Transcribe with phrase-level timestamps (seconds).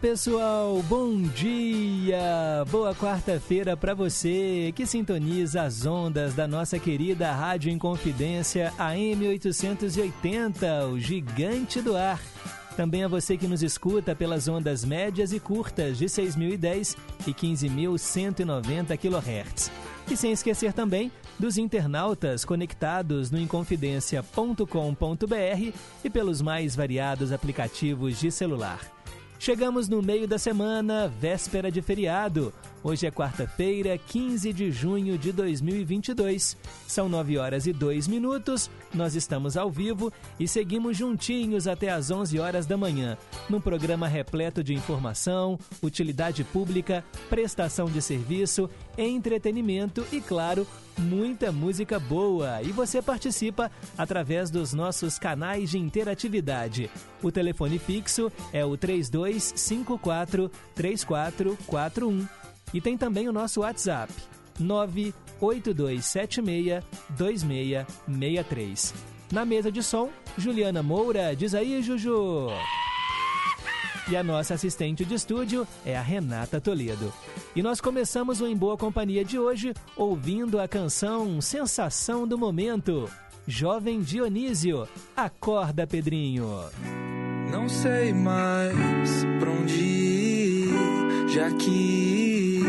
[0.00, 0.82] Pessoal.
[0.88, 2.64] Bom dia.
[2.70, 10.86] Boa quarta-feira para você que sintoniza as ondas da nossa querida Rádio Inconfidência AM 880,
[10.86, 12.20] o gigante do ar.
[12.76, 16.96] Também a você que nos escuta pelas ondas médias e curtas de 6.010
[17.26, 19.70] e 15.190 kHz.
[20.10, 28.30] E sem esquecer também dos internautas conectados no inconfidencia.com.br e pelos mais variados aplicativos de
[28.30, 28.80] celular.
[29.40, 32.52] Chegamos no meio da semana, véspera de feriado.
[32.82, 36.56] Hoje é quarta-feira, 15 de junho de 2022.
[36.86, 38.70] São 9 horas e 2 minutos.
[38.94, 43.18] Nós estamos ao vivo e seguimos juntinhos até às 11 horas da manhã,
[43.50, 51.98] num programa repleto de informação, utilidade pública, prestação de serviço, entretenimento e, claro, muita música
[51.98, 52.62] boa.
[52.62, 56.90] E você participa através dos nossos canais de interatividade.
[57.22, 62.39] O telefone fixo é o 3254 3441.
[62.72, 64.12] E tem também o nosso WhatsApp,
[64.58, 68.94] 98276 2663.
[69.32, 71.36] Na mesa de som, Juliana Moura.
[71.36, 72.48] Diz aí, Juju!
[74.10, 77.12] E a nossa assistente de estúdio é a Renata Toledo.
[77.54, 83.08] E nós começamos o Em Boa Companhia de hoje ouvindo a canção Sensação do Momento.
[83.46, 86.48] Jovem Dionísio, acorda Pedrinho.
[87.52, 90.19] Não sei mais pra onde ir,
[91.30, 92.62] já que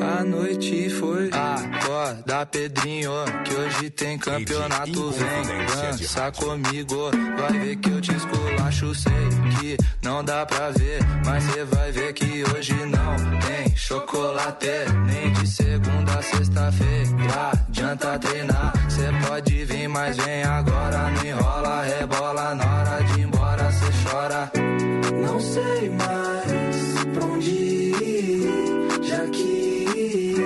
[0.00, 1.28] a noite foi.
[1.32, 3.10] Acorda, Pedrinho,
[3.44, 5.10] que hoje tem campeonato.
[5.10, 8.94] Vem, dança comigo, vai ver que eu te esculacho.
[8.94, 9.12] Sei
[9.58, 14.68] que não dá pra ver, mas cê vai ver que hoje não tem chocolate.
[15.06, 18.72] Nem de segunda a sexta-feira, adianta treinar.
[18.88, 21.10] Cê pode vir, mas vem agora.
[21.10, 24.50] Não enrola, rebola na hora de ir embora, cê chora.
[25.20, 26.65] Não sei mais
[27.12, 28.42] pra onde ir,
[29.02, 30.36] já que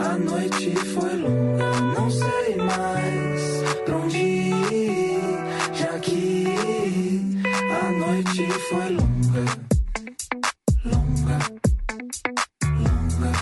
[0.00, 1.80] a noite foi longa.
[1.94, 5.20] Não sei mais pra onde ir,
[5.72, 6.46] já que
[7.70, 9.44] a noite foi longa.
[10.84, 11.38] Longa,
[12.78, 13.32] longa.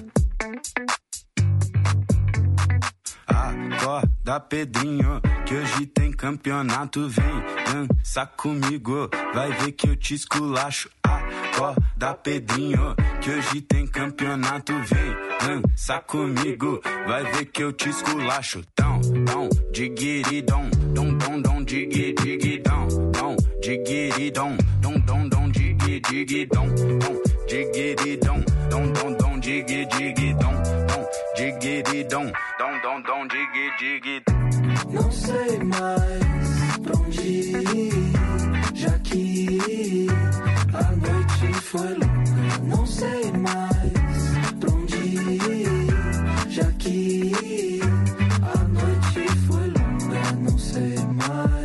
[3.41, 7.09] Acorda, Pedrinho, que hoje tem campeonato.
[7.09, 10.91] Vem dança comigo, vai ver que eu te esculacho.
[11.03, 14.75] Acorda, Pedrinho, que hoje tem campeonato.
[14.75, 18.63] Vem dança comigo, vai ver que eu te esculacho.
[18.77, 26.67] Dão, dão, diguiridão, dom, dom, dom, digui, digidão, dom, diguiridão, dom, dom, dom, digui, digidão,
[26.69, 30.53] dom, diguiridão, dom, dom, dom, digui, digidão,
[30.89, 31.10] dom,
[31.41, 34.35] diguiridão, dom, dom, dom, digui, digidão.
[34.93, 38.13] Não sei mais pra onde ir,
[38.75, 40.07] já que
[40.75, 42.59] a noite foi longa.
[42.65, 43.93] Não sei mais
[44.61, 47.33] pra onde ir, já que
[48.43, 50.33] a noite foi longa.
[50.43, 50.95] Não sei
[51.27, 51.60] mais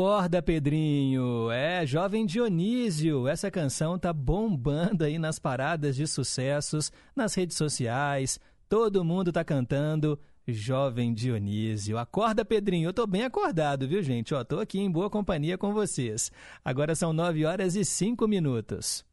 [0.00, 1.50] Acorda, Pedrinho.
[1.50, 3.28] É, jovem Dionísio.
[3.28, 8.40] Essa canção tá bombando aí nas paradas de sucessos, nas redes sociais.
[8.66, 10.18] Todo mundo tá cantando.
[10.48, 11.98] Jovem Dionísio.
[11.98, 12.88] Acorda, Pedrinho.
[12.88, 14.32] Eu tô bem acordado, viu, gente?
[14.32, 16.32] Ó, tô aqui em boa companhia com vocês.
[16.64, 19.04] Agora são 9 horas e 5 minutos.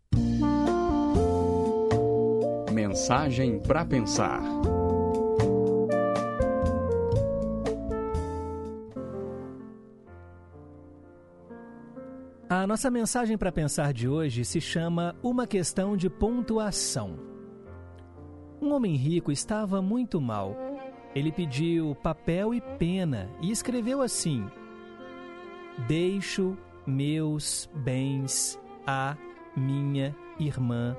[2.72, 4.42] mensagem para pensar.
[12.50, 17.20] A nossa mensagem para pensar de hoje se chama Uma Questão de Pontuação.
[18.62, 20.56] Um homem rico estava muito mal.
[21.14, 24.50] Ele pediu papel e pena e escreveu assim:
[25.90, 29.18] Deixo meus bens a
[29.54, 30.96] minha irmã,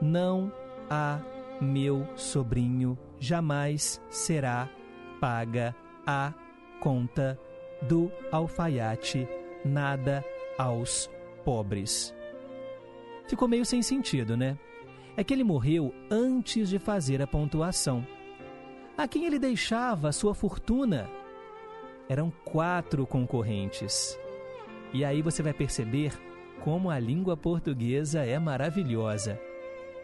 [0.00, 0.52] não
[0.88, 1.20] a
[1.60, 4.70] meu sobrinho, jamais será
[5.20, 5.74] paga
[6.06, 6.32] a
[6.78, 7.36] conta
[7.88, 9.26] do alfaiate,
[9.64, 10.24] nada
[10.62, 11.10] aos
[11.44, 12.14] pobres.
[13.26, 14.58] Ficou meio sem sentido, né?
[15.16, 18.06] É que ele morreu antes de fazer a pontuação.
[18.96, 21.10] A quem ele deixava a sua fortuna?
[22.08, 24.18] Eram quatro concorrentes.
[24.92, 26.12] E aí você vai perceber
[26.60, 29.40] como a língua portuguesa é maravilhosa.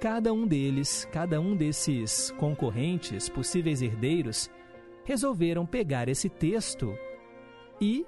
[0.00, 4.50] Cada um deles, cada um desses concorrentes, possíveis herdeiros,
[5.05, 6.96] resolveram pegar esse texto
[7.81, 8.06] e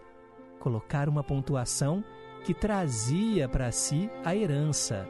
[0.59, 2.05] colocar uma pontuação
[2.45, 5.09] que trazia para si a herança.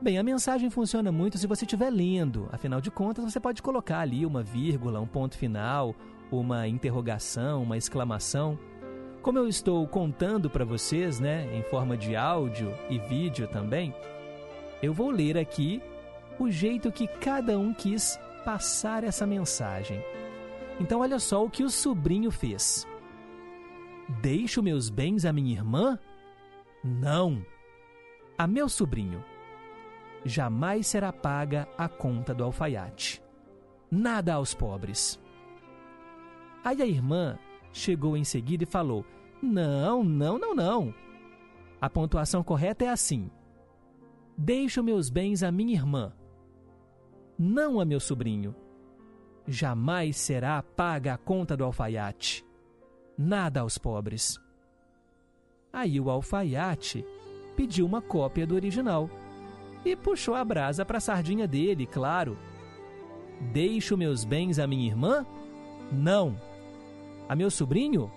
[0.00, 4.00] Bem, a mensagem funciona muito se você estiver lendo, afinal de contas, você pode colocar
[4.00, 5.94] ali uma vírgula, um ponto final,
[6.32, 8.58] uma interrogação, uma exclamação.
[9.20, 13.94] Como eu estou contando para vocês, né, em forma de áudio e vídeo também,
[14.82, 15.82] eu vou ler aqui
[16.38, 20.02] o jeito que cada um quis passar essa mensagem.
[20.80, 22.88] Então, olha só o que o sobrinho fez.
[24.18, 25.96] Deixo meus bens a minha irmã?
[26.82, 27.46] Não.
[28.36, 29.24] A meu sobrinho.
[30.24, 33.22] Jamais será paga a conta do alfaiate.
[33.88, 35.18] Nada aos pobres.
[36.64, 37.38] Aí a irmã
[37.72, 39.06] chegou em seguida e falou:
[39.40, 40.94] Não, não, não, não.
[41.80, 43.30] A pontuação correta é assim:
[44.36, 46.12] Deixo meus bens a minha irmã,
[47.38, 48.56] não a meu sobrinho.
[49.46, 52.44] Jamais será paga a conta do alfaiate
[53.20, 54.40] nada aos pobres.
[55.70, 57.04] Aí o alfaiate
[57.54, 59.10] pediu uma cópia do original
[59.84, 62.38] e puxou a brasa para a sardinha dele, claro.
[63.52, 65.26] Deixo meus bens a minha irmã?
[65.92, 66.34] Não.
[67.28, 68.10] A meu sobrinho?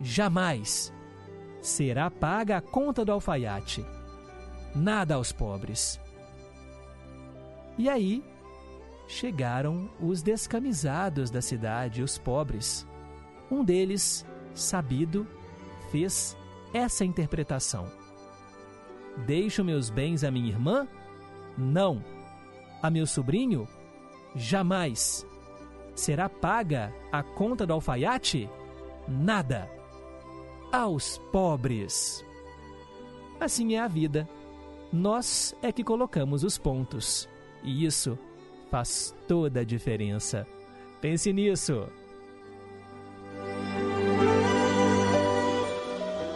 [0.00, 0.92] Jamais.
[1.60, 3.86] Será paga a conta do alfaiate.
[4.74, 6.00] Nada aos pobres.
[7.78, 8.24] E aí
[9.06, 12.86] chegaram os descamisados da cidade, os pobres.
[13.48, 15.26] Um deles sabido,
[15.90, 16.36] fez
[16.72, 17.90] essa interpretação.
[19.26, 20.86] Deixo meus bens a minha irmã?
[21.56, 22.02] Não.
[22.82, 23.68] A meu sobrinho?
[24.34, 25.26] Jamais.
[25.94, 28.48] Será paga a conta do alfaiate?
[29.06, 29.68] Nada.
[30.72, 32.24] Aos pobres.
[33.38, 34.28] Assim é a vida.
[34.92, 37.28] Nós é que colocamos os pontos.
[37.62, 38.18] E isso
[38.70, 40.46] faz toda a diferença.
[41.00, 41.86] Pense nisso.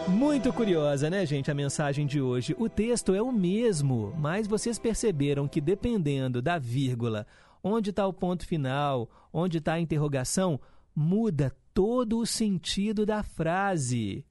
[0.09, 2.55] Muito curiosa, né, gente, a mensagem de hoje.
[2.57, 7.27] O texto é o mesmo, mas vocês perceberam que dependendo da vírgula,
[7.63, 10.59] onde está o ponto final, onde está a interrogação,
[10.95, 14.25] muda todo o sentido da frase.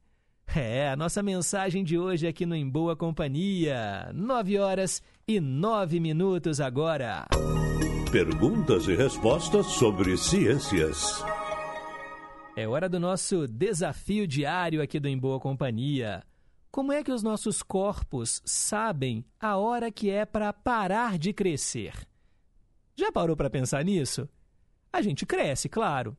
[0.55, 4.11] É, a nossa mensagem de hoje aqui no Em Boa Companhia.
[4.15, 7.27] Nove horas e nove minutos agora.
[8.11, 11.23] Perguntas e respostas sobre ciências.
[12.59, 16.25] É hora do nosso desafio diário aqui do Em Boa Companhia.
[16.71, 21.93] Como é que os nossos corpos sabem a hora que é para parar de crescer?
[22.95, 24.27] Já parou para pensar nisso?
[24.91, 26.17] A gente cresce, claro.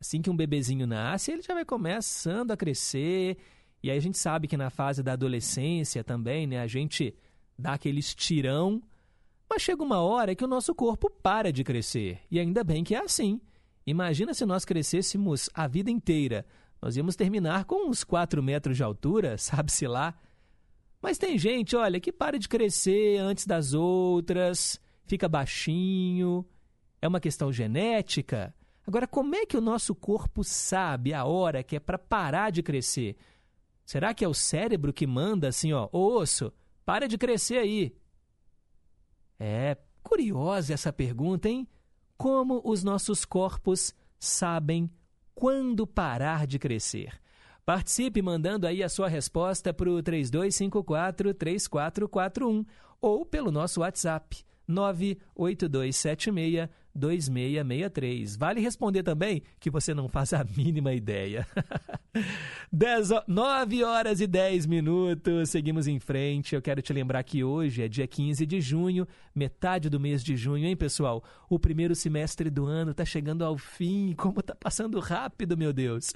[0.00, 3.36] Assim que um bebezinho nasce, ele já vai começando a crescer.
[3.82, 7.12] E aí a gente sabe que na fase da adolescência também, né, a gente
[7.58, 8.80] dá aquele estirão.
[9.50, 12.20] Mas chega uma hora que o nosso corpo para de crescer.
[12.30, 13.40] E ainda bem que é assim.
[13.86, 16.46] Imagina se nós crescêssemos a vida inteira.
[16.80, 20.14] Nós íamos terminar com uns 4 metros de altura, sabe-se lá.
[21.00, 26.46] Mas tem gente, olha, que para de crescer antes das outras, fica baixinho.
[27.00, 28.54] É uma questão genética.
[28.86, 32.62] Agora, como é que o nosso corpo sabe a hora que é para parar de
[32.62, 33.16] crescer?
[33.84, 36.52] Será que é o cérebro que manda assim, ó, Ô osso,
[36.84, 37.94] para de crescer aí?
[39.38, 41.68] É curiosa essa pergunta, hein?
[42.16, 44.90] Como os nossos corpos sabem
[45.34, 47.20] quando parar de crescer.
[47.64, 52.66] Participe mandando aí a sua resposta para o 3254-3441
[53.00, 58.36] ou pelo nosso WhatsApp 98276 2663.
[58.36, 61.46] Vale responder também que você não faz a mínima ideia.
[62.72, 66.54] 10, 9 horas e 10 minutos, seguimos em frente.
[66.54, 70.36] Eu quero te lembrar que hoje é dia 15 de junho, metade do mês de
[70.36, 71.22] junho, hein, pessoal?
[71.48, 74.14] O primeiro semestre do ano está chegando ao fim.
[74.16, 76.12] Como está passando rápido, meu Deus!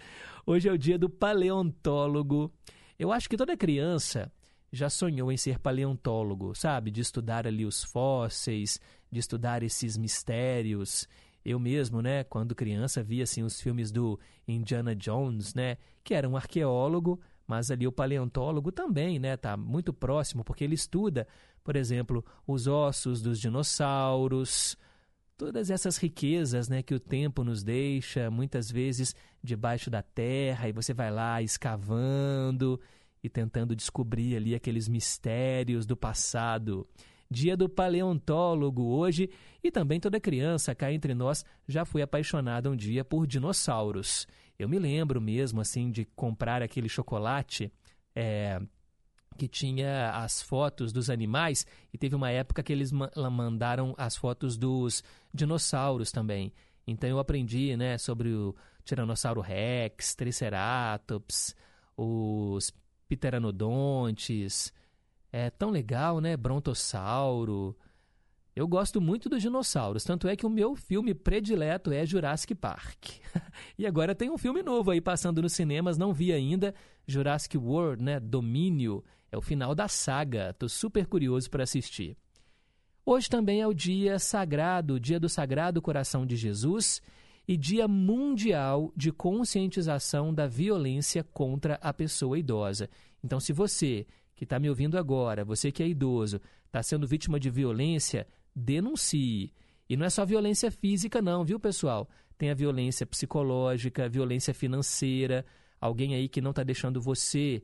[0.47, 2.52] Hoje é o dia do paleontólogo.
[2.99, 4.30] Eu acho que toda criança
[4.72, 6.90] já sonhou em ser paleontólogo, sabe?
[6.90, 11.08] De estudar ali os fósseis, de estudar esses mistérios.
[11.44, 16.28] Eu mesmo, né, quando criança, via assim os filmes do Indiana Jones, né, que era
[16.28, 21.26] um arqueólogo, mas ali o paleontólogo também, né, tá muito próximo porque ele estuda,
[21.64, 24.76] por exemplo, os ossos dos dinossauros,
[25.38, 30.72] todas essas riquezas, né, que o tempo nos deixa, muitas vezes debaixo da terra, e
[30.72, 32.78] você vai lá escavando
[33.22, 36.87] e tentando descobrir ali aqueles mistérios do passado.
[37.30, 39.28] Dia do paleontólogo hoje
[39.62, 44.26] e também toda criança cá entre nós já foi apaixonada um dia por dinossauros.
[44.58, 47.70] Eu me lembro mesmo assim de comprar aquele chocolate
[48.16, 48.60] é,
[49.37, 54.56] que tinha as fotos dos animais e teve uma época que eles mandaram as fotos
[54.56, 56.52] dos dinossauros também.
[56.87, 61.54] Então eu aprendi, né, sobre o Tiranossauro Rex, Triceratops,
[61.96, 62.72] os
[63.09, 64.73] pteranodontes.
[65.33, 66.37] É tão legal, né?
[66.37, 67.77] Brontossauro.
[68.55, 73.07] Eu gosto muito dos dinossauros, tanto é que o meu filme predileto é Jurassic Park.
[73.79, 76.75] e agora tem um filme novo aí passando nos cinemas, não vi ainda,
[77.07, 78.19] Jurassic World, né?
[78.19, 79.05] Domínio.
[79.31, 80.53] É o final da saga.
[80.59, 82.17] Tô super curioso para assistir.
[83.07, 87.00] Hoje também é o dia sagrado, o dia do Sagrado Coração de Jesus
[87.49, 92.90] e Dia Mundial de Conscientização da Violência contra a Pessoa Idosa.
[93.25, 97.40] Então, se você que está me ouvindo agora, você que é idoso, está sendo vítima
[97.40, 98.25] de violência,
[98.55, 99.52] denuncie.
[99.88, 102.09] E não é só violência física, não, viu, pessoal?
[102.37, 105.45] Tem a violência psicológica, violência financeira,
[105.81, 107.62] alguém aí que não está deixando você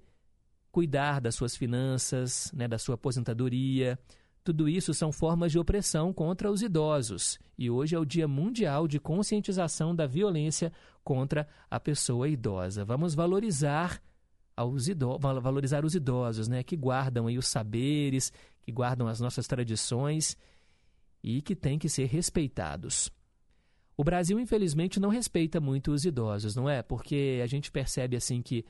[0.72, 3.96] cuidar das suas finanças, né, da sua aposentadoria.
[4.44, 7.38] Tudo isso são formas de opressão contra os idosos.
[7.56, 10.70] E hoje é o Dia Mundial de Conscientização da Violência
[11.02, 12.84] contra a Pessoa Idosa.
[12.84, 14.02] Vamos valorizar
[14.54, 14.86] aos
[15.18, 20.36] valorizar os idosos, né, que guardam aí os saberes, que guardam as nossas tradições
[21.22, 23.10] e que têm que ser respeitados.
[23.96, 26.82] O Brasil, infelizmente, não respeita muito os idosos, não é?
[26.82, 28.62] Porque a gente percebe assim que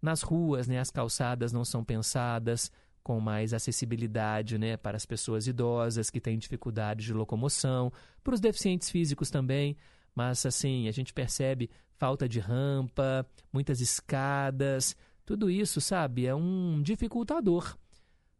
[0.00, 2.72] nas ruas, né, as calçadas não são pensadas,
[3.08, 7.90] com mais acessibilidade né, para as pessoas idosas que têm dificuldade de locomoção,
[8.22, 9.78] para os deficientes físicos também,
[10.14, 16.82] mas assim, a gente percebe falta de rampa, muitas escadas, tudo isso, sabe, é um
[16.82, 17.78] dificultador,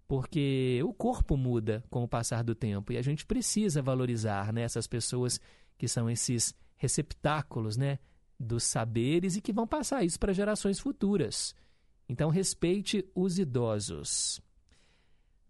[0.07, 4.61] porque o corpo muda com o passar do tempo e a gente precisa valorizar né,
[4.61, 5.41] essas pessoas
[5.79, 7.99] que são esses receptáculos né,
[8.39, 11.55] dos saberes e que vão passar isso para gerações futuras.
[12.07, 14.47] Então, respeite os idosos.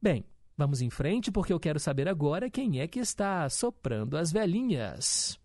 [0.00, 0.24] Bem,
[0.56, 5.38] vamos em frente porque eu quero saber agora quem é que está soprando as velhinhas.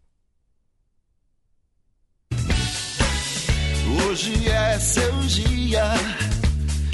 [4.07, 5.86] Hoje é seu dia,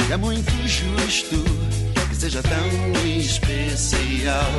[0.09, 1.35] é muito justo
[2.07, 4.51] que seja tão especial.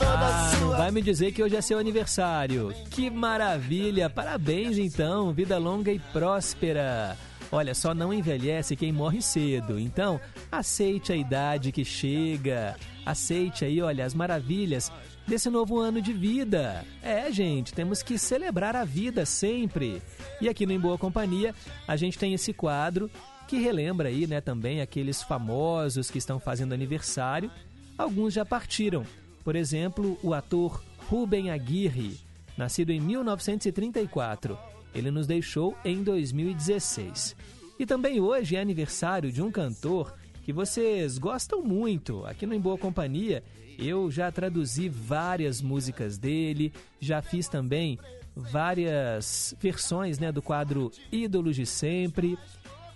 [0.00, 2.72] Ah, não vai me dizer que hoje é seu aniversário.
[2.90, 4.08] Que maravilha!
[4.08, 7.16] Parabéns então, vida longa e próspera.
[7.52, 9.78] Olha, só não envelhece quem morre cedo.
[9.78, 10.18] Então,
[10.50, 12.74] aceite a idade que chega.
[13.04, 14.90] Aceite aí, olha, as maravilhas
[15.28, 16.82] desse novo ano de vida.
[17.02, 20.00] É, gente, temos que celebrar a vida sempre.
[20.40, 21.54] E aqui no Em Boa Companhia,
[21.86, 23.10] a gente tem esse quadro
[23.46, 27.50] que relembra aí, né, também aqueles famosos que estão fazendo aniversário.
[27.98, 29.04] Alguns já partiram.
[29.44, 32.18] Por exemplo, o ator Ruben Aguirre,
[32.56, 37.36] nascido em 1934 ele nos deixou em 2016.
[37.78, 42.24] E também hoje é aniversário de um cantor que vocês gostam muito.
[42.26, 43.42] Aqui no Em Boa Companhia,
[43.78, 47.98] eu já traduzi várias músicas dele, já fiz também
[48.34, 52.38] várias versões né, do quadro Ídolos de Sempre.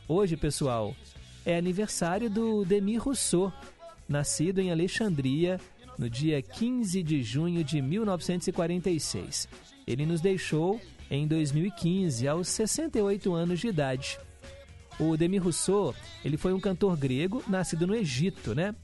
[0.09, 0.95] Hoje, pessoal,
[1.45, 3.53] é aniversário do Demi Rousseau,
[4.09, 5.61] nascido em Alexandria
[5.99, 9.49] no dia 15 de junho de 1946.
[9.87, 14.19] Ele nos deixou em 2015, aos 68 anos de idade.
[14.99, 15.95] O Demi Rousseau,
[16.25, 18.75] ele foi um cantor grego nascido no Egito, né?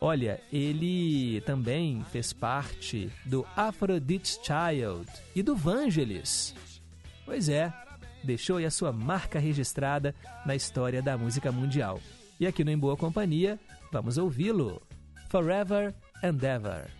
[0.00, 6.54] Olha, ele também fez parte do Aphrodite's Child e do Vangelis.
[7.24, 7.72] Pois é,
[8.22, 10.14] deixou aí a sua marca registrada
[10.46, 12.00] na história da música mundial.
[12.38, 13.58] E aqui no Em Boa Companhia,
[13.92, 14.80] vamos ouvi-lo.
[15.28, 16.97] Forever and Ever.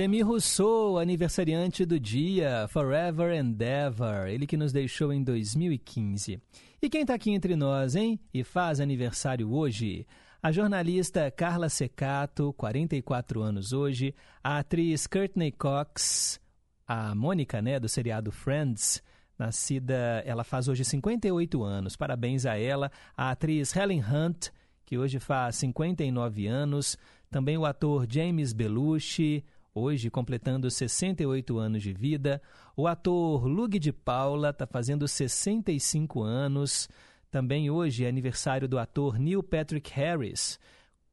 [0.00, 6.40] Demi Rousseau, aniversariante do dia, Forever and Ever, ele que nos deixou em 2015.
[6.80, 8.18] E quem está aqui entre nós, hein?
[8.32, 10.06] E faz aniversário hoje?
[10.42, 16.40] A jornalista Carla Secato, 44 anos hoje, a atriz Courtney Cox,
[16.88, 19.02] a Mônica, né, do seriado Friends,
[19.38, 21.94] nascida, ela faz hoje 58 anos.
[21.94, 24.48] Parabéns a ela, a atriz Helen Hunt,
[24.86, 26.96] que hoje faz 59 anos,
[27.30, 32.40] também o ator James Belushi, hoje completando 68 anos de vida.
[32.76, 36.88] O ator Lug de Paula está fazendo 65 anos.
[37.30, 40.58] Também hoje é aniversário do ator Neil Patrick Harris,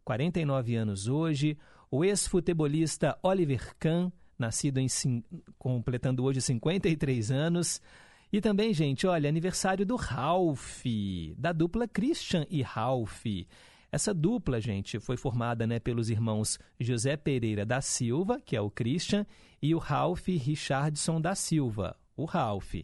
[0.03, 1.57] 49 anos hoje.
[1.89, 4.87] O ex-futebolista Oliver Kahn, nascido em
[5.57, 7.81] completando hoje 53 anos.
[8.31, 10.83] E também, gente, olha, aniversário do Ralph,
[11.37, 13.23] da dupla Christian e Ralph.
[13.91, 18.69] Essa dupla, gente, foi formada né, pelos irmãos José Pereira da Silva, que é o
[18.69, 19.25] Christian,
[19.61, 22.75] e o Ralph Richardson da Silva, o Ralph.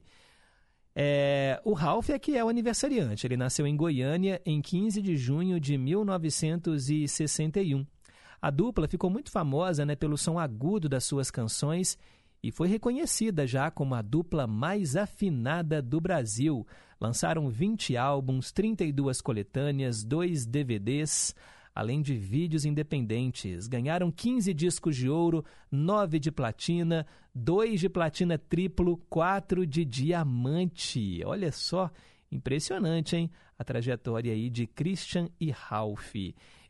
[0.96, 3.26] É, o Ralph é que é o aniversariante.
[3.26, 7.86] Ele nasceu em Goiânia em 15 de junho de 1961.
[8.42, 11.98] A dupla ficou muito famosa né, pelo som agudo das suas canções
[12.44, 16.68] e foi reconhecida já como a dupla mais afinada do Brasil.
[17.00, 21.34] Lançaram 20 álbuns, 32 coletâneas, 2 DVDs,
[21.74, 23.66] além de vídeos independentes.
[23.68, 31.22] Ganharam 15 discos de ouro, 9 de platina, 2 de platina triplo, 4 de diamante.
[31.26, 31.90] Olha só,
[32.30, 33.32] impressionante, hein?
[33.58, 36.14] A trajetória aí de Christian e Ralph.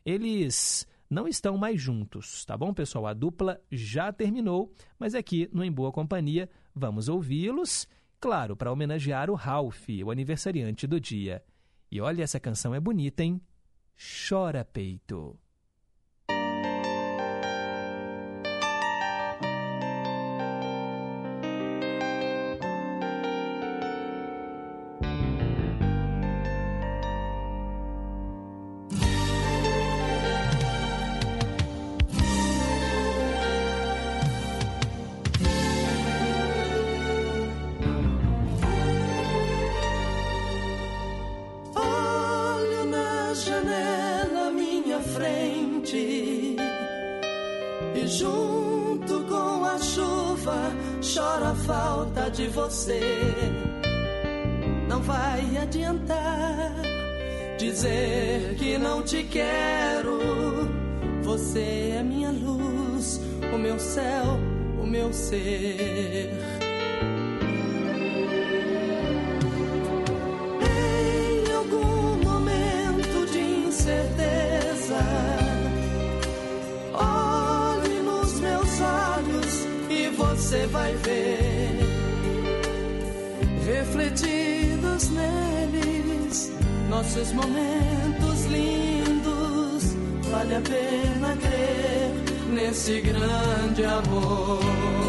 [0.06, 3.06] Eles não estão mais juntos, tá bom, pessoal?
[3.06, 7.86] A dupla já terminou, mas aqui no Em Boa Companhia vamos ouvi-los,
[8.18, 11.42] claro, para homenagear o Ralph, o aniversariante do dia.
[11.88, 13.40] E olha, essa canção é bonita, hein?
[14.28, 15.38] Chora Peito.
[59.04, 60.18] Te quero.
[61.22, 63.20] Você é minha luz,
[63.52, 64.38] o meu céu,
[64.82, 66.30] o meu ser.
[70.62, 74.98] Em algum momento de incerteza,
[76.94, 81.94] olhe nos meus olhos e você vai ver
[83.66, 86.52] refletidos neles,
[86.88, 88.33] nossos momentos.
[90.54, 92.10] Vale a pena crer
[92.46, 95.03] nesse grande amor.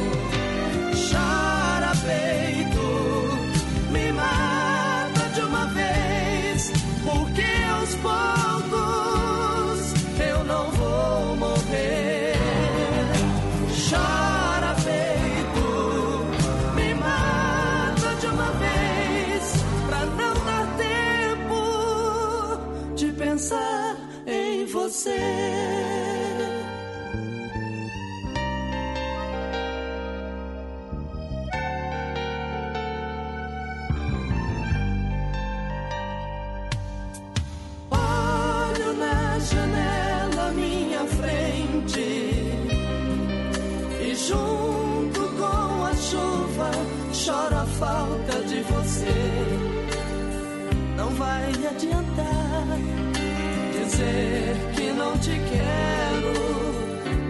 [53.95, 56.33] Dizer que não te quero,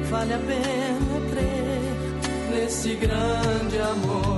[0.10, 1.76] vale a pena crer
[2.52, 4.35] nesse grande amor.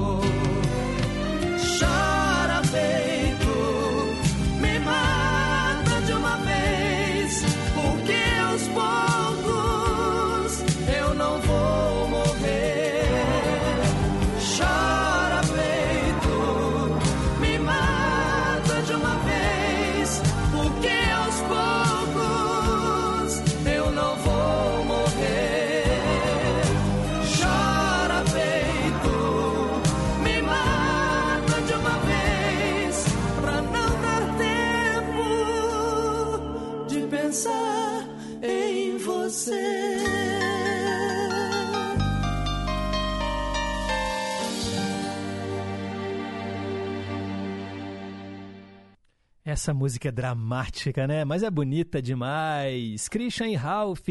[49.57, 51.25] Essa música é dramática, né?
[51.25, 53.09] Mas é bonita demais.
[53.09, 54.07] Christian e Ralph,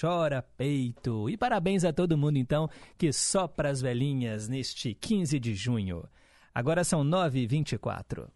[0.00, 1.30] chora peito.
[1.30, 6.02] E parabéns a todo mundo, então, que sopra as velhinhas neste 15 de junho.
[6.52, 8.26] Agora são 9h24.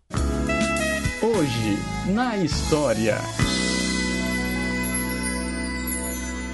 [1.21, 3.17] Hoje, na história.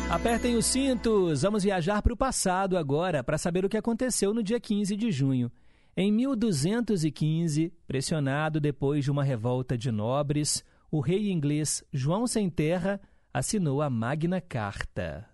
[0.08, 4.42] Apertem os cintos, vamos viajar para o passado agora para saber o que aconteceu no
[4.42, 5.52] dia 15 de junho.
[6.00, 13.00] Em 1215, pressionado depois de uma revolta de nobres, o rei inglês João Sem Terra
[13.34, 15.28] assinou a Magna Carta.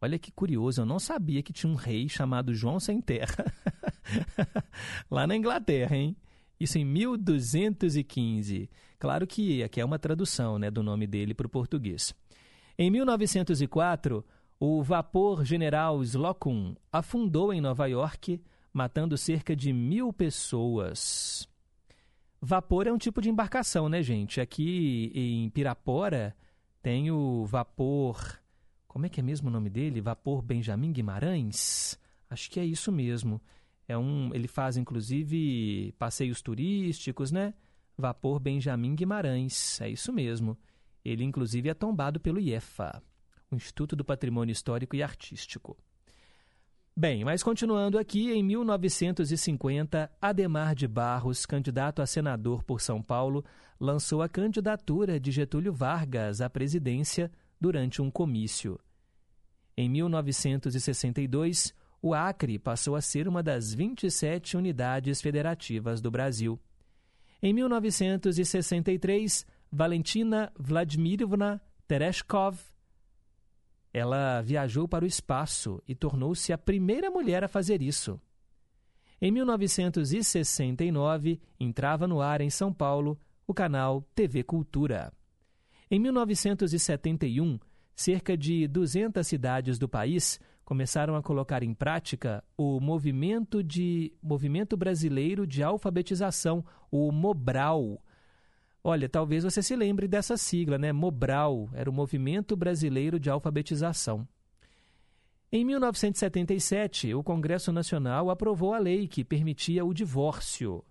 [0.00, 3.44] Olha que curioso, eu não sabia que tinha um rei chamado João Sem Terra.
[5.08, 6.16] Lá na Inglaterra, hein?
[6.58, 8.68] Isso em 1215.
[8.98, 12.12] Claro que aqui é uma tradução né, do nome dele para o português.
[12.76, 14.24] Em 1904,
[14.58, 21.48] o vapor General Slocum afundou em Nova York matando cerca de mil pessoas.
[22.40, 24.40] Vapor é um tipo de embarcação, né, gente?
[24.40, 26.36] Aqui em Pirapora
[26.82, 28.40] tem o vapor.
[28.88, 30.00] Como é que é mesmo o nome dele?
[30.00, 31.98] Vapor Benjamin Guimarães?
[32.28, 33.40] Acho que é isso mesmo.
[33.86, 37.54] É um, ele faz inclusive passeios turísticos, né?
[37.96, 40.58] Vapor Benjamin Guimarães, é isso mesmo.
[41.04, 43.02] Ele inclusive é tombado pelo IEFA,
[43.50, 45.76] o Instituto do Patrimônio Histórico e Artístico.
[46.94, 53.42] Bem, mas continuando aqui, em 1950, Ademar de Barros, candidato a senador por São Paulo,
[53.80, 58.78] lançou a candidatura de Getúlio Vargas à presidência durante um comício.
[59.74, 66.60] Em 1962, o Acre passou a ser uma das 27 unidades federativas do Brasil.
[67.42, 72.71] Em 1963, Valentina Vladimirovna Tereshkov
[73.92, 78.18] ela viajou para o espaço e tornou-se a primeira mulher a fazer isso.
[79.20, 85.12] Em 1969, entrava no ar em São Paulo o canal TV Cultura.
[85.90, 87.58] Em 1971,
[87.94, 94.74] cerca de 200 cidades do país começaram a colocar em prática o movimento de movimento
[94.76, 98.02] brasileiro de alfabetização, o Mobral,
[98.84, 100.92] Olha, talvez você se lembre dessa sigla, né?
[100.92, 104.26] Mobral era o Movimento Brasileiro de Alfabetização.
[105.52, 110.82] Em 1977, o Congresso Nacional aprovou a lei que permitia o divórcio.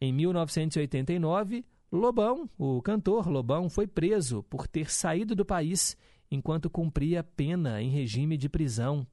[0.00, 5.96] Em 1989, Lobão, o cantor Lobão, foi preso por ter saído do país
[6.30, 9.06] enquanto cumpria pena em regime de prisão,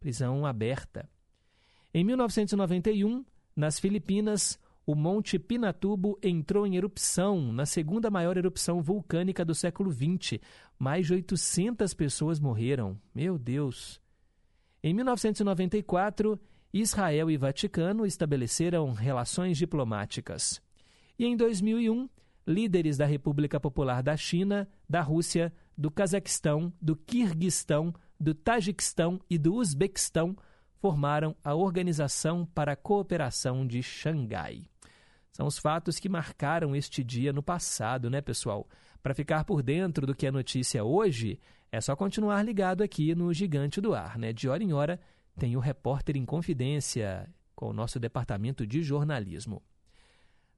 [0.00, 1.08] prisão aberta.
[1.92, 9.44] Em 1991, nas Filipinas, o Monte Pinatubo entrou em erupção, na segunda maior erupção vulcânica
[9.44, 10.40] do século XX.
[10.78, 13.00] Mais de 800 pessoas morreram.
[13.14, 14.00] Meu Deus!
[14.82, 16.38] Em 1994,
[16.72, 20.60] Israel e Vaticano estabeleceram relações diplomáticas.
[21.18, 22.08] E em 2001,
[22.46, 29.38] líderes da República Popular da China, da Rússia, do Cazaquistão, do Quirguistão, do Tajiquistão e
[29.38, 30.36] do Uzbequistão
[30.74, 34.68] formaram a Organização para a Cooperação de Xangai.
[35.34, 38.68] São os fatos que marcaram este dia no passado, né, pessoal?
[39.02, 41.40] Para ficar por dentro do que é notícia hoje,
[41.72, 44.32] é só continuar ligado aqui no Gigante do Ar, né?
[44.32, 45.00] De hora em hora
[45.36, 49.60] tem o Repórter em Confidência com o nosso departamento de jornalismo.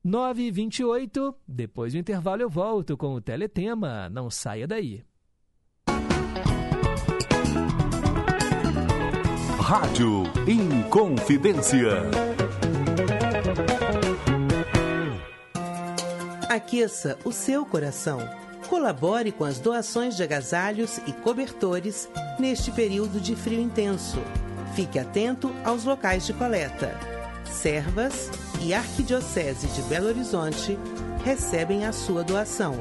[0.04, 4.10] 9h28, depois do intervalo eu volto com o Teletema.
[4.10, 5.02] Não saia daí.
[9.58, 12.35] Rádio Inconfidência.
[16.56, 18.18] Aqueça o seu coração.
[18.66, 24.16] Colabore com as doações de agasalhos e cobertores neste período de frio intenso.
[24.74, 26.98] Fique atento aos locais de coleta.
[27.44, 28.30] Servas
[28.62, 30.78] e Arquidiocese de Belo Horizonte
[31.22, 32.74] recebem a sua doação.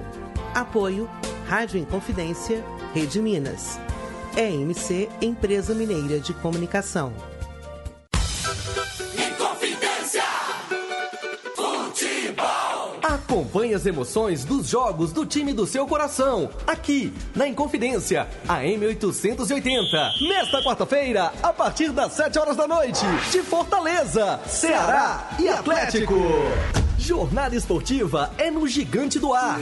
[0.53, 1.09] Apoio
[1.45, 3.77] Rádio Inconfidência, Rede Minas.
[4.37, 7.11] EMC Empresa Mineira de Comunicação.
[13.35, 20.29] Acompanhe as emoções dos jogos do time do seu coração, aqui na Inconfidência, a M880.
[20.29, 26.15] Nesta quarta-feira, a partir das 7 horas da noite, de Fortaleza, Ceará e Atlético.
[26.97, 29.59] Jornada esportiva é no Gigante do Ar.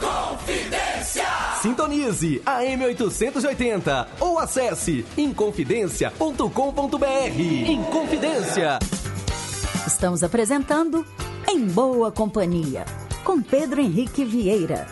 [0.00, 1.26] Confidência!
[1.60, 7.40] Sintonize a M880 ou acesse inconfidencia.com.br.
[7.66, 8.78] Inconfidência.
[9.86, 11.04] Estamos apresentando
[11.52, 12.84] Em Boa Companhia,
[13.24, 14.86] com Pedro Henrique Vieira.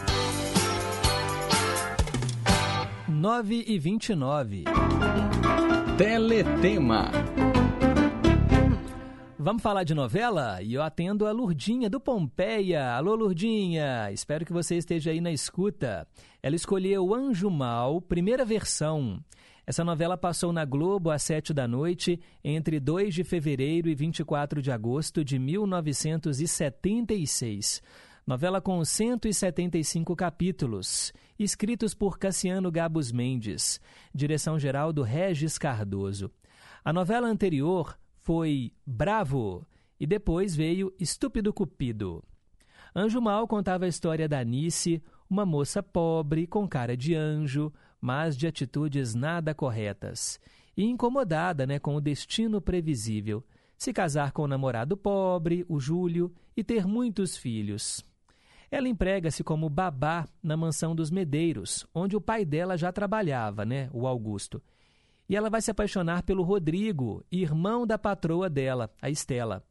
[3.09, 4.65] 9 e 29.
[5.97, 7.13] Teletema.
[9.39, 10.61] Vamos falar de novela?
[10.61, 12.91] E eu atendo a Lurdinha do Pompeia.
[12.97, 14.11] Alô, Lurdinha!
[14.11, 16.09] Espero que você esteja aí na escuta.
[16.43, 19.21] Ela escolheu Anjo Mal, primeira versão.
[19.69, 24.63] Essa novela passou na Globo às sete da noite, entre 2 de fevereiro e 24
[24.63, 27.83] de agosto de 1976.
[28.27, 33.79] Novela com 175 capítulos, escritos por Cassiano Gabos Mendes,
[34.15, 36.31] direção-geral do Regis Cardoso.
[36.83, 39.67] A novela anterior foi Bravo
[40.01, 42.25] e depois veio Estúpido Cupido.
[42.97, 48.37] Anjo Mal contava a história da Anice, uma moça pobre, com cara de anjo, mas
[48.37, 50.41] de atitudes nada corretas,
[50.77, 53.45] e incomodada né, com o destino previsível,
[53.77, 58.05] se casar com o namorado pobre, o Júlio, e ter muitos filhos.
[58.71, 63.89] Ela emprega-se como babá na mansão dos Medeiros, onde o pai dela já trabalhava, né,
[63.93, 64.63] o Augusto.
[65.29, 69.65] E ela vai se apaixonar pelo Rodrigo, irmão da patroa dela, a Estela.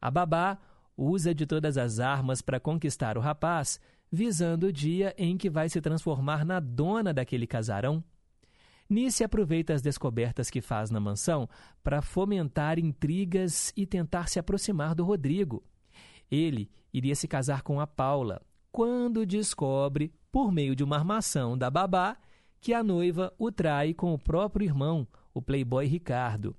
[0.00, 0.58] A babá
[0.96, 5.68] usa de todas as armas para conquistar o rapaz, visando o dia em que vai
[5.68, 8.02] se transformar na dona daquele casarão.
[8.88, 11.48] Nice aproveita as descobertas que faz na mansão
[11.82, 15.62] para fomentar intrigas e tentar se aproximar do Rodrigo.
[16.28, 18.42] Ele iria se casar com a Paula,
[18.72, 22.16] quando descobre, por meio de uma armação da babá,
[22.60, 26.56] que a noiva o trai com o próprio irmão, o playboy Ricardo.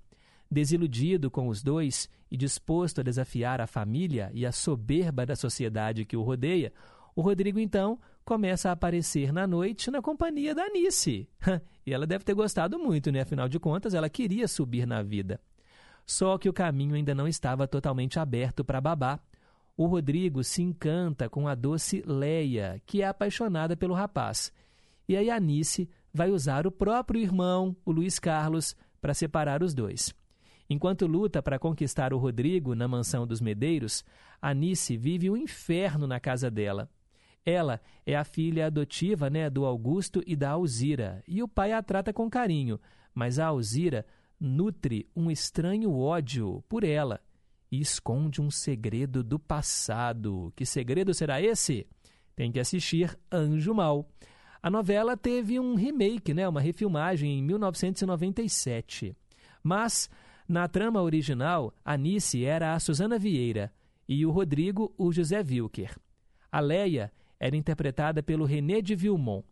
[0.49, 6.05] Desiludido com os dois e disposto a desafiar a família e a soberba da sociedade
[6.05, 6.73] que o rodeia,
[7.15, 11.28] o Rodrigo, então, começa a aparecer na noite na companhia da Anice.
[11.86, 13.21] e ela deve ter gostado muito, né?
[13.21, 15.39] Afinal de contas, ela queria subir na vida.
[16.06, 19.19] Só que o caminho ainda não estava totalmente aberto para Babá.
[19.78, 24.52] O Rodrigo se encanta com a doce Leia, que é apaixonada pelo rapaz.
[25.08, 29.74] E aí a Anice vai usar o próprio irmão, o Luiz Carlos, para separar os
[29.74, 30.13] dois.
[30.69, 34.06] Enquanto luta para conquistar o Rodrigo na mansão dos Medeiros,
[34.41, 36.89] Anice vive um inferno na casa dela.
[37.45, 41.82] Ela é a filha adotiva né, do Augusto e da Alzira, e o pai a
[41.82, 42.80] trata com carinho,
[43.13, 44.06] mas a Alzira
[44.39, 47.19] nutre um estranho ódio por ela
[47.71, 50.51] e esconde um segredo do passado.
[50.56, 51.88] Que segredo será esse?
[52.36, 54.08] Tem que assistir Anjo Mal.
[54.62, 59.15] A novela teve um remake, né, uma refilmagem em 1997.
[59.63, 60.10] Mas,
[60.47, 63.71] na trama original, Anice era a Susana Vieira
[64.08, 65.97] e o Rodrigo o José Wilker.
[66.51, 69.43] A Leia era interpretada pelo René de Vilmont.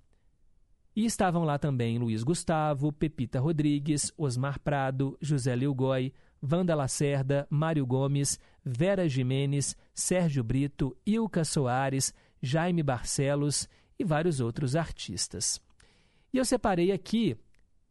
[0.95, 7.83] E estavam lá também Luiz Gustavo, Pepita Rodrigues, Osmar Prado, José Lilgói, Wanda Lacerda, Mário
[7.87, 15.59] Gomes, Vera Jimenez, Sérgio Brito, Ilka Soares, Jaime Barcelos e vários outros artistas.
[16.31, 17.35] E eu separei aqui,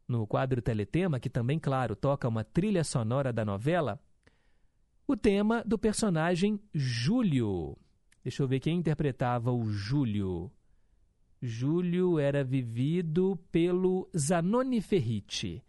[0.06, 4.00] no quadro Teletema, que também, claro, toca uma trilha sonora da novela,
[5.08, 7.76] o tema do personagem Júlio.
[8.22, 10.50] Deixa eu ver quem interpretava o Júlio.
[11.40, 15.62] Júlio era vivido pelo Zanoni Ferriti.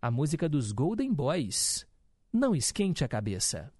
[0.00, 1.86] A música dos Golden Boys.
[2.32, 3.72] Não esquente a cabeça.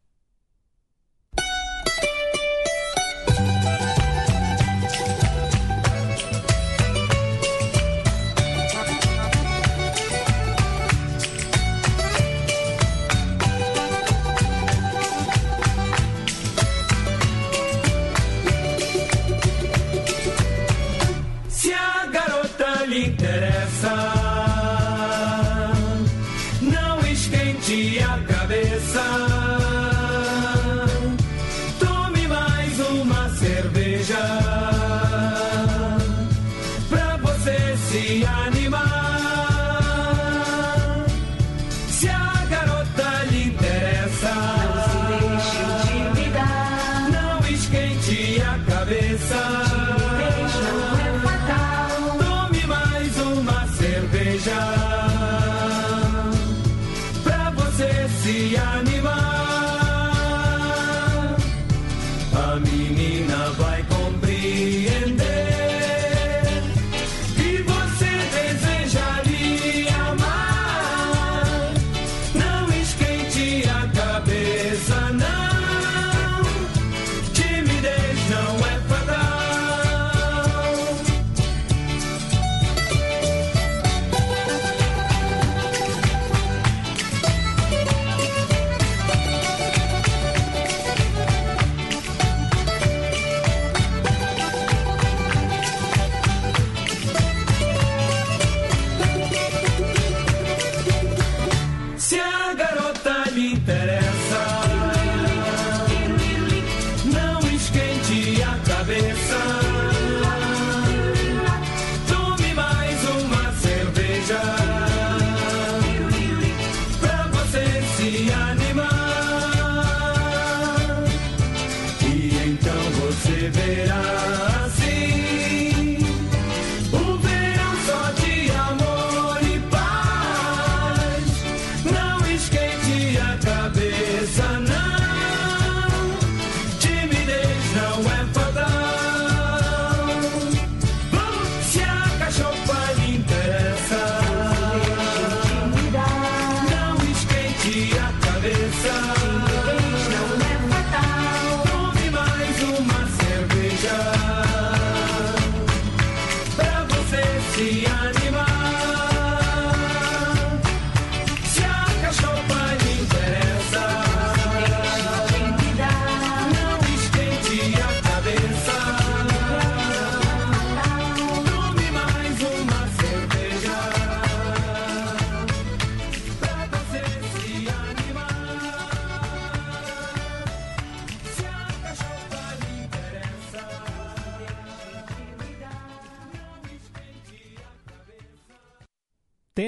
[49.33, 49.62] Se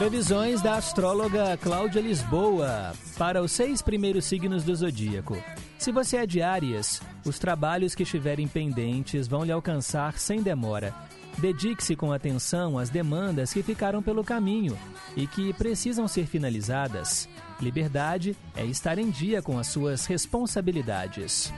[0.04, 5.41] Previsões da astróloga Cláudia Lisboa para os seis primeiros signos do zodíaco.
[5.78, 10.93] Se você é de Áries, os trabalhos que estiverem pendentes vão lhe alcançar sem demora.
[11.38, 14.78] Dedique-se com atenção às demandas que ficaram pelo caminho
[15.16, 17.30] e que precisam ser finalizadas.
[17.62, 21.54] Liberdade é estar em dia com as suas responsabilidades.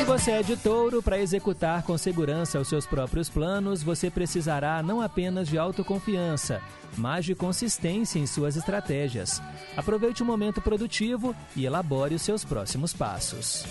[0.00, 4.82] Se você é de touro, para executar com segurança os seus próprios planos, você precisará
[4.82, 6.62] não apenas de autoconfiança,
[6.96, 9.42] mas de consistência em suas estratégias.
[9.76, 13.66] Aproveite o momento produtivo e elabore os seus próximos passos.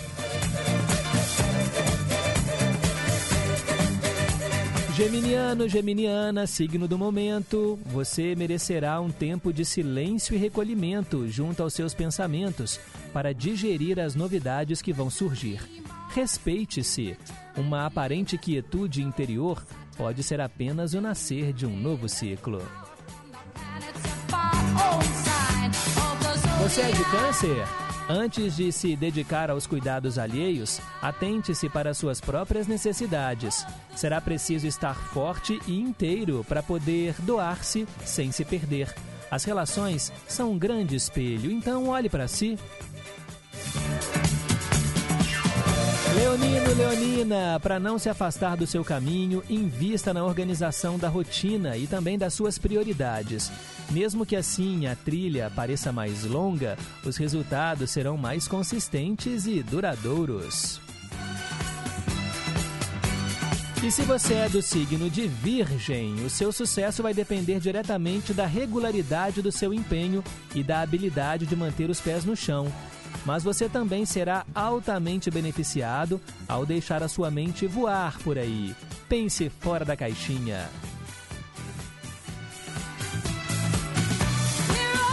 [4.94, 11.74] Geminiano, Geminiana, signo do momento, você merecerá um tempo de silêncio e recolhimento junto aos
[11.74, 12.78] seus pensamentos
[13.12, 15.89] para digerir as novidades que vão surgir.
[16.14, 17.16] Respeite-se.
[17.56, 19.62] Uma aparente quietude interior
[19.96, 22.60] pode ser apenas o nascer de um novo ciclo.
[26.62, 27.66] Você é de câncer?
[28.08, 33.64] Antes de se dedicar aos cuidados alheios, atente-se para suas próprias necessidades.
[33.94, 38.92] Será preciso estar forte e inteiro para poder doar-se sem se perder.
[39.30, 42.58] As relações são um grande espelho, então olhe para si.
[46.14, 51.86] Leonino, Leonina, para não se afastar do seu caminho, invista na organização da rotina e
[51.86, 53.50] também das suas prioridades.
[53.90, 60.80] Mesmo que assim a trilha pareça mais longa, os resultados serão mais consistentes e duradouros.
[63.82, 68.44] E se você é do signo de Virgem, o seu sucesso vai depender diretamente da
[68.44, 70.22] regularidade do seu empenho
[70.54, 72.70] e da habilidade de manter os pés no chão.
[73.24, 78.74] Mas você também será altamente beneficiado ao deixar a sua mente voar por aí.
[79.08, 80.68] Pense fora da caixinha.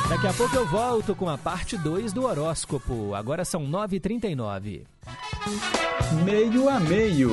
[0.09, 3.13] Daqui a pouco eu volto com a parte 2 do horóscopo.
[3.13, 4.85] Agora são 9h39.
[6.23, 7.31] Meio a meio.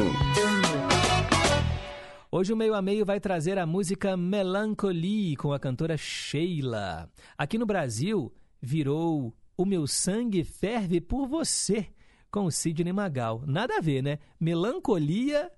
[2.32, 7.08] Hoje o Meio a Meio vai trazer a música Melancholy com a cantora Sheila.
[7.38, 11.88] Aqui no Brasil, virou O Meu Sangue Ferve por Você,
[12.30, 13.42] com Sidney Magal.
[13.46, 14.18] Nada a ver, né?
[14.38, 15.50] Melancolia,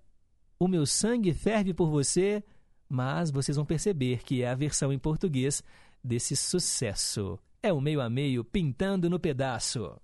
[0.58, 2.44] O Meu Sangue Ferve por Você,
[2.88, 5.62] mas vocês vão perceber que é a versão em português
[6.04, 7.38] desse sucesso.
[7.62, 9.98] É o Meio a Meio pintando no pedaço.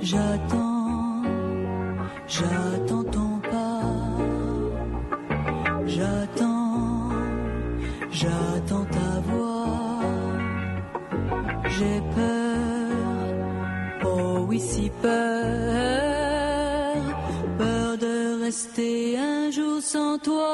[0.00, 0.57] J'attends,
[2.28, 3.80] J'attends ton pas,
[5.86, 7.08] j'attends,
[8.10, 10.02] j'attends ta voix.
[11.70, 12.90] J'ai peur,
[14.04, 15.10] oh oui, si peur,
[17.56, 20.52] peur de rester un jour sans toi.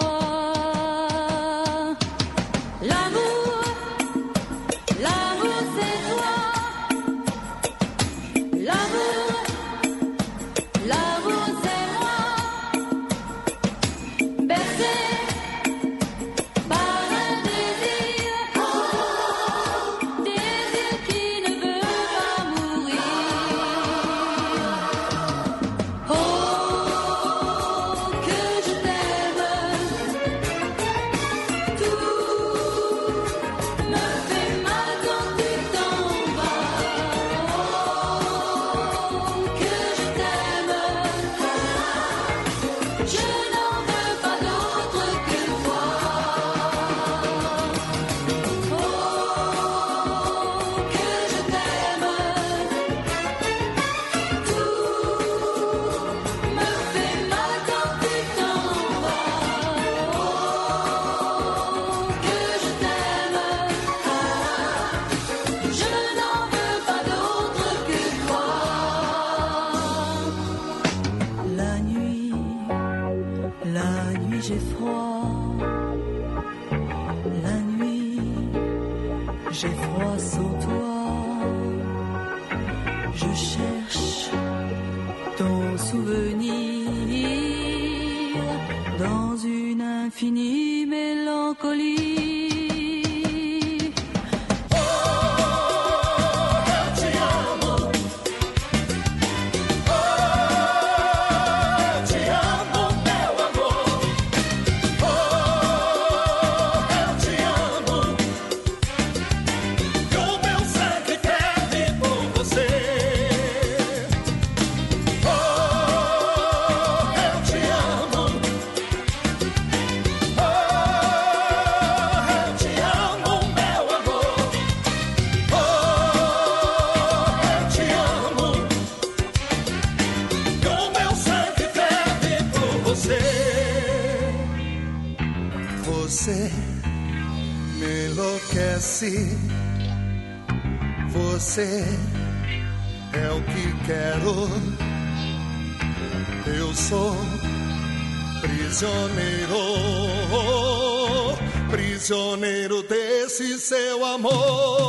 [154.14, 154.83] Amor.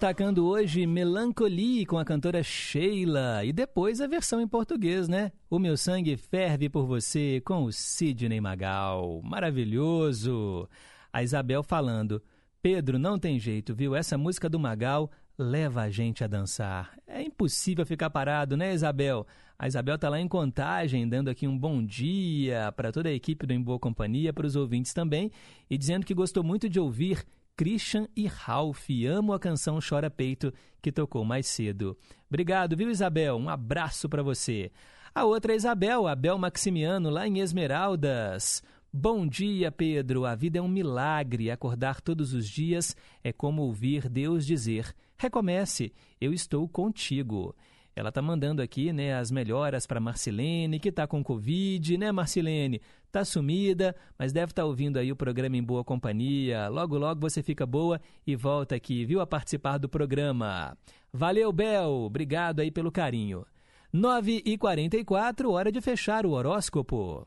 [0.00, 5.30] Destacando hoje Melancolie com a cantora Sheila e depois a versão em português, né?
[5.50, 9.20] O Meu Sangue Ferve por Você com o Sidney Magal.
[9.22, 10.66] Maravilhoso!
[11.12, 12.22] A Isabel falando:
[12.62, 13.94] Pedro, não tem jeito, viu?
[13.94, 16.96] Essa música do Magal leva a gente a dançar.
[17.06, 19.26] É impossível ficar parado, né, Isabel?
[19.58, 23.46] A Isabel tá lá em contagem, dando aqui um bom dia para toda a equipe
[23.46, 25.30] do Em Boa Companhia, para os ouvintes também,
[25.68, 27.22] e dizendo que gostou muito de ouvir
[27.60, 28.88] Christian e Ralph.
[29.06, 30.50] Amo a canção Chora Peito,
[30.80, 31.94] que tocou mais cedo.
[32.26, 33.36] Obrigado, viu, Isabel?
[33.36, 34.72] Um abraço para você.
[35.14, 38.62] A outra é Isabel, Abel Maximiano, lá em Esmeraldas.
[38.90, 40.24] Bom dia, Pedro.
[40.24, 41.50] A vida é um milagre.
[41.50, 47.54] Acordar todos os dias é como ouvir Deus dizer: Recomece, eu estou contigo.
[47.94, 52.80] Ela tá mandando aqui, né, as melhoras para Marcilene, que tá com Covid, né, Marcilene?
[53.10, 56.68] Tá sumida, mas deve estar tá ouvindo aí o programa em boa companhia.
[56.68, 60.76] Logo, logo você fica boa e volta aqui, viu, a participar do programa.
[61.12, 61.90] Valeu, Bel.
[61.90, 63.44] Obrigado aí pelo carinho.
[63.92, 67.26] 9h44, hora de fechar o horóscopo.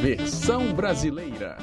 [0.00, 1.58] Versão brasileira.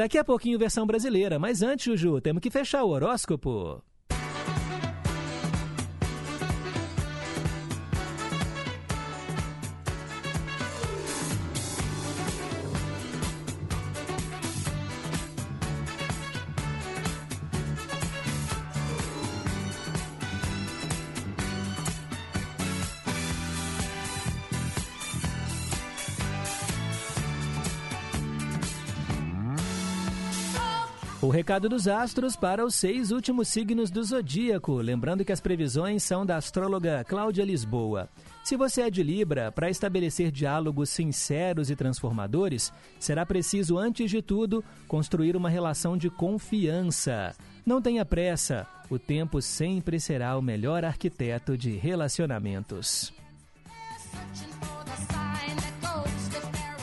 [0.00, 1.38] Daqui a pouquinho, versão brasileira.
[1.38, 3.82] Mas antes, Juju, temos que fechar o horóscopo.
[31.50, 34.76] O recado dos astros para os seis últimos signos do zodíaco.
[34.76, 38.08] Lembrando que as previsões são da astróloga Cláudia Lisboa.
[38.44, 44.22] Se você é de Libra, para estabelecer diálogos sinceros e transformadores, será preciso, antes de
[44.22, 47.34] tudo, construir uma relação de confiança.
[47.66, 53.12] Não tenha pressa, o tempo sempre será o melhor arquiteto de relacionamentos.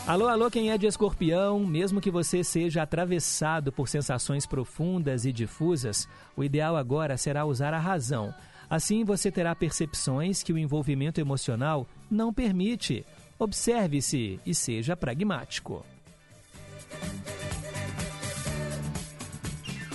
[0.08, 5.34] Alô, alô, quem é de escorpião, mesmo que você seja atravessado por sensações profundas e
[5.34, 8.34] difusas, o ideal agora será usar a razão.
[8.70, 13.06] Assim você terá percepções que o envolvimento emocional não permite.
[13.38, 15.86] Observe-se e seja pragmático.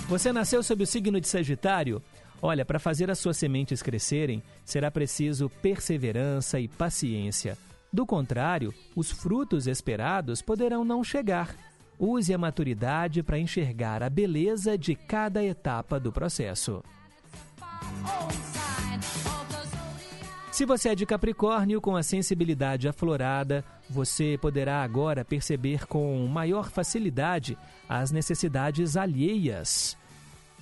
[0.07, 1.99] Você nasceu sob o signo de Sagitário?
[2.39, 7.57] Olha, para fazer as suas sementes crescerem, será preciso perseverança e paciência.
[7.93, 11.55] Do contrário, os frutos esperados poderão não chegar.
[11.99, 16.83] Use a maturidade para enxergar a beleza de cada etapa do processo.
[20.51, 26.71] Se você é de Capricórnio com a sensibilidade aflorada, você poderá agora perceber com maior
[26.71, 27.55] facilidade
[27.87, 29.95] as necessidades alheias.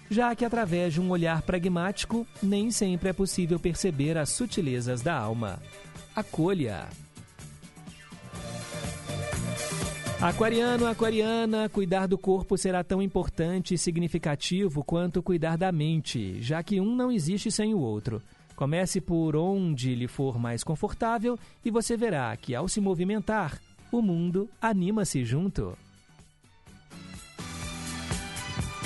[0.10, 5.18] Já que através de um olhar pragmático, nem sempre é possível perceber as sutilezas da
[5.18, 5.62] alma.
[6.14, 6.90] Acolha.
[10.22, 16.62] Aquariano, aquariana, cuidar do corpo será tão importante e significativo quanto cuidar da mente, já
[16.62, 18.22] que um não existe sem o outro.
[18.56, 23.60] Comece por onde lhe for mais confortável e você verá que ao se movimentar,
[23.92, 25.76] o mundo anima-se junto.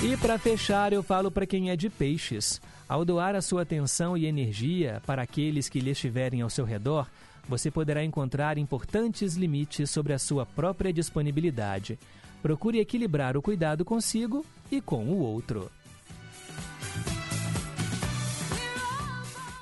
[0.02, 2.62] E para fechar, eu falo para quem é de peixes.
[2.88, 7.06] Ao doar a sua atenção e energia para aqueles que lhe estiverem ao seu redor,
[7.48, 11.98] você poderá encontrar importantes limites sobre a sua própria disponibilidade.
[12.42, 15.70] Procure equilibrar o cuidado consigo e com o outro.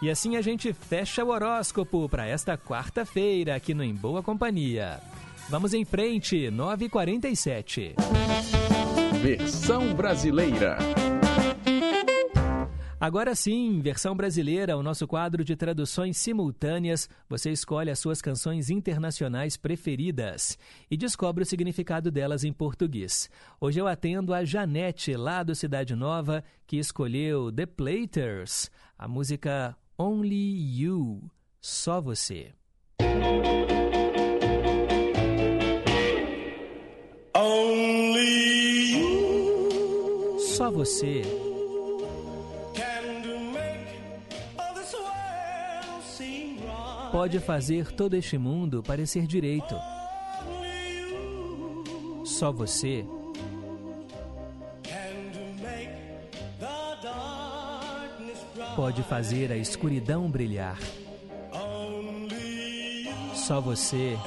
[0.02, 5.00] E assim a gente fecha o horóscopo para esta quarta-feira aqui no Em Boa Companhia.
[5.48, 7.94] Vamos em frente, 9h47.
[9.22, 10.76] Versão brasileira.
[13.04, 17.06] Agora sim, versão brasileira, o nosso quadro de traduções simultâneas.
[17.28, 20.56] Você escolhe as suas canções internacionais preferidas
[20.90, 23.28] e descobre o significado delas em português.
[23.60, 29.76] Hoje eu atendo a Janete, lá do Cidade Nova, que escolheu The Platers, a música
[29.98, 31.30] Only You,
[31.60, 32.54] Só Você.
[37.36, 41.43] Only you Só você.
[47.14, 49.76] Pode fazer todo este mundo parecer direito.
[52.24, 53.06] Só você
[58.74, 60.76] pode fazer a escuridão brilhar.
[63.32, 64.18] Só você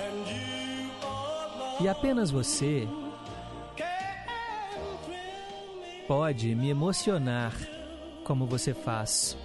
[1.81, 2.88] e apenas você
[6.07, 7.53] pode me emocionar
[8.23, 9.38] como você faz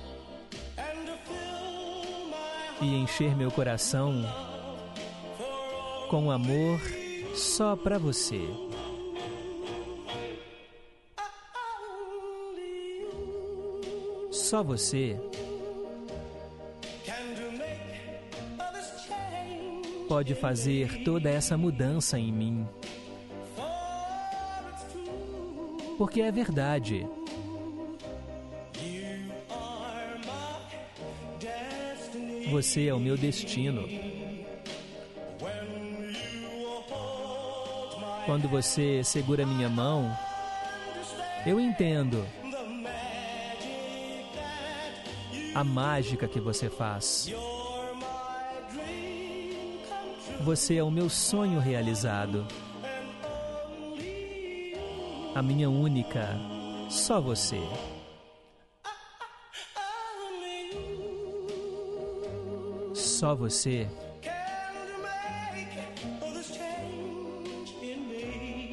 [2.82, 4.12] e encher meu coração
[6.10, 6.80] com amor
[7.34, 8.40] só para você.
[14.30, 15.18] Só você
[20.08, 22.68] pode fazer toda essa mudança em mim.
[25.96, 27.06] Porque é verdade.
[32.52, 33.88] Você é o meu destino.
[38.26, 40.14] Quando você segura minha mão,
[41.46, 42.26] eu entendo
[45.54, 47.32] a mágica que você faz.
[50.44, 52.46] Você é o meu sonho realizado.
[55.34, 56.38] A minha única,
[56.90, 57.62] só você.
[63.22, 63.86] Só você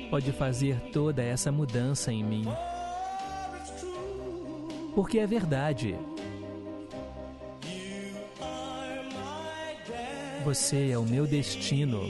[0.09, 2.45] pode fazer toda essa mudança em mim.
[4.95, 5.95] Porque é verdade.
[10.43, 12.07] Você é o meu destino.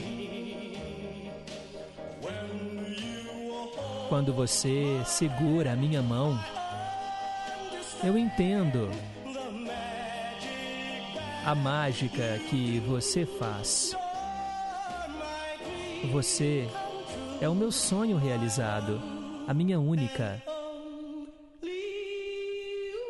[4.07, 6.39] Quando você segura a minha mão,
[8.01, 8.89] eu entendo
[11.49, 13.97] a mágica que você faz.
[16.11, 16.69] Você
[17.41, 19.01] é o meu sonho realizado,
[19.47, 20.39] a minha única.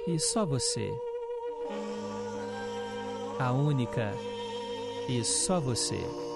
[0.07, 0.89] E só você.
[3.37, 4.13] A única
[5.09, 6.28] e só você.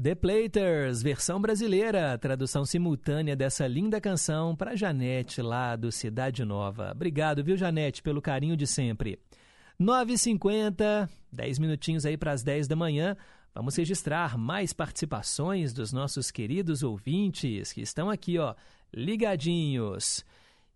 [0.00, 6.92] The Platers, versão brasileira, tradução simultânea dessa linda canção para Janete lá do Cidade Nova.
[6.92, 9.18] Obrigado, viu, Janete, pelo carinho de sempre.
[9.80, 13.16] 9h50, 10 minutinhos aí para as 10 da manhã.
[13.52, 18.54] Vamos registrar mais participações dos nossos queridos ouvintes que estão aqui, ó,
[18.94, 20.24] ligadinhos.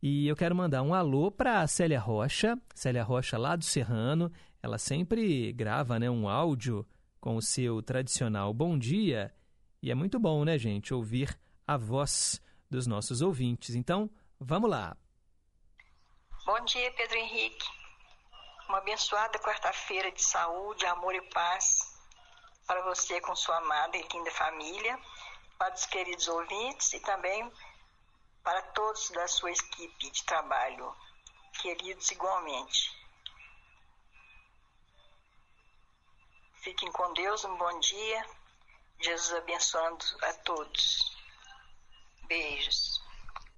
[0.03, 4.33] E eu quero mandar um alô para Célia Rocha, Célia Rocha lá do Serrano.
[4.61, 6.85] Ela sempre grava né, um áudio
[7.23, 9.33] com o seu tradicional bom dia.
[9.81, 13.77] E é muito bom, né, gente, ouvir a voz dos nossos ouvintes.
[13.77, 14.11] Então,
[14.41, 14.97] vamos lá.
[16.45, 17.65] Bom dia, Pedro Henrique.
[18.69, 21.93] Uma abençoada quarta-feira de saúde, amor e paz
[22.67, 24.99] para você com sua amada e linda família,
[25.59, 27.53] para os queridos ouvintes e também
[28.43, 30.93] para todos da sua equipe de trabalho,
[31.61, 33.02] queridos igualmente.
[36.63, 38.25] Fiquem com Deus, um bom dia.
[39.01, 41.13] Jesus abençoando a todos.
[42.29, 43.03] Beijos.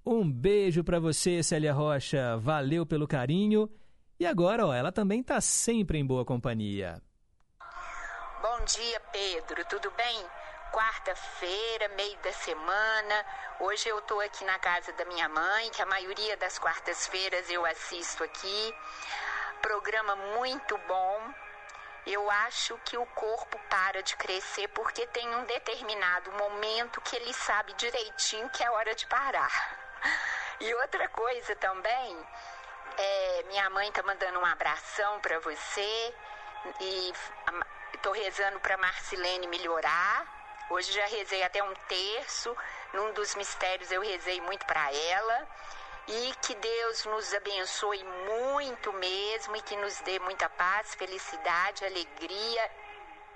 [0.03, 2.35] Um beijo para você, Célia Rocha.
[2.37, 3.69] Valeu pelo carinho.
[4.19, 6.99] E agora, ó, ela também tá sempre em boa companhia.
[8.41, 9.63] Bom dia, Pedro.
[9.65, 10.25] Tudo bem?
[10.73, 13.25] Quarta-feira, meio da semana.
[13.59, 17.63] Hoje eu tô aqui na casa da minha mãe, que a maioria das quartas-feiras eu
[17.67, 18.73] assisto aqui.
[19.61, 21.44] Programa muito bom
[22.05, 27.33] eu acho que o corpo para de crescer porque tem um determinado momento que ele
[27.33, 29.51] sabe direitinho que é hora de parar.
[30.59, 32.27] E outra coisa também,
[32.97, 36.13] é, minha mãe tá mandando um abração para você
[36.79, 37.13] e
[38.01, 40.25] tô rezando para Marcilene melhorar.
[40.69, 42.55] Hoje já rezei até um terço,
[42.93, 45.47] num dos mistérios eu rezei muito para ela
[46.07, 52.69] e que Deus nos abençoe muito mesmo e que nos dê muita paz, felicidade, alegria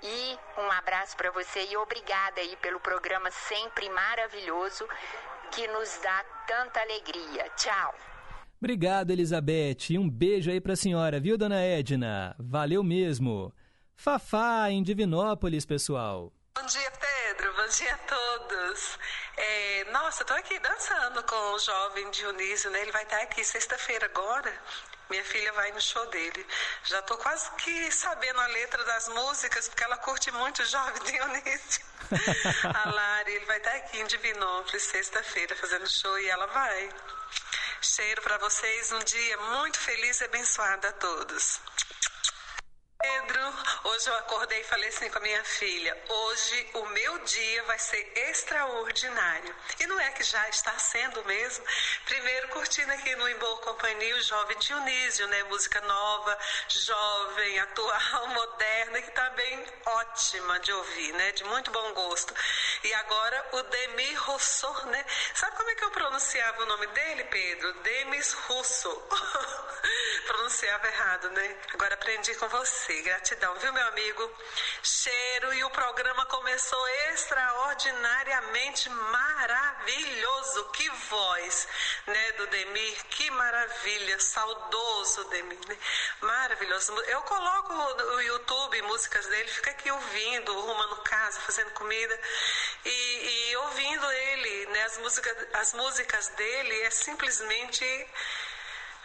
[0.02, 4.86] e um abraço para você e obrigada aí pelo programa sempre maravilhoso
[5.52, 7.50] que nos dá tanta alegria.
[7.56, 7.94] Tchau.
[8.58, 9.90] Obrigado, Elizabeth.
[9.90, 12.36] E um beijo aí para a senhora, viu, dona Edna?
[12.38, 13.52] Valeu mesmo.
[13.96, 16.32] Fafá, em Divinópolis, pessoal.
[16.54, 17.54] Bom dia, Pedro.
[17.54, 18.98] Bom dia a todos.
[19.36, 22.82] É, nossa, estou aqui dançando com o jovem Dionísio, né?
[22.82, 24.52] Ele vai estar aqui sexta-feira agora.
[25.08, 26.46] Minha filha vai no show dele.
[26.84, 31.02] Já estou quase que sabendo a letra das músicas, porque ela curte muito o jovem
[31.04, 31.84] Dionísio.
[32.74, 36.90] a Lari, ele vai estar aqui em Divinópolis sexta-feira fazendo show e ela vai.
[37.80, 41.60] Cheiro para vocês, um dia muito feliz e abençoado a todos.
[43.02, 47.62] Pedro, hoje eu acordei e falei assim com a minha filha: hoje o meu dia
[47.62, 49.54] vai ser extraordinário.
[49.78, 51.64] E não é que já está sendo mesmo?
[52.04, 55.42] Primeiro, curtindo aqui no Em Boa Companhia o jovem Dionísio, né?
[55.44, 56.38] Música nova,
[56.68, 61.32] jovem, atual, moderna, que está bem ótima de ouvir, né?
[61.32, 62.34] De muito bom gosto.
[62.84, 65.06] E agora o Demi Rousseau, né?
[65.34, 67.72] Sabe como é que eu pronunciava o nome dele, Pedro?
[67.80, 68.90] Demis Russo.
[70.26, 71.56] pronunciava errado, né?
[71.72, 73.02] Agora aprendi com você você.
[73.02, 74.30] Gratidão, viu, meu amigo?
[74.82, 80.64] Cheiro e o programa começou extraordinariamente maravilhoso.
[80.72, 81.68] Que voz,
[82.06, 83.04] né, do Demir?
[83.10, 85.78] Que maravilha, saudoso Demir, né?
[86.20, 86.92] Maravilhoso.
[87.02, 92.20] Eu coloco no YouTube músicas dele, fica aqui ouvindo, arrumando casa, fazendo comida
[92.84, 94.82] e, e ouvindo ele, né?
[94.84, 97.84] As músicas, as músicas dele é simplesmente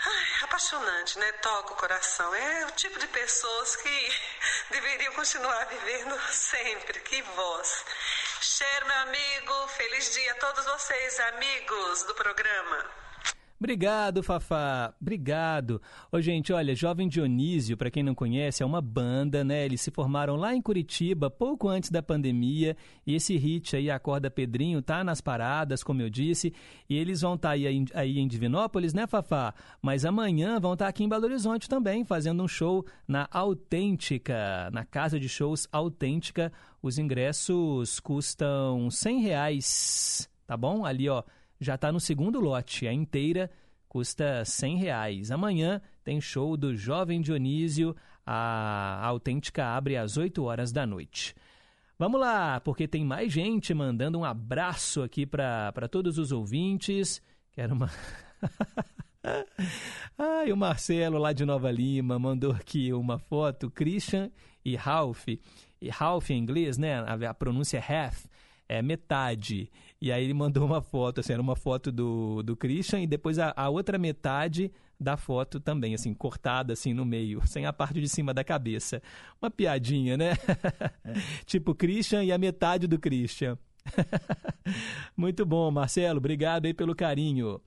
[0.07, 1.31] Ai, apaixonante, né?
[1.33, 2.33] Toca o coração.
[2.35, 4.19] É o tipo de pessoas que
[4.69, 6.99] deveriam continuar vivendo sempre.
[6.99, 7.85] Que voz.
[8.39, 9.67] Cheiro, meu amigo.
[9.69, 13.04] Feliz dia a todos vocês, amigos do programa.
[13.57, 14.93] Obrigado, Fafá.
[14.99, 15.81] Obrigado.
[16.11, 19.63] Ô, gente, olha, Jovem Dionísio, para quem não conhece, é uma banda, né?
[19.63, 22.75] Eles se formaram lá em Curitiba, pouco antes da pandemia,
[23.07, 26.53] e esse hit aí, Acorda Pedrinho, tá nas paradas, como eu disse,
[26.89, 29.53] e eles vão estar tá aí, aí em Divinópolis, né, Fafá?
[29.81, 34.69] Mas amanhã vão estar tá aqui em Belo Horizonte também, fazendo um show na Autêntica,
[34.73, 36.51] na casa de shows Autêntica.
[36.83, 40.85] Os ingressos custam 100 reais, tá bom?
[40.85, 41.23] Ali, ó,
[41.59, 42.87] já está no segundo lote.
[42.87, 43.49] A inteira
[43.87, 45.31] custa 100 reais.
[45.31, 47.95] Amanhã tem show do Jovem Dionísio.
[48.25, 51.35] A Autêntica abre às 8 horas da noite.
[51.97, 57.21] Vamos lá, porque tem mais gente mandando um abraço aqui para todos os ouvintes.
[57.53, 57.89] Quero uma.
[60.17, 64.29] Ai, o Marcelo lá de Nova Lima mandou aqui uma foto, Christian
[64.63, 65.27] e Ralph.
[65.81, 66.99] E Ralph em inglês, né?
[66.99, 68.25] A, a pronúncia é half,
[68.67, 69.71] é metade.
[70.05, 73.39] E aí ele mandou uma foto, assim, era uma foto do, do Christian e depois
[73.39, 77.99] a, a outra metade da foto também, assim, cortada assim no meio, sem a parte
[77.99, 79.01] de cima da cabeça.
[79.41, 80.33] Uma piadinha, né?
[81.47, 83.57] tipo Christian e a metade do Christian.
[85.17, 87.59] Muito bom, Marcelo, obrigado aí pelo carinho.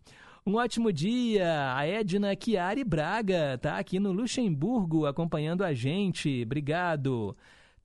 [0.47, 6.45] Um ótimo dia, a Edna Chiari Braga tá aqui no Luxemburgo acompanhando a gente.
[6.45, 7.37] Obrigado.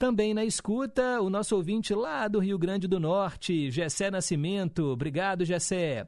[0.03, 4.83] Também na escuta, o nosso ouvinte lá do Rio Grande do Norte, Gessé Nascimento.
[4.87, 6.05] Obrigado, Gessé.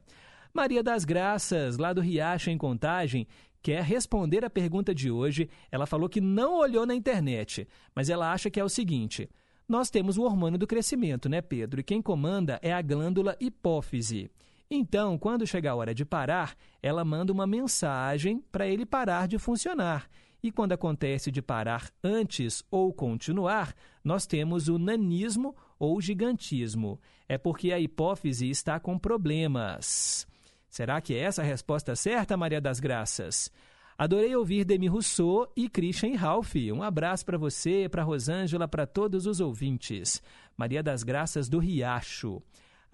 [0.53, 3.25] Maria das Graças, lá do Riacho, em Contagem,
[3.63, 5.49] quer responder a pergunta de hoje.
[5.71, 7.65] Ela falou que não olhou na internet,
[7.95, 9.29] mas ela acha que é o seguinte:
[9.65, 11.79] nós temos o hormônio do crescimento, né, Pedro?
[11.79, 14.29] E quem comanda é a glândula hipófise.
[14.69, 19.39] Então, quando chega a hora de parar, ela manda uma mensagem para ele parar de
[19.39, 20.09] funcionar.
[20.45, 23.73] E quando acontece de parar antes ou continuar,
[24.03, 27.01] nós temos o nanismo ou gigantismo.
[27.27, 30.27] É porque a hipófise está com problemas.
[30.69, 33.51] Será que é essa a resposta certa, Maria das Graças?
[33.97, 36.53] Adorei ouvir Demi Rousseau e Christian Ralph.
[36.71, 40.21] Um abraço para você, para Rosângela, para todos os ouvintes.
[40.55, 42.39] Maria das Graças do Riacho.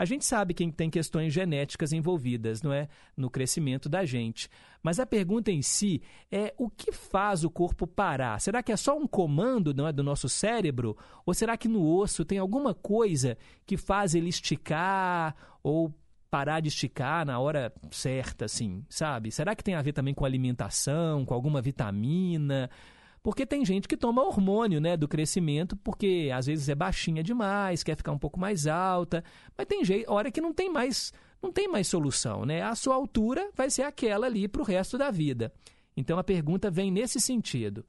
[0.02, 2.88] A gente sabe que tem questões genéticas envolvidas, não é?
[3.16, 4.50] No crescimento da gente.
[4.82, 8.42] Mas a pergunta em si é o que faz o corpo parar?
[8.42, 10.98] Será que é só um comando, não é, do nosso cérebro?
[11.24, 15.94] Ou será que no osso tem alguma coisa que faz ele esticar ou
[16.32, 19.32] parar de esticar na hora certa, assim, sabe?
[19.32, 22.72] Será que tem a ver também com alimentação, com alguma vitamina?
[23.24, 27.84] Porque tem gente que toma hormônio, né, do crescimento, porque às vezes é baixinha demais,
[27.84, 29.24] quer ficar um pouco mais alta,
[29.56, 32.64] mas tem jeito, hora que não tem mais, não tem mais solução, né?
[32.64, 35.54] A sua altura vai ser aquela ali para o resto da vida.
[35.96, 37.86] Então a pergunta vem nesse sentido.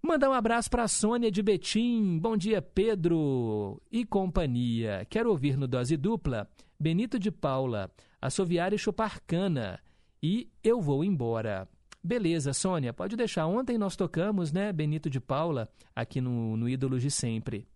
[0.00, 2.18] Mandar um abraço para a Sônia de Betim.
[2.18, 5.06] Bom dia, Pedro e companhia.
[5.08, 6.48] Quero ouvir no Dose Dupla
[6.78, 9.80] Benito de Paula, Assoviar e Chupar Cana
[10.22, 11.66] e Eu Vou Embora.
[12.06, 13.46] Beleza, Sônia, pode deixar.
[13.46, 17.66] Ontem nós tocamos, né, Benito de Paula, aqui no, no Ídolos de Sempre.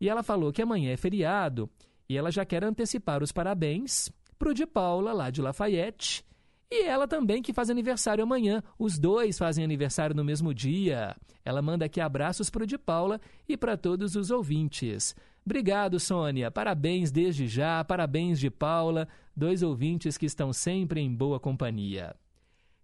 [0.00, 1.68] E ela falou que amanhã é feriado
[2.08, 6.24] e ela já quer antecipar os parabéns pro de Paula, lá de Lafayette,
[6.70, 8.62] e ela também que faz aniversário amanhã.
[8.78, 11.14] Os dois fazem aniversário no mesmo dia.
[11.44, 15.14] Ela manda aqui abraços pro de Paula e para todos os ouvintes.
[15.44, 16.50] Obrigado, Sônia.
[16.50, 17.84] Parabéns desde já.
[17.84, 19.06] Parabéns de Paula,
[19.36, 22.16] dois ouvintes que estão sempre em boa companhia.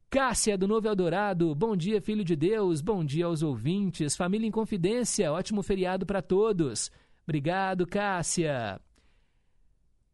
[0.09, 4.53] Cássia, do Novo Eldorado, bom dia, filho de Deus, bom dia aos ouvintes, família em
[4.53, 6.93] confidência, ótimo feriado para todos.
[7.25, 8.81] Obrigado, Cássia.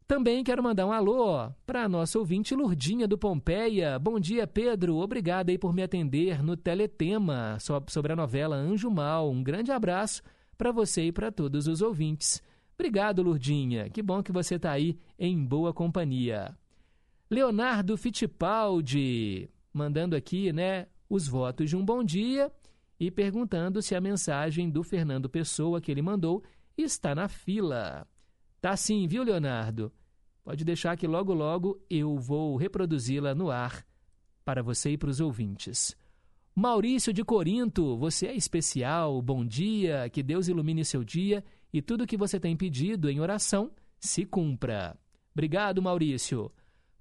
[0.08, 3.98] Também quero mandar um alô para a nossa ouvinte Lurdinha do Pompeia.
[3.98, 4.96] Bom dia, Pedro.
[4.96, 9.30] Obrigado aí por me atender no Teletema sobre a novela Anjo Mal.
[9.30, 10.22] Um grande abraço
[10.56, 12.42] para você e para todos os ouvintes.
[12.74, 13.90] Obrigado, Lurdinha.
[13.90, 16.56] Que bom que você está aí em boa companhia.
[17.30, 22.50] Leonardo Fittipaldi mandando aqui, né, os votos de um bom dia
[22.98, 26.42] e perguntando se a mensagem do Fernando Pessoa que ele mandou
[26.76, 28.06] está na fila.
[28.60, 29.92] Tá sim, viu, Leonardo?
[30.44, 33.84] Pode deixar que logo logo eu vou reproduzi-la no ar
[34.44, 35.96] para você e para os ouvintes.
[36.54, 41.42] Maurício de Corinto, você é especial, bom dia, que Deus ilumine seu dia
[41.72, 44.98] e tudo que você tem pedido em oração se cumpra.
[45.32, 46.52] Obrigado, Maurício.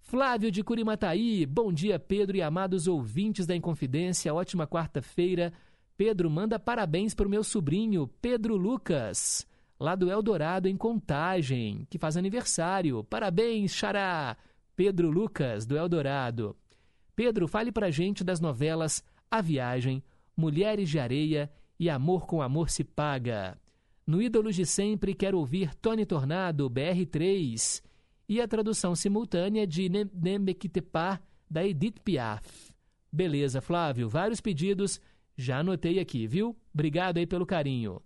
[0.01, 5.53] Flávio de Curimataí, bom dia, Pedro e amados ouvintes da Inconfidência, ótima quarta-feira.
[5.95, 9.47] Pedro, manda parabéns para o meu sobrinho, Pedro Lucas,
[9.79, 13.03] lá do Eldorado, em Contagem, que faz aniversário.
[13.05, 14.35] Parabéns, Xará!
[14.75, 16.57] Pedro Lucas, do Eldorado.
[17.15, 20.03] Pedro, fale para gente das novelas A Viagem,
[20.35, 21.49] Mulheres de Areia
[21.79, 23.57] e Amor com Amor se Paga.
[24.05, 27.81] No Ídolos de Sempre, quero ouvir Tony Tornado, BR3
[28.31, 32.71] e a tradução simultânea de Nemekitepa da Edith Piaf.
[33.11, 35.01] Beleza, Flávio, vários pedidos,
[35.35, 36.55] já anotei aqui, viu?
[36.73, 38.01] Obrigado aí pelo carinho.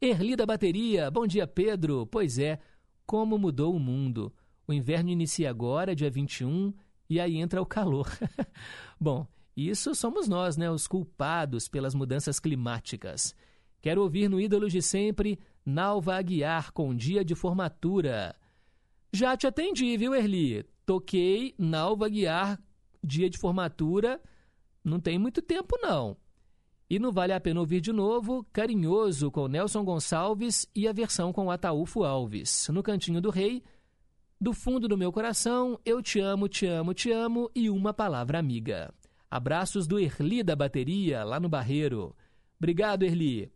[0.00, 2.06] Erli da Bateria, bom dia, Pedro.
[2.06, 2.58] Pois é,
[3.04, 4.32] como mudou o mundo.
[4.66, 6.72] O inverno inicia agora, dia 21,
[7.06, 8.08] e aí entra o calor.
[8.98, 13.34] bom, isso somos nós, né, os culpados pelas mudanças climáticas.
[13.82, 18.34] Quero ouvir no Ídolos de Sempre, Nalva Aguiar, com dia de formatura.
[19.12, 20.64] Já te atendi, viu, Erli?
[20.84, 22.60] Toquei Nalva Aguiar,
[23.02, 24.20] dia de formatura,
[24.84, 26.16] não tem muito tempo, não.
[26.90, 31.32] E não vale a pena ouvir de novo, Carinhoso, com Nelson Gonçalves e a versão
[31.32, 32.68] com Ataúfo Alves.
[32.68, 33.62] No Cantinho do Rei,
[34.40, 38.38] do fundo do meu coração, eu te amo, te amo, te amo e uma palavra
[38.38, 38.92] amiga.
[39.30, 42.14] Abraços do Erli da Bateria, lá no Barreiro.
[42.58, 43.50] Obrigado, Erli.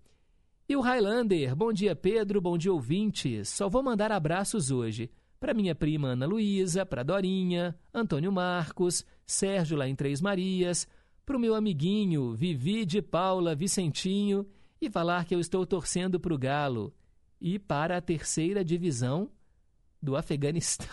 [0.68, 3.48] E o Highlander, bom dia Pedro, bom dia ouvintes.
[3.50, 5.11] Só vou mandar abraços hoje
[5.43, 10.86] para minha prima Ana Luísa, para Dorinha, Antônio Marcos, Sérgio lá em Três Marias,
[11.26, 14.47] para o meu amiguinho Vivi de Paula Vicentinho
[14.80, 16.95] e falar que eu estou torcendo para o Galo
[17.40, 19.32] e para a terceira divisão
[20.01, 20.86] do Afeganistão.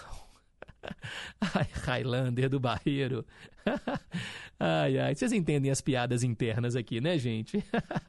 [1.39, 3.23] ai, Highlander do Barreiro.
[4.59, 7.63] ai, ai, vocês entendem as piadas internas aqui, né, gente?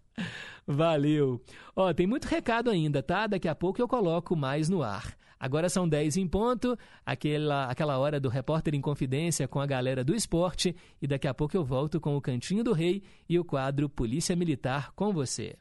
[0.67, 1.45] Valeu.
[1.77, 3.27] Ó, tem muito recado ainda, tá?
[3.27, 5.21] Daqui a pouco eu coloco mais no ar.
[5.41, 10.05] Agora são 10 em ponto, aquela, aquela hora do repórter em confidência com a galera
[10.05, 13.45] do esporte, e daqui a pouco eu volto com o Cantinho do Rei e o
[13.45, 15.57] quadro Polícia Militar com você.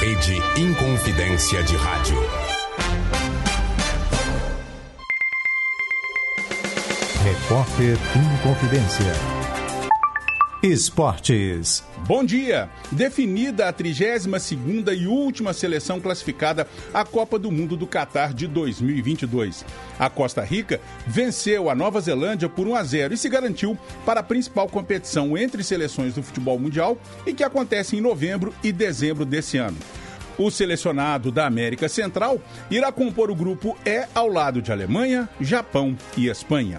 [0.00, 2.16] Rede Inconfidência de Rádio.
[7.22, 9.41] Repórter Inconfidência.
[10.62, 11.82] Esportes.
[12.06, 12.70] Bom dia!
[12.92, 19.64] Definida a 32ª e última seleção classificada à Copa do Mundo do Catar de 2022.
[19.98, 24.20] A Costa Rica venceu a Nova Zelândia por 1 a 0 e se garantiu para
[24.20, 26.96] a principal competição entre seleções do futebol mundial
[27.26, 29.78] e que acontece em novembro e dezembro desse ano.
[30.38, 32.40] O selecionado da América Central
[32.70, 36.78] irá compor o grupo E ao lado de Alemanha, Japão e Espanha.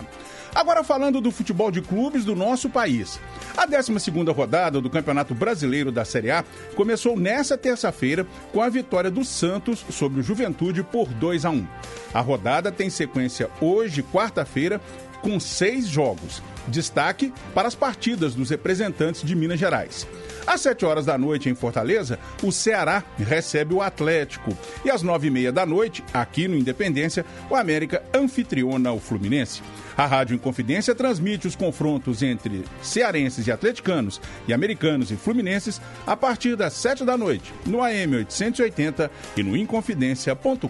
[0.55, 3.19] Agora falando do futebol de clubes do nosso país.
[3.57, 6.43] A 12ª rodada do Campeonato Brasileiro da Série A
[6.75, 11.67] começou nesta terça-feira com a vitória do Santos sobre o Juventude por 2 a 1.
[12.13, 14.79] A rodada tem sequência hoje, quarta-feira,
[15.21, 16.41] com seis jogos.
[16.67, 20.07] Destaque para as partidas dos representantes de Minas Gerais.
[20.45, 24.57] Às 7 horas da noite, em Fortaleza, o Ceará recebe o Atlético.
[24.83, 29.61] E às 9 e meia da noite, aqui no Independência, o América anfitriona o Fluminense.
[29.95, 36.17] A Rádio Inconfidência transmite os confrontos entre cearenses e atleticanos e americanos e fluminenses a
[36.17, 40.67] partir das 7 da noite, no AM 880 e no inconfidencia.com.br.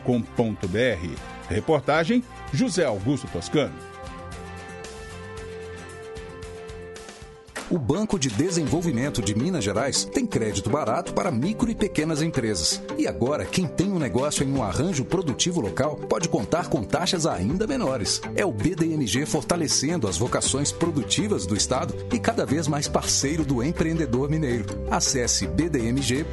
[1.49, 3.92] Reportagem José Augusto Toscano.
[7.73, 12.79] O Banco de Desenvolvimento de Minas Gerais tem crédito barato para micro e pequenas empresas.
[12.99, 17.25] E agora, quem tem um negócio em um arranjo produtivo local pode contar com taxas
[17.25, 18.21] ainda menores.
[18.35, 23.63] É o BDMG fortalecendo as vocações produtivas do Estado e cada vez mais parceiro do
[23.63, 24.65] empreendedor mineiro.
[24.91, 26.27] Acesse bdmg.mg.gov.br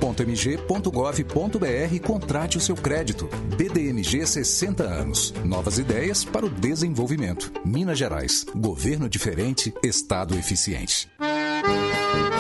[1.95, 3.31] e contrate o seu crédito.
[3.57, 5.33] BDMG 60 anos.
[5.43, 7.51] Novas ideias para o desenvolvimento.
[7.65, 8.45] Minas Gerais.
[8.55, 11.09] Governo diferente, Estado eficiente.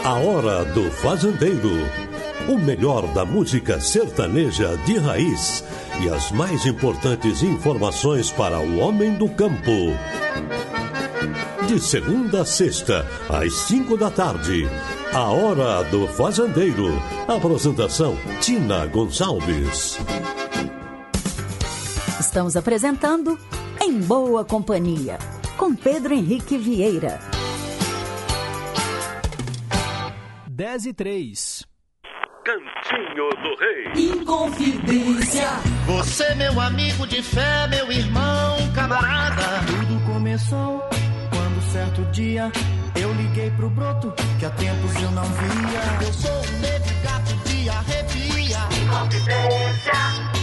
[0.04, 1.70] A Hora do Fazendeiro.
[2.48, 5.62] O melhor da música sertaneja de raiz
[6.02, 9.70] e as mais importantes informações para o homem do campo.
[11.68, 14.68] De segunda a sexta, às cinco da tarde.
[15.12, 16.88] A Hora do Fazendeiro.
[17.28, 19.98] Apresentação: Tina Gonçalves.
[22.18, 23.38] Estamos apresentando
[23.80, 25.18] Em Boa Companhia,
[25.56, 27.39] com Pedro Henrique Vieira.
[30.60, 31.66] 10 e 3.
[32.44, 34.10] Cantinho do Rei.
[34.12, 35.48] Inconfidência.
[35.86, 39.42] Você, meu amigo de fé, meu irmão, camarada.
[39.66, 40.80] Tudo começou
[41.30, 42.52] quando certo dia
[42.94, 46.06] eu liguei pro broto que há tempos eu não via.
[46.06, 48.58] Eu sou um negro gato de arrepia.
[48.82, 49.92] Inconfidência.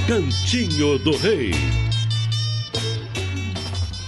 [0.07, 1.86] Cantinho do Rei.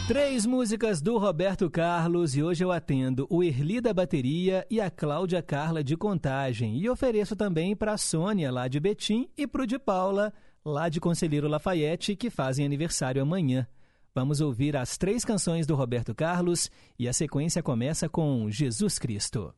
[0.09, 4.89] Três músicas do Roberto Carlos e hoje eu atendo o Erli da Bateria e a
[4.89, 6.79] Cláudia Carla de Contagem.
[6.79, 10.33] E ofereço também para a Sônia, lá de Betim, e para o de Paula,
[10.65, 13.67] lá de Conselheiro Lafayette, que fazem aniversário amanhã.
[14.15, 19.53] Vamos ouvir as três canções do Roberto Carlos e a sequência começa com Jesus Cristo.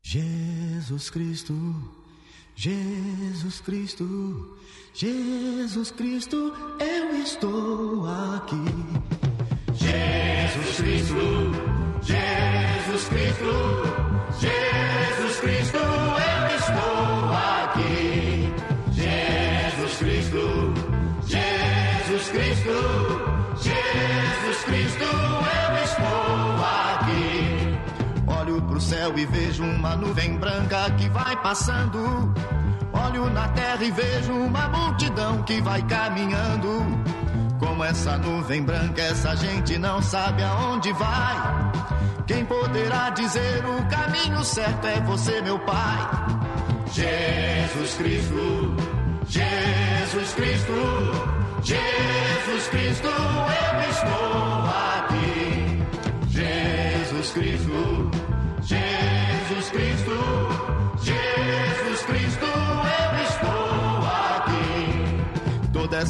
[0.00, 1.52] Jesus Cristo,
[2.56, 4.58] Jesus Cristo,
[4.94, 9.27] Jesus Cristo, eu estou aqui.
[9.78, 11.52] Jesus Cristo,
[12.02, 13.52] Jesus Cristo,
[14.40, 18.52] Jesus Cristo, eu estou aqui.
[18.92, 20.74] Jesus Cristo,
[21.26, 22.76] Jesus Cristo,
[23.56, 27.78] Jesus Cristo, eu estou aqui.
[28.26, 32.34] Olho pro céu e vejo uma nuvem branca que vai passando.
[32.92, 36.84] Olho na terra e vejo uma multidão que vai caminhando.
[37.58, 41.36] Como essa nuvem branca, essa gente não sabe aonde vai.
[42.26, 46.38] Quem poderá dizer o caminho certo é você, meu Pai.
[46.92, 48.76] Jesus Cristo,
[49.28, 50.72] Jesus Cristo,
[51.62, 54.64] Jesus Cristo, eu estou
[54.96, 55.82] aqui.
[56.28, 58.07] Jesus Cristo,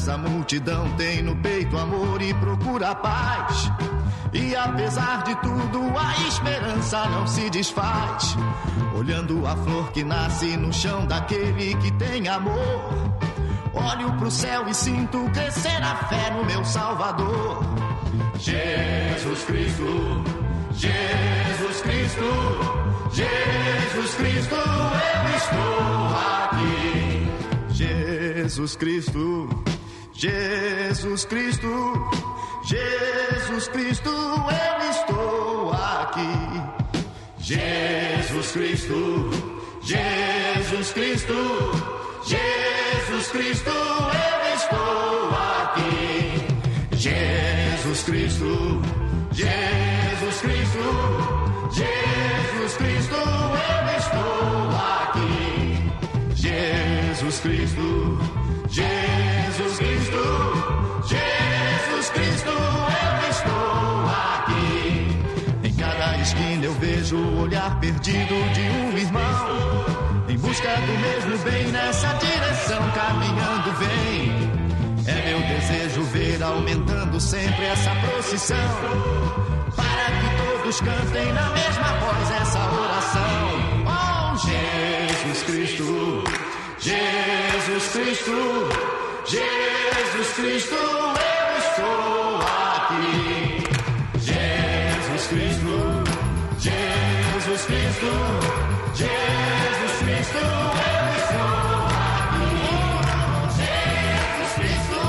[0.09, 3.71] essa multidão tem no peito amor e procura paz.
[4.33, 8.35] E apesar de tudo, a esperança não se desfaz.
[8.97, 12.91] Olhando a flor que nasce no chão daquele que tem amor.
[13.75, 17.63] Olho pro céu e sinto crescer a fé no meu Salvador.
[18.39, 20.25] Jesus Cristo,
[20.73, 27.29] Jesus Cristo, Jesus Cristo, eu estou aqui.
[27.75, 29.49] Jesus Cristo,
[30.19, 32.11] Jesus Cristo,
[32.65, 36.61] Jesus Cristo, eu estou aqui.
[37.39, 39.31] Jesus Cristo,
[39.81, 41.35] Jesus Cristo,
[42.27, 46.97] Jesus Cristo, eu estou aqui.
[46.97, 48.83] Jesus Cristo,
[49.31, 49.88] Jesus
[67.89, 69.87] perdido de um irmão.
[70.29, 74.59] Em busca do mesmo bem nessa direção, caminhando vem.
[75.07, 78.57] É meu desejo ver aumentando sempre essa procissão.
[79.75, 83.39] Para que todos cantem na mesma voz essa oração.
[83.87, 86.25] Oh, Jesus Cristo,
[86.79, 88.69] Jesus Cristo,
[89.25, 93.69] Jesus Cristo, eu estou aqui.
[94.19, 95.68] Jesus Cristo,
[97.49, 98.13] Jesus Cristo,
[98.95, 101.89] Jesus Cristo, eu estou.
[103.57, 105.01] Jesus Cristo,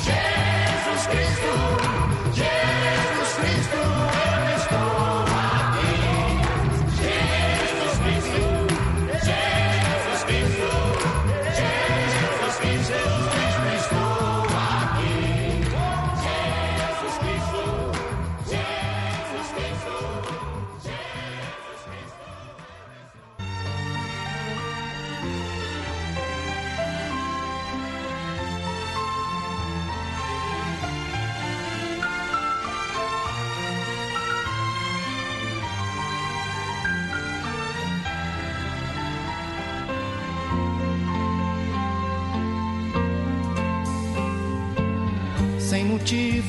[0.00, 1.52] Jesus Cristo,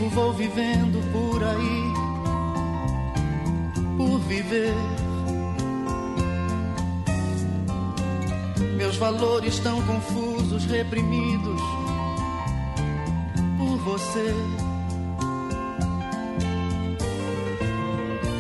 [0.10, 1.94] vou vivendo por aí,
[3.98, 4.74] por viver.
[8.76, 11.62] Meus valores estão confusos, reprimidos
[13.58, 14.34] por você.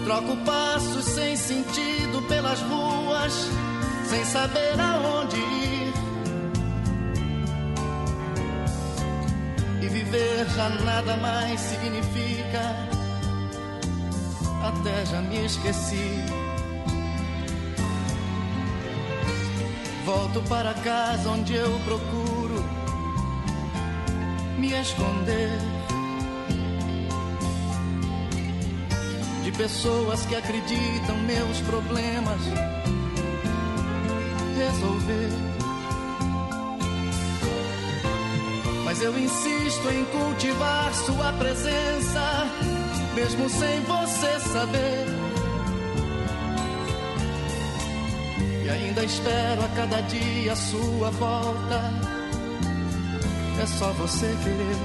[0.06, 3.50] Troco passos sem sentido pelas ruas,
[4.10, 5.59] sem saber aonde ir.
[10.60, 12.60] Já nada mais significa.
[14.62, 16.22] Até já me esqueci.
[20.06, 22.62] Volto para casa onde eu procuro
[24.58, 25.50] me esconder
[29.46, 32.42] de pessoas que acreditam meus problemas
[34.58, 35.59] resolver.
[39.00, 42.46] Mas eu insisto em cultivar sua presença,
[43.16, 45.06] mesmo sem você saber.
[48.66, 51.82] E ainda espero a cada dia a sua volta.
[53.62, 54.76] É só você querer.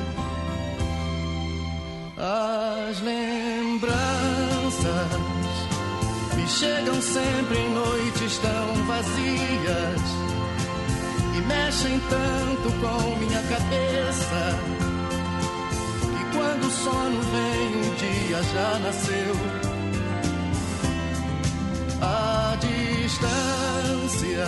[2.17, 3.91] As lembranças
[6.37, 10.34] me chegam sempre em noites tão vazias
[11.47, 14.59] mexem tanto com minha cabeça.
[16.21, 19.35] E quando o sono vem, um dia já nasceu.
[22.01, 24.47] A distância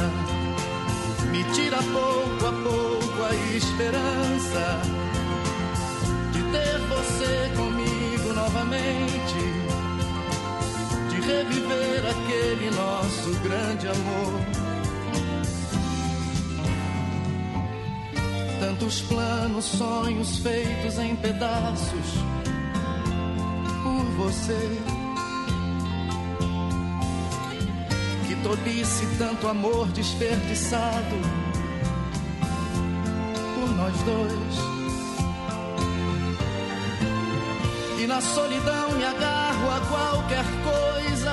[1.30, 4.80] me tira pouco a pouco a esperança
[6.32, 9.40] de ter você comigo novamente,
[11.08, 14.65] de reviver aquele nosso grande amor.
[18.78, 22.14] Tantos planos, sonhos feitos em pedaços
[23.82, 24.78] por você.
[28.26, 31.16] Que tolice tanto amor desperdiçado
[33.54, 34.56] por nós dois.
[37.98, 41.32] E na solidão me agarro a qualquer coisa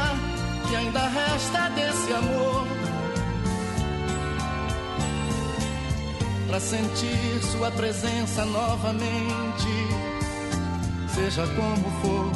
[0.70, 2.53] que ainda resta desse amor.
[6.54, 9.74] Pra sentir sua presença novamente,
[11.16, 12.32] seja como for.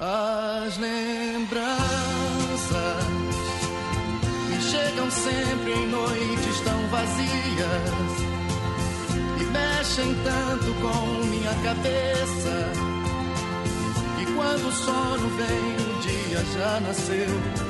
[0.00, 1.66] As lembranças
[4.48, 8.12] me chegam sempre em noites tão vazias
[9.40, 12.70] e mexem tanto com minha cabeça.
[14.22, 17.66] E quando o sono vem, o dia já nasceu.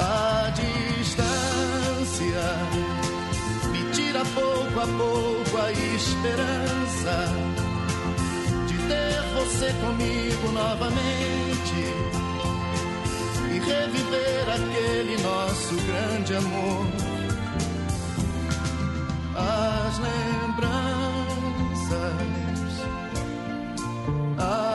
[0.00, 0.50] A
[2.20, 2.58] distância
[3.72, 7.28] me tira pouco a pouco a esperança
[8.66, 11.94] de ter você comigo novamente
[13.50, 16.86] e reviver aquele nosso grande amor.
[19.36, 20.90] As lembranças,
[24.38, 24.69] a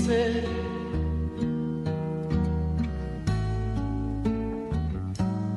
[0.00, 0.44] você.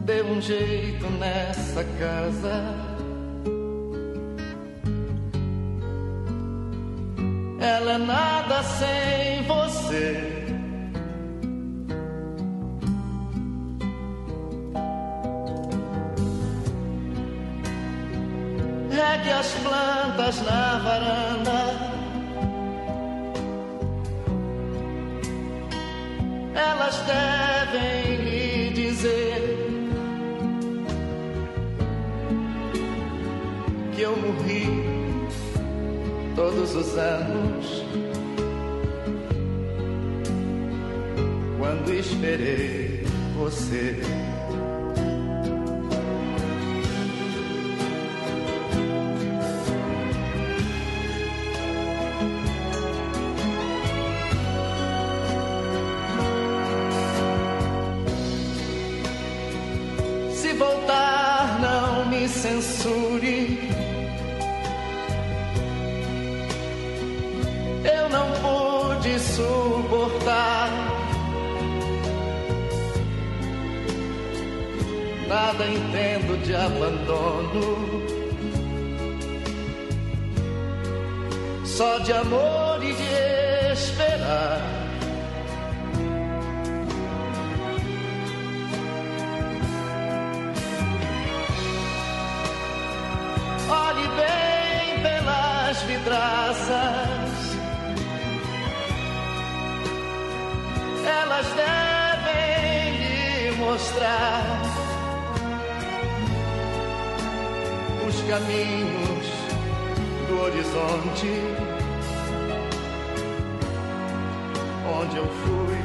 [0.06, 2.62] Dê um jeito nessa casa.
[7.60, 10.40] Ela é nada sem você.
[18.92, 21.73] regue as plantas na varanda.
[36.76, 37.84] Os anos
[41.60, 43.04] quando esperei
[43.36, 44.23] você.
[82.04, 84.60] De amor e de esperar.
[93.70, 97.56] Olhe bem pelas vidraças.
[101.06, 104.44] Elas devem lhe mostrar
[108.06, 109.28] os caminhos
[110.28, 111.73] do horizonte
[115.04, 115.78] onde eu fui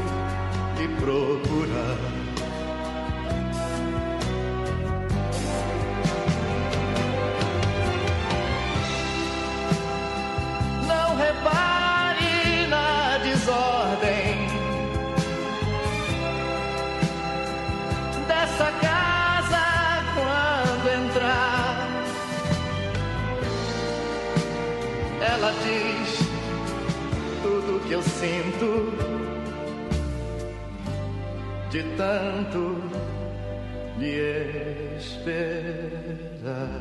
[0.79, 1.99] lhe procurar.
[10.87, 14.47] Não repare na desordem
[18.29, 19.65] dessa casa
[20.15, 21.89] quando entrar.
[25.21, 26.19] Ela diz
[27.43, 28.98] tudo que eu sinto
[31.99, 32.77] tanto
[33.99, 36.78] lhe esperar.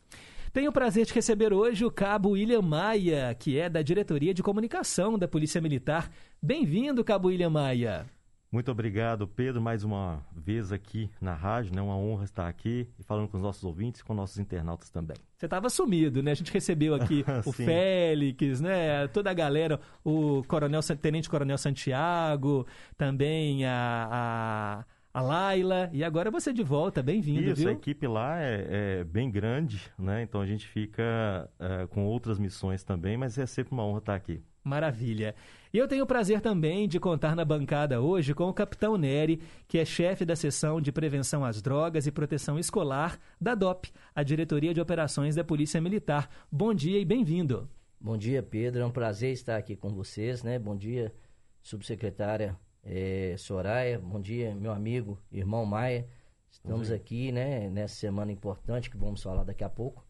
[0.51, 4.41] Tenho o prazer de receber hoje o cabo William Maia, que é da Diretoria de
[4.41, 6.09] Comunicação da Polícia Militar.
[6.41, 8.07] Bem-vindo, cabo William Maia.
[8.51, 11.79] Muito obrigado, Pedro, mais uma vez aqui na rádio, né?
[11.83, 15.17] Uma honra estar aqui e falando com os nossos ouvintes e com nossos internautas também.
[15.37, 16.31] Você estava sumido, né?
[16.31, 17.65] A gente recebeu aqui o Sim.
[17.65, 19.07] Félix, né?
[19.09, 22.65] Toda a galera, o Coronel, Tenente Coronel Santiago,
[22.97, 24.85] também a, a,
[25.19, 25.89] a Laila.
[25.91, 27.69] E agora você de volta, bem-vindo, Isso, viu?
[27.69, 30.23] a equipe lá é, é bem grande, né?
[30.23, 34.15] Então a gente fica é, com outras missões também, mas é sempre uma honra estar
[34.15, 34.41] aqui.
[34.63, 35.35] Maravilha.
[35.73, 39.41] E eu tenho o prazer também de contar na bancada hoje com o Capitão Neri,
[39.67, 44.23] que é chefe da seção de prevenção às drogas e proteção escolar da DOP, a
[44.23, 46.29] Diretoria de Operações da Polícia Militar.
[46.51, 47.69] Bom dia e bem-vindo.
[47.99, 48.81] Bom dia, Pedro.
[48.81, 50.57] É um prazer estar aqui com vocês, né?
[50.57, 51.13] Bom dia,
[51.61, 53.99] subsecretária eh, Soraya.
[53.99, 56.07] Bom dia, meu amigo, irmão Maia.
[56.49, 57.69] Estamos aqui, né?
[57.69, 60.05] Nessa semana importante que vamos falar daqui a pouco.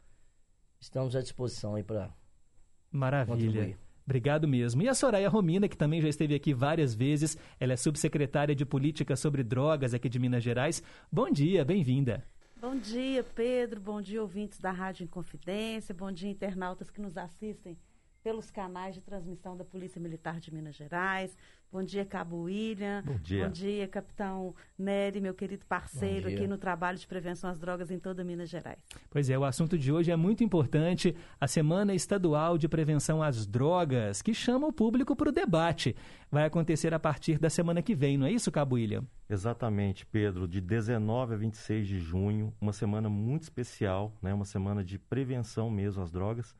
[0.80, 2.14] Estamos à disposição aí para
[2.91, 3.36] Maravilha.
[3.36, 3.78] Contribuir.
[4.06, 4.82] Obrigado mesmo.
[4.82, 8.66] E a Soraya Romina, que também já esteve aqui várias vezes, ela é subsecretária de
[8.66, 10.82] Política sobre Drogas aqui de Minas Gerais.
[11.12, 12.26] Bom dia, bem-vinda.
[12.60, 13.80] Bom dia, Pedro.
[13.80, 15.94] Bom dia, ouvintes da Rádio Inconfidência.
[15.94, 17.78] Bom dia, internautas que nos assistem
[18.24, 21.36] pelos canais de transmissão da Polícia Militar de Minas Gerais.
[21.72, 23.04] Bom dia, Cabo William.
[23.06, 23.46] Bom dia.
[23.46, 28.00] Bom dia, Capitão Nery, meu querido parceiro aqui no trabalho de prevenção às drogas em
[28.00, 28.80] toda Minas Gerais.
[29.10, 33.46] Pois é, o assunto de hoje é muito importante, a Semana Estadual de Prevenção às
[33.46, 35.96] Drogas, que chama o público para o debate.
[36.32, 39.04] Vai acontecer a partir da semana que vem, não é isso, Cabo William?
[39.30, 40.48] Exatamente, Pedro.
[40.48, 44.34] De 19 a 26 de junho, uma semana muito especial, né?
[44.34, 46.56] uma semana de prevenção mesmo às drogas.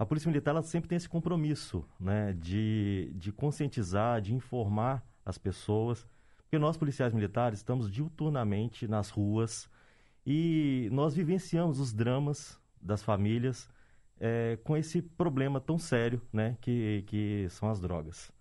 [0.00, 2.32] A Polícia Militar ela sempre tem esse compromisso né?
[2.32, 6.08] de, de conscientizar, de informar as pessoas,
[6.38, 9.68] porque nós, policiais militares, estamos diuturnamente nas ruas
[10.24, 13.68] e nós vivenciamos os dramas das famílias
[14.18, 16.56] eh, com esse problema tão sério né?
[16.62, 18.32] que, que são as drogas.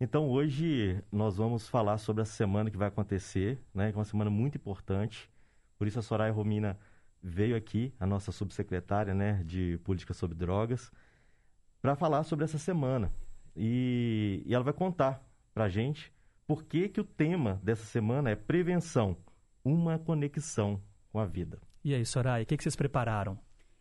[0.00, 3.90] Então hoje nós vamos falar sobre a semana que vai acontecer, né?
[3.90, 5.30] Que é uma semana muito importante.
[5.78, 6.78] Por isso a Soraya Romina
[7.22, 10.90] veio aqui, a nossa subsecretária, né, de política sobre drogas,
[11.80, 13.12] para falar sobre essa semana.
[13.54, 15.22] E, e ela vai contar
[15.54, 16.12] para a gente
[16.46, 19.16] por que que o tema dessa semana é prevenção,
[19.64, 20.80] uma conexão
[21.10, 21.60] com a vida.
[21.82, 23.38] E aí, Soraya, o que, que vocês prepararam?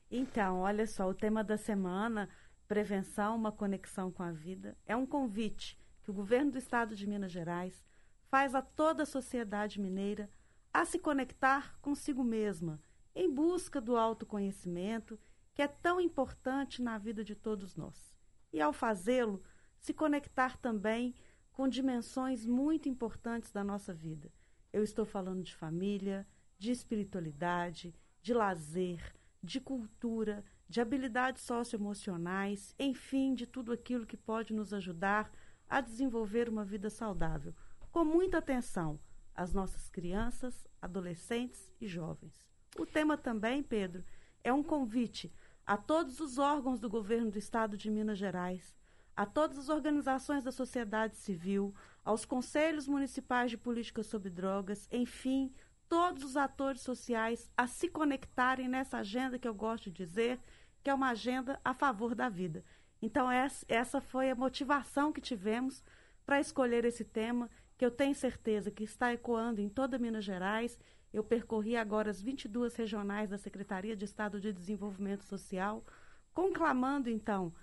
[0.09, 2.29] Então, olha só, o tema da semana,
[2.67, 7.07] prevenção, uma conexão com a vida, é um convite que o governo do estado de
[7.07, 7.83] Minas Gerais
[8.29, 10.29] faz a toda a sociedade mineira
[10.73, 12.79] a se conectar consigo mesma,
[13.15, 15.17] em busca do autoconhecimento,
[15.53, 18.13] que é tão importante na vida de todos nós.
[18.51, 19.41] E ao fazê-lo,
[19.79, 21.15] se conectar também
[21.53, 24.29] com dimensões muito importantes da nossa vida.
[24.73, 26.27] Eu estou falando de família,
[26.57, 34.53] de espiritualidade, de lazer, de cultura, de habilidades socioemocionais, enfim, de tudo aquilo que pode
[34.53, 35.31] nos ajudar
[35.69, 37.55] a desenvolver uma vida saudável,
[37.91, 38.99] com muita atenção
[39.33, 42.45] às nossas crianças, adolescentes e jovens.
[42.77, 44.03] O tema também, Pedro,
[44.43, 45.33] é um convite
[45.65, 48.75] a todos os órgãos do governo do estado de Minas Gerais,
[49.15, 51.73] a todas as organizações da sociedade civil,
[52.03, 55.53] aos conselhos municipais de política sobre drogas, enfim,
[55.87, 60.39] todos os atores sociais a se conectarem nessa agenda que eu gosto de dizer,
[60.83, 62.63] que é uma agenda a favor da vida.
[63.01, 65.81] Então, essa foi a motivação que tivemos
[66.25, 70.77] para escolher esse tema, que eu tenho certeza que está ecoando em toda Minas Gerais.
[71.15, 75.81] Eu percorri agora as 22 regionais da Secretaria de Estado de Desenvolvimento Social,
[76.33, 77.53] conclamando, então,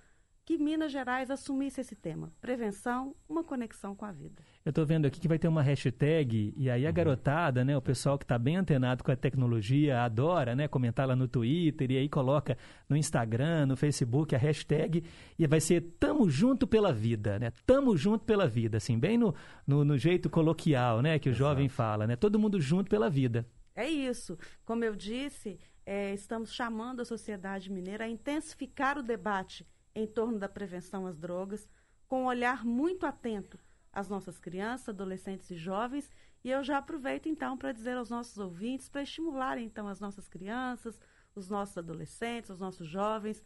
[0.44, 4.43] que Minas Gerais assumisse esse tema: prevenção, uma conexão com a vida.
[4.64, 7.82] Eu estou vendo aqui que vai ter uma hashtag, e aí a garotada, né, o
[7.82, 11.98] pessoal que está bem antenado com a tecnologia, adora né, comentar lá no Twitter, e
[11.98, 12.56] aí coloca
[12.89, 15.05] no Instagram, no Facebook a hashtag,
[15.39, 17.52] e vai ser Tamo Junto pela Vida, né?
[17.66, 19.35] Tamo Junto pela Vida, assim, bem no,
[19.66, 22.16] no, no jeito coloquial, né, que o jovem fala, né?
[22.16, 23.47] Todo mundo junto pela vida.
[23.74, 24.39] É isso.
[24.64, 30.39] Como eu disse, é, estamos chamando a sociedade mineira a intensificar o debate em torno
[30.39, 31.69] da prevenção às drogas,
[32.09, 33.59] com um olhar muito atento
[33.93, 36.10] às nossas crianças, adolescentes e jovens.
[36.44, 40.28] E eu já aproveito então para dizer aos nossos ouvintes para estimularem então as nossas
[40.28, 40.98] crianças,
[41.35, 43.43] os nossos adolescentes, os nossos jovens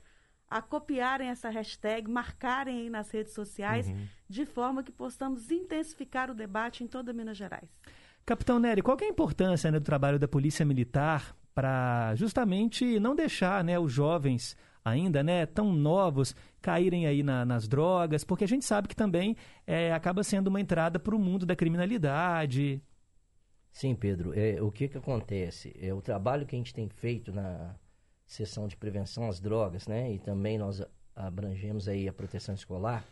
[0.48, 4.06] a copiarem essa hashtag, marcarem aí nas redes sociais, Uhum.
[4.28, 7.68] de forma que possamos intensificar o debate em toda Minas Gerais.
[8.24, 13.00] Capitão Nery, qual que é a importância né, do trabalho da Polícia Militar para justamente
[13.00, 14.56] não deixar né, os jovens
[14.86, 18.22] ainda né, tão novos caírem aí na- nas drogas?
[18.24, 19.36] Porque a gente sabe que também
[19.66, 22.80] é, acaba sendo uma entrada para o mundo da criminalidade.
[23.72, 24.32] Sim, Pedro.
[24.38, 25.74] É, o que, que acontece?
[25.80, 27.74] É, o trabalho que a gente tem feito na
[28.24, 30.12] sessão de prevenção às drogas, né?
[30.12, 30.82] E também nós
[31.14, 33.04] abrangemos aí a proteção escolar,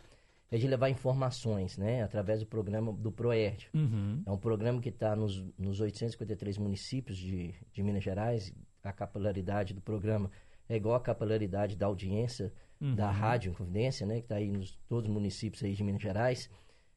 [0.51, 2.03] é de levar informações, né?
[2.03, 3.67] Através do programa do PROERD.
[3.73, 4.23] Uhum.
[4.25, 8.53] É um programa que está nos, nos 853 municípios de, de Minas Gerais.
[8.83, 10.29] A capilaridade do programa
[10.67, 12.95] é igual a capilaridade da audiência Uhum.
[12.95, 14.15] da Rádio Inconfidência, né?
[14.15, 16.49] Que está aí nos todos os municípios aí de Minas Gerais.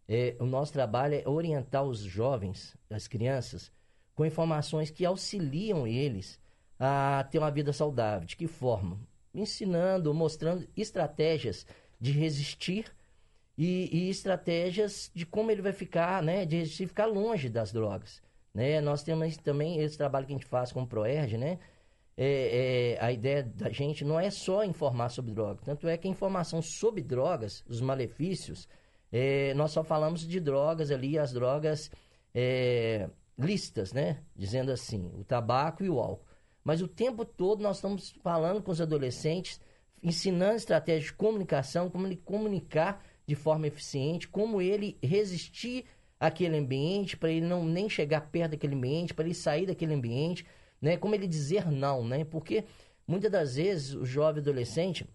[0.08, 3.70] É, o nosso trabalho é orientar os jovens, as crianças,
[4.14, 6.40] com informações que auxiliam eles
[6.78, 8.26] a ter uma vida saudável.
[8.26, 8.98] De que forma?
[9.34, 11.66] Ensinando, mostrando estratégias
[12.00, 12.86] de resistir
[13.56, 16.44] e, e estratégias de como ele vai ficar, né?
[16.44, 18.22] De resistir, ficar longe das drogas.
[18.52, 18.80] Né?
[18.80, 21.58] Nós temos também esse trabalho que a gente faz com o ProERG, né?
[22.20, 25.60] É, é, a ideia da gente não é só informar sobre droga.
[25.64, 28.66] Tanto é que a informação sobre drogas, os malefícios,
[29.12, 31.92] é, nós só falamos de drogas ali, as drogas
[32.34, 33.08] é,
[33.38, 34.18] lícitas, né?
[34.34, 36.26] Dizendo assim, o tabaco e o álcool.
[36.64, 39.60] Mas o tempo todo nós estamos falando com os adolescentes,
[40.02, 45.84] ensinando estratégias de comunicação, como ele comunicar de forma eficiente, como ele resistir
[46.18, 50.44] àquele ambiente, para ele não nem chegar perto daquele ambiente, para ele sair daquele ambiente,
[50.80, 50.96] né?
[50.96, 52.24] Como ele dizer não, né?
[52.24, 52.64] Porque
[53.06, 55.06] muitas das vezes o jovem adolescente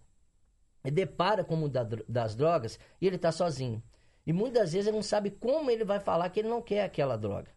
[0.92, 1.72] depara com o mundo
[2.08, 3.82] das drogas e ele está sozinho.
[4.26, 7.16] E muitas vezes ele não sabe como ele vai falar que ele não quer aquela
[7.16, 7.50] droga.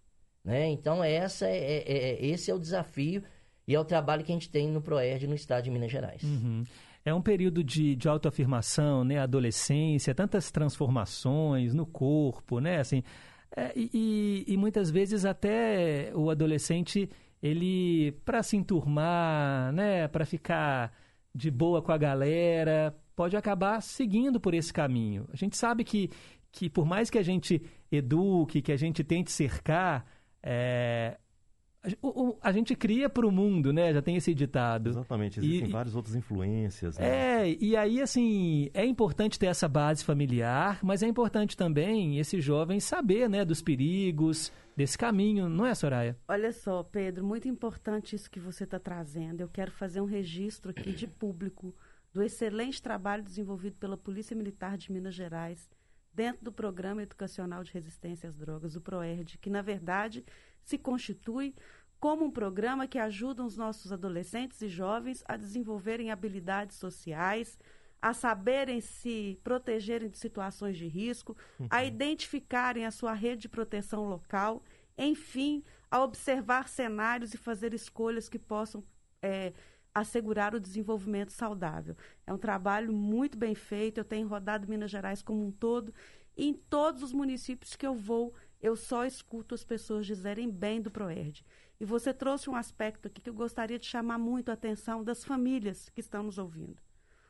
[0.44, 0.68] Né?
[0.68, 3.24] Então, essa é, é- é- esse é o desafio
[3.68, 6.24] e é o trabalho que a gente tem no ProERD no estado de Minas Gerais.
[6.24, 6.64] Uhum.
[7.04, 9.18] É um período de, de autoafirmação, né?
[9.20, 12.80] Adolescência, tantas transformações no corpo, né?
[12.80, 13.02] Assim,
[13.56, 17.10] é, e- e muitas vezes até o adolescente,
[17.42, 20.08] ele, para se enturmar, né?
[20.08, 20.92] Para ficar
[21.34, 25.28] de boa com a galera, pode acabar seguindo por esse caminho.
[25.32, 26.10] A gente sabe que,
[26.52, 27.62] que por mais que a gente
[27.92, 30.06] eduque, que a gente tente cercar,
[30.42, 31.18] é,
[32.02, 33.94] o- o- a gente cria para o mundo, né?
[33.94, 34.90] Já tem esse ditado.
[34.90, 36.98] Exatamente, E- existem várias outras influências.
[36.98, 37.06] Né?
[37.49, 42.41] é, e aí, assim, é importante ter essa base familiar, mas é importante também esse
[42.41, 46.18] jovem saber, né, dos perigos, desse caminho, não é, Soraya?
[46.28, 49.41] Olha só, Pedro, muito importante isso que você está trazendo.
[49.41, 51.74] Eu quero fazer um registro aqui de público
[52.14, 55.70] do excelente trabalho desenvolvido pela Polícia Militar de Minas Gerais
[56.18, 60.26] dentro do Programa Educacional de Resistência às Drogas, o PROERD, que na verdade
[60.64, 61.53] se constitui
[61.99, 67.60] como um programa que ajuda os nossos adolescentes e jovens a desenvolverem habilidades sociais,
[68.02, 71.38] a saberem se protegerem de situações de risco,
[71.69, 74.64] a identificarem a sua rede de proteção local,
[74.98, 78.84] enfim, a observar cenários e fazer escolhas que possam
[79.22, 79.53] eh,
[79.99, 81.95] assegurar o desenvolvimento saudável.
[82.26, 83.99] É um trabalho muito bem feito.
[83.99, 85.94] Eu tenho rodado Minas Gerais como um todo.
[86.36, 90.82] E em todos os municípios que eu vou, eu só escuto as pessoas dizerem bem
[90.82, 91.45] do ProERD.
[91.80, 95.24] E você trouxe um aspecto aqui que eu gostaria de chamar muito a atenção das
[95.24, 96.82] famílias que estão nos ouvindo.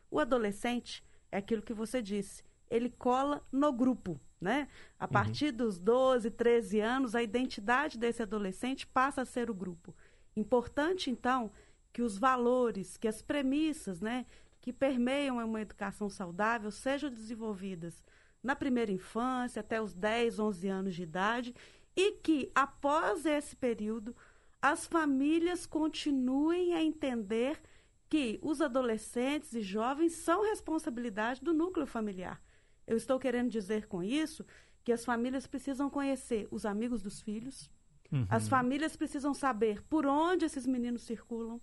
[0.10, 4.68] O adolescente é aquilo que você disse, ele cola no grupo, né?
[5.00, 9.94] A partir dos 12, 13 anos, a identidade desse adolescente passa a ser o grupo.
[10.36, 11.52] Importante, então,
[11.98, 14.28] que os valores, que as premissas, né,
[14.62, 18.04] que permeiam uma educação saudável sejam desenvolvidas
[18.44, 21.56] na primeira infância, até os 10, 11 anos de idade,
[21.96, 24.16] e que após esse período
[24.62, 27.60] as famílias continuem a entender
[28.08, 32.40] que os adolescentes e jovens são responsabilidade do núcleo familiar.
[32.86, 34.46] Eu estou querendo dizer com isso
[34.84, 37.72] que as famílias precisam conhecer os amigos dos filhos,
[38.12, 38.28] Uhum.
[38.30, 41.60] as famílias precisam saber por onde esses meninos circulam,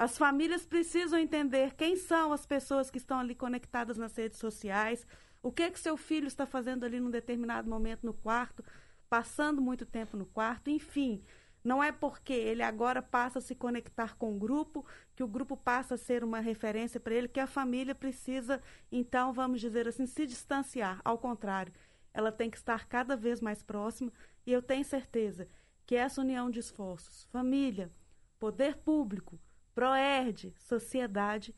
[0.00, 5.06] as famílias precisam entender quem são as pessoas que estão ali conectadas nas redes sociais,
[5.42, 8.64] o que que seu filho está fazendo ali num determinado momento no quarto,
[9.10, 11.22] passando muito tempo no quarto, enfim.
[11.62, 15.54] Não é porque ele agora passa a se conectar com o grupo que o grupo
[15.54, 18.58] passa a ser uma referência para ele que a família precisa,
[18.90, 20.98] então, vamos dizer assim, se distanciar.
[21.04, 21.74] Ao contrário,
[22.14, 24.10] ela tem que estar cada vez mais próxima
[24.46, 25.46] e eu tenho certeza
[25.84, 27.92] que essa união de esforços, família,
[28.38, 29.38] poder público,
[29.80, 31.54] PROERD, sociedade,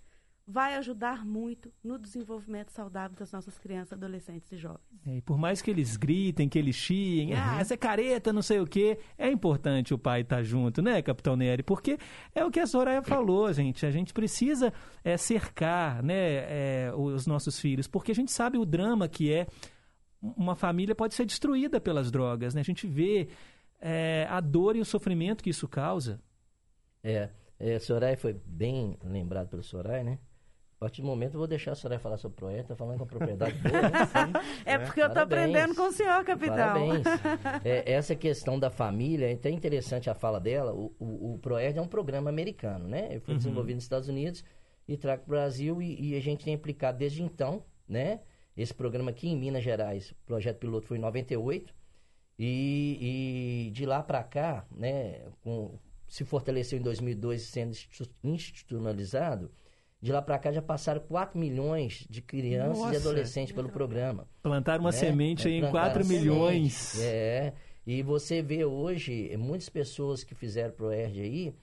[0.47, 4.81] vai ajudar muito no desenvolvimento saudável das nossas crianças, adolescentes e jovens.
[5.05, 7.41] É, e por mais que eles gritem, que eles chiem, Uhum.
[7.41, 11.03] ah, essa é careta, não sei o quê, é importante o pai estar junto, né,
[11.03, 11.65] Capitão Nery?
[11.65, 11.99] Porque
[12.33, 13.85] é o que a Soraya falou, gente.
[13.85, 14.73] A gente precisa
[15.03, 19.49] é, cercar né, é, os nossos filhos, porque a gente sabe o drama que é
[20.21, 22.61] uma família pode ser destruída pelas drogas, né?
[22.61, 23.29] A gente vê
[23.81, 26.21] é, a dor e o sofrimento que isso causa.
[27.03, 27.29] É,
[27.63, 30.19] é, Soraya foi bem lembrado pelo Soraya, né?
[30.77, 32.99] A partir do momento eu vou deixar a Soraya falar sobre o projeto, tá falando
[32.99, 33.91] com a propriedade boa, né?
[34.67, 35.41] É porque eu Parabéns.
[35.43, 36.57] aprendendo com o senhor, capitão.
[36.57, 37.05] Parabéns.
[37.65, 40.73] É, essa questão da família, é até interessante a fala dela.
[40.75, 43.07] O, o, o ProERD é um programa americano, né?
[43.11, 43.39] Ele foi Uhum.
[43.39, 44.45] desenvolvido nos Estados Unidos
[44.89, 48.21] e trago para o Brasil e, e a gente tem aplicado desde então, né?
[48.57, 51.73] Esse programa aqui em Minas Gerais, o projeto piloto foi em 98
[52.39, 55.21] e, e de lá para cá, né?
[55.43, 55.79] Com,
[56.13, 59.51] se fortaleceu em 2002 sendo institu- institucionalizado.
[60.01, 62.95] De lá para cá já passaram 4 milhões de crianças Nossa.
[62.95, 64.29] e adolescentes pelo programa.
[64.43, 64.97] Plantaram uma né?
[64.97, 66.23] semente aí em plantaram 4 a semente.
[66.23, 67.01] milhões.
[67.01, 67.55] É,
[67.87, 71.55] e você vê hoje eh, muitas pessoas que fizeram ProERD aí,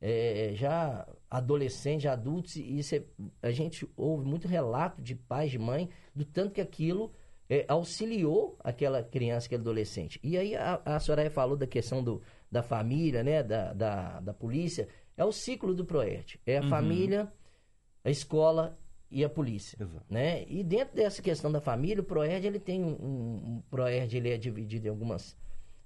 [0.00, 3.02] eh, já adolescentes, já adultos, e isso é-
[3.42, 7.10] a gente ouve muito relato de pais, de mãe, do tanto que aquilo
[7.48, 10.20] eh, auxiliou aquela criança, aquele adolescente.
[10.22, 12.20] E aí a, a Soraya falou da questão do,
[12.56, 16.40] da família, né, da, da, da polícia, é o ciclo do ProERD.
[16.46, 16.68] É a Uhum.
[16.68, 17.20] família,
[18.04, 18.64] a escola
[19.10, 19.78] e a polícia,
[20.10, 20.44] né?
[20.48, 24.30] E dentro dessa questão da família, o Proerd ele tem um, um, um Proerd ele
[24.30, 25.36] é dividido em algumas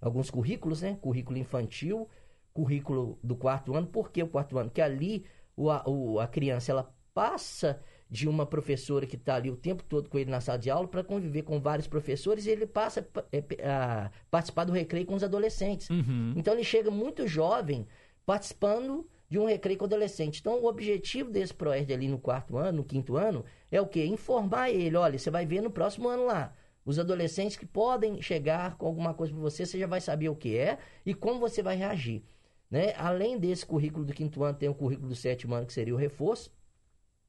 [0.00, 0.96] alguns currículos, né?
[1.00, 2.08] Currículo infantil,
[2.54, 3.86] currículo do quarto ano.
[3.86, 4.70] Por que o quarto ano?
[4.70, 5.24] Porque ali
[5.56, 9.84] o, a, o- a criança ela passa de uma professora que está ali o tempo
[9.84, 13.02] todo com ele na sala de aula para conviver com vários professores e ele passa
[13.02, 15.88] pa- é, a participar do recreio com os adolescentes.
[16.36, 17.86] Então ele chega muito jovem
[18.26, 20.40] participando de um recreio com adolescente.
[20.40, 24.04] Então o objetivo desse ProERD ali no quarto ano, no quinto ano, é o quê?
[24.04, 26.52] Informar ele, olha, você vai ver no próximo ano lá.
[26.84, 30.34] Os adolescentes que podem chegar com alguma coisa para você, você já vai saber o
[30.34, 32.22] que é e como você vai reagir.
[32.70, 32.92] Né?
[32.96, 35.98] Além desse currículo do quinto ano, tem o currículo do sétimo ano, que seria o
[35.98, 36.50] reforço,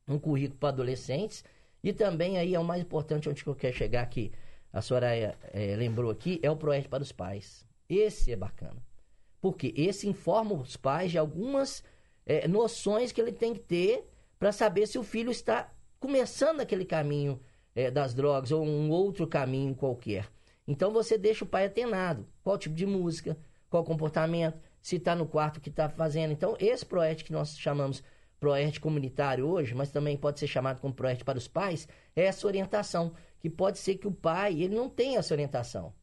[0.07, 1.43] um currículo para adolescentes,
[1.83, 4.31] e também aí é o mais importante onde que eu quero chegar aqui,
[4.71, 7.67] a Soraya eh, lembrou aqui, é o ProERD para os pais.
[7.89, 8.81] Esse é bacana.
[9.41, 11.83] Porque esse informa os pais de algumas
[12.25, 14.09] eh, noções que ele tem que ter
[14.39, 15.69] para saber se o filho está
[15.99, 17.39] começando aquele caminho
[17.75, 20.29] eh, das drogas ou um outro caminho qualquer.
[20.65, 22.25] Então você deixa o pai atenado.
[22.41, 23.37] Qual tipo de música,
[23.69, 26.31] qual comportamento, se está no quarto que está fazendo.
[26.31, 28.03] Então, esse ProERD que nós chamamos
[28.41, 32.45] ProERD comunitário hoje, mas também pode ser chamado como ProERD para os pais, é essa
[32.47, 33.13] orientação.
[33.39, 35.93] Que pode ser que o pai ele não tenha essa orientação.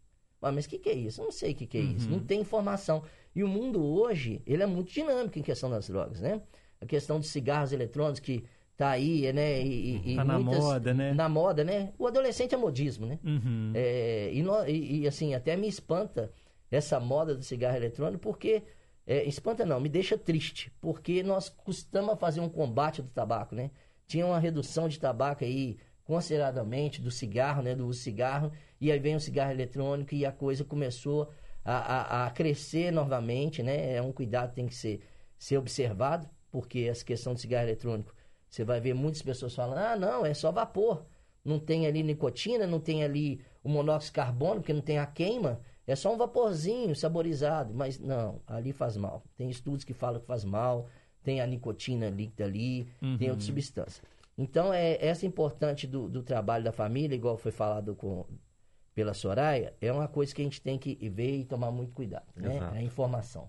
[0.41, 1.21] Ah, mas o que, que é isso?
[1.21, 2.07] Eu não sei o que, que é isso.
[2.09, 2.17] Uhum.
[2.19, 3.03] Não tem informação.
[3.35, 6.41] E o mundo hoje, ele é muito dinâmico em questão das drogas, né?
[6.81, 8.45] A questão dos cigarros eletrônicos que
[8.77, 9.61] tá aí, né?
[9.63, 11.13] E, e- Tá e na muitas- moda, né?
[11.13, 11.93] Na moda, né?
[11.99, 13.19] O adolescente é modismo, né?
[13.25, 13.73] Uhum.
[13.75, 14.43] É, e,
[14.73, 16.33] e- e, assim, até me espanta
[16.71, 18.63] essa moda do cigarro eletrônico, porque.
[19.09, 23.71] É, espanta não, me deixa triste, porque nós costumamos fazer um combate do tabaco, né?
[24.07, 27.75] Tinha uma redução de tabaco aí consideradamente do cigarro, né?
[27.75, 31.31] Do uso cigarro, e aí vem o cigarro eletrônico e a coisa começou
[31.65, 33.95] a, a- a crescer novamente, né?
[33.95, 35.01] É um cuidado que tem que ser,
[35.39, 38.15] ser observado, porque essa questão do cigarro eletrônico,
[38.49, 41.05] você vai ver muitas pessoas falando, ah, não, é só vapor
[41.45, 45.07] não tem ali nicotina, não tem ali o monóxido de carbono, porque não tem a
[45.07, 49.25] queima, é só um vaporzinho saborizado, mas não, ali faz mal.
[49.37, 50.87] Tem estudos que falam que faz mal,
[51.25, 53.29] tem a nicotina líquida ali, tem Uhum.
[53.31, 54.03] outras substâncias.
[54.37, 58.25] Então, é essa importante do, do trabalho da família, igual foi falado com,
[58.95, 62.27] pela Soraya, é uma coisa que a gente tem que ver e tomar muito cuidado,
[62.37, 62.57] né?
[62.57, 62.75] Exato.
[62.77, 63.49] A informação.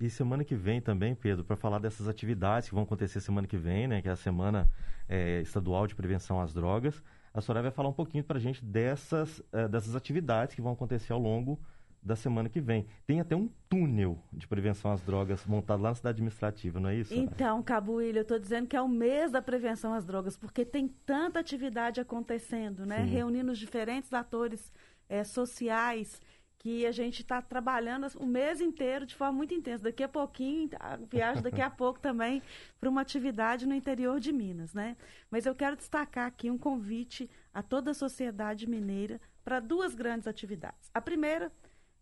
[0.00, 3.56] E semana que vem também, Pedro, para falar dessas atividades que vão acontecer semana que
[3.58, 4.68] vem, né, que é a Semana
[5.08, 7.02] é, Estadual de Prevenção às Drogas,
[7.32, 10.72] a senhora vai falar um pouquinho para a gente dessas, eh, dessas atividades que vão
[10.72, 11.58] acontecer ao longo
[12.02, 12.86] da semana que vem.
[13.06, 16.96] Tem até um túnel de prevenção às drogas montado lá na cidade administrativa, não é
[16.96, 17.14] isso?
[17.14, 20.64] Então, Cabo William, eu estou dizendo que é o mês da prevenção às drogas, porque
[20.64, 23.04] tem tanta atividade acontecendo, né?
[23.04, 23.10] Sim.
[23.10, 24.72] Reunindo os diferentes atores
[25.08, 26.20] eh, sociais
[26.60, 29.84] que a gente está trabalhando o mês inteiro de forma muito intensa.
[29.84, 32.42] Daqui a pouquinho, a viagem daqui a pouco também
[32.78, 34.94] para uma atividade no interior de Minas, né?
[35.30, 40.28] Mas eu quero destacar aqui um convite a toda a sociedade mineira para duas grandes
[40.28, 40.90] atividades.
[40.92, 41.50] A primeira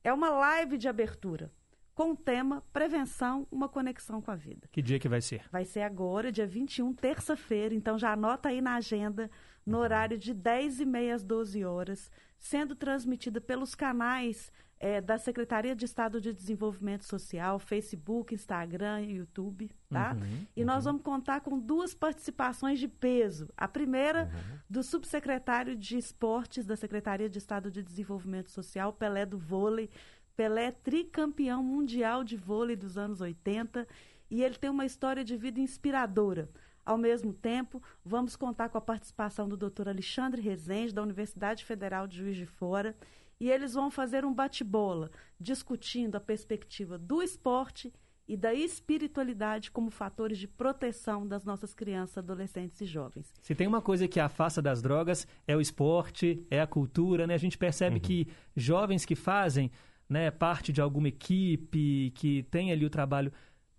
[0.03, 1.53] é uma live de abertura
[1.95, 4.69] com o tema Prevenção, uma conexão com a vida.
[4.73, 5.45] Que dia que vai ser?
[5.53, 7.73] Vai ser agora, dia 21, terça-feira.
[7.73, 9.31] Então já anota aí na agenda,
[9.65, 15.19] no horário de 10 e meia às 12 horas, sendo transmitida pelos canais eh, da
[15.19, 20.15] Secretaria de Estado de Desenvolvimento Social, Facebook, Instagram e YouTube, tá?
[20.15, 23.49] Uhum, e nós vamos contar com duas participações de peso.
[23.57, 24.31] A primeira,
[24.71, 29.91] do subsecretário de Esportes da Secretaria de Estado de Desenvolvimento Social, Pelé do Vôlei.
[30.37, 33.87] Pelé é tricampeão mundial de vôlei dos anos 80
[34.31, 36.49] e ele tem uma história de vida inspiradora.
[36.89, 39.91] Ao mesmo tempo, vamos contar com a participação do Dr.
[39.91, 42.97] Alexandre Rezende, da Universidade Federal de Juiz de Fora,
[43.39, 47.93] e eles vão fazer um bate-bola, discutindo a perspectiva do esporte
[48.27, 53.35] e da espiritualidade como fatores de proteção das nossas crianças, adolescentes e jovens.
[53.43, 57.35] Se tem uma coisa que afasta das drogas, é o esporte, é a cultura, né?
[57.35, 59.71] A gente percebe que jovens que fazem
[60.09, 63.31] né, parte de alguma equipe, que tem ali o trabalho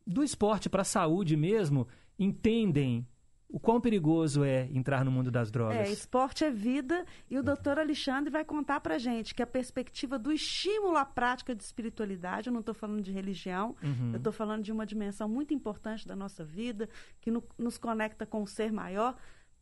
[0.05, 1.87] do esporte para a saúde mesmo,
[2.19, 3.07] entendem
[3.51, 5.77] o quão perigoso é entrar no mundo das drogas.
[5.89, 10.19] É, esporte é vida e o doutor Alexandre vai contar pra gente que a perspectiva
[10.19, 14.11] do estímulo à prática de espiritualidade, eu não estou falando de religião, Uhum.
[14.11, 16.87] eu estou falando de uma dimensão muito importante da nossa vida,
[17.19, 19.15] que no- nos conecta com o ser maior,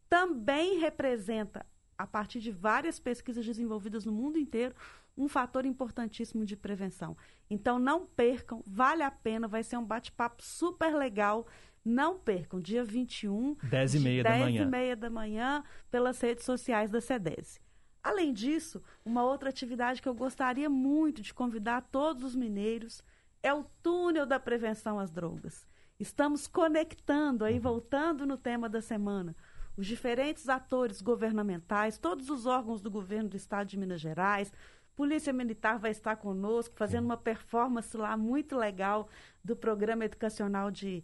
[0.10, 1.66] também representa,
[1.98, 4.76] a partir de várias pesquisas desenvolvidas no mundo inteiro,
[5.18, 7.18] um fator importantíssimo de prevenção.
[7.50, 11.48] Então não percam, vale a pena, vai ser um bate-papo super legal.
[11.84, 14.62] Não percam, dia 21, Dez e meia da 10 manhã.
[14.62, 17.60] e meia da manhã, pelas redes sociais da SEDES.
[18.04, 23.02] Além disso, uma outra atividade que eu gostaria muito de convidar todos os mineiros
[23.42, 25.66] é o túnel da prevenção às drogas.
[26.00, 29.36] Estamos conectando aí, voltando no tema da semana,
[29.78, 34.52] os diferentes atores governamentais, todos os órgãos do governo do estado de Minas Gerais,
[34.96, 39.08] Polícia Militar vai estar conosco, fazendo uma performance lá muito legal
[39.44, 41.04] do programa educacional de,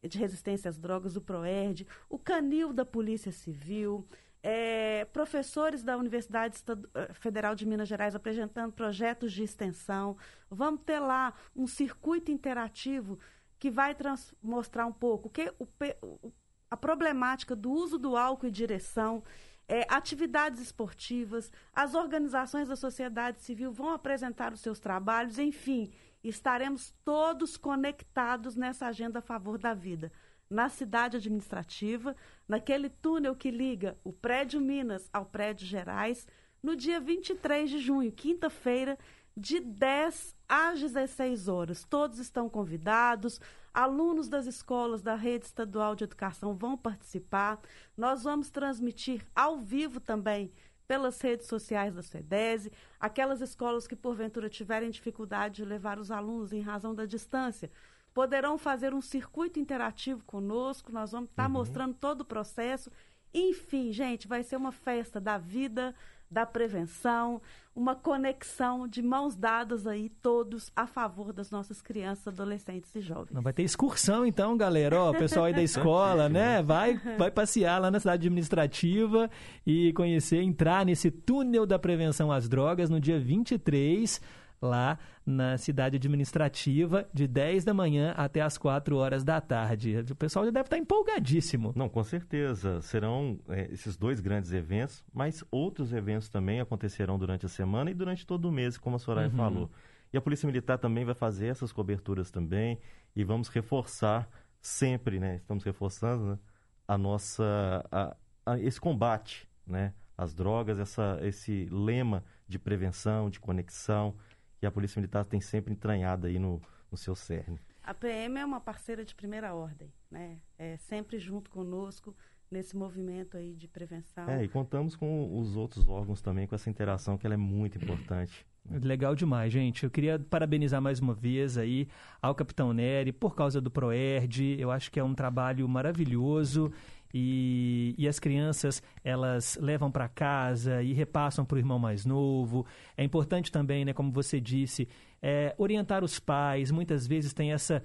[0.00, 4.06] de resistência às drogas, o PROERD, o Canil da Polícia Civil,
[4.44, 6.56] é, professores da Universidade
[6.94, 10.16] eh, Federal de Minas Gerais apresentando projetos de extensão.
[10.48, 13.18] Vamos ter lá um circuito interativo
[13.58, 13.96] que vai
[14.42, 15.66] mostrar um pouco o que, o
[16.02, 16.32] o-
[16.72, 19.22] a problemática do uso do álcool e direção,
[19.68, 25.92] é, atividades esportivas, as organizações da sociedade civil vão apresentar os seus trabalhos, enfim,
[26.24, 30.10] estaremos todos conectados nessa agenda a favor da vida.
[30.48, 32.16] Na cidade administrativa,
[32.48, 36.26] naquele túnel que liga o prédio Minas ao prédio Gerais,
[36.62, 38.98] no dia 23 de junho, quinta-feira,
[39.36, 41.84] de 10 às 16 horas.
[41.84, 43.38] Todos estão convidados,
[43.72, 47.60] alunos das escolas da rede estadual de educação vão participar.
[47.96, 50.52] Nós vamos transmitir ao vivo também
[50.86, 56.52] pelas redes sociais da SEDESE, aquelas escolas que porventura tiverem dificuldade de levar os alunos
[56.52, 57.70] em razão da distância,
[58.12, 62.90] poderão fazer um circuito interativo conosco, nós vamos estar mostrando todo o processo.
[63.32, 65.94] Enfim, gente, vai ser uma festa da vida,
[66.32, 67.40] da prevenção,
[67.76, 73.32] uma conexão de mãos dadas aí, todos a favor das nossas crianças, adolescentes e jovens.
[73.32, 74.98] Não vai ter excursão então, galera.
[75.00, 76.62] Ó, o pessoal aí da escola, né?
[76.62, 79.30] Vai, vai passear lá na cidade administrativa
[79.66, 84.20] e conhecer, entrar nesse túnel da prevenção às drogas no dia 23,
[84.62, 89.96] lá na cidade administrativa, de 10 da manhã até as 4 horas da tarde.
[90.10, 91.72] O pessoal já deve estar empolgadíssimo.
[91.76, 92.80] Não, com certeza.
[92.80, 97.94] Serão é, esses dois grandes eventos, mas outros eventos também acontecerão durante a semana e
[97.94, 99.36] durante todo o mês, como a Soraya Uhum.
[99.36, 99.70] falou.
[100.12, 102.78] E a Polícia Militar também vai fazer essas coberturas também
[103.16, 104.28] e vamos reforçar
[104.60, 105.36] sempre, né?
[105.36, 106.38] Estamos reforçando né,
[106.86, 108.16] a nossa a-
[108.46, 109.92] a- esse combate, né?
[110.16, 114.14] Às drogas, essa, esse lema de prevenção, de conexão
[114.62, 117.60] que a Polícia Militar tem sempre entranhado aí no, no seu cerne.
[117.82, 120.38] A PM é uma parceira de primeira ordem, né?
[120.56, 122.14] É sempre junto conosco
[122.48, 124.30] nesse movimento aí de prevenção.
[124.30, 127.76] É, e contamos com os outros órgãos também, com essa interação que ela é muito
[127.76, 128.46] importante.
[128.70, 129.82] Legal demais, gente.
[129.82, 131.88] Eu queria parabenizar mais uma vez aí
[132.20, 134.60] ao Capitão Nery por causa do Proerd.
[134.60, 136.72] Eu acho que é um trabalho maravilhoso
[137.12, 142.66] e, e as crianças elas levam para casa e repassam para o irmão mais novo.
[142.96, 144.88] É importante também, né, como você disse,
[145.20, 146.70] é, orientar os pais.
[146.70, 147.82] Muitas vezes tem essa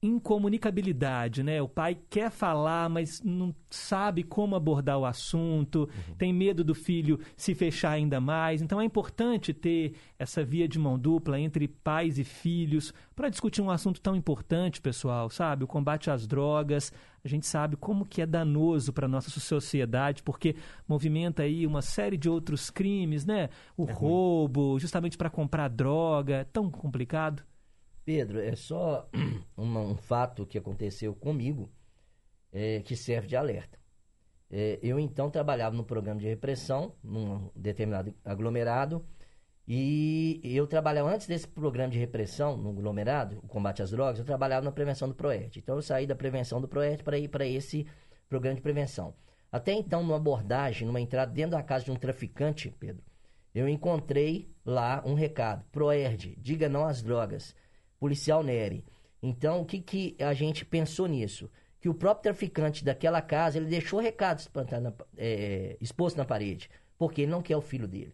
[0.00, 1.60] incomunicabilidade, né?
[1.60, 7.18] O pai quer falar, mas não sabe como abordar o assunto, tem medo do filho
[7.36, 8.62] se fechar ainda mais.
[8.62, 13.60] Então é importante ter essa via de mão dupla entre pais e filhos para discutir
[13.60, 15.64] um assunto tão importante, pessoal, sabe?
[15.64, 16.92] O combate às drogas.
[17.24, 20.54] A gente sabe como que é danoso para nossa sociedade, porque
[20.86, 23.50] movimenta aí uma série de outros crimes, né?
[23.76, 27.42] O roubo, justamente para comprar droga, é tão complicado.
[28.08, 29.06] Pedro, é só
[29.54, 31.70] um fato que aconteceu comigo
[32.50, 33.78] é, que serve de alerta.
[34.50, 39.04] É, eu então trabalhava no programa de repressão, num determinado aglomerado,
[39.66, 44.24] e eu trabalhava antes desse programa de repressão, no aglomerado, o combate às drogas, eu
[44.24, 45.58] trabalhava na prevenção do PROERD.
[45.58, 47.86] Então eu saí da prevenção do PROERD para ir para esse
[48.26, 49.12] programa de prevenção.
[49.52, 53.04] Até então, numa abordagem, numa entrada dentro da casa de um traficante, Pedro,
[53.54, 57.54] eu encontrei lá um recado: PROERD, diga não às drogas.
[57.98, 58.84] Policial Nery.
[59.22, 61.50] Então, o que, que a gente pensou nisso?
[61.80, 66.68] Que o próprio traficante daquela casa, ele deixou recado espantado na- é, exposto na parede,
[66.96, 68.12] porque ele não quer o filho dele.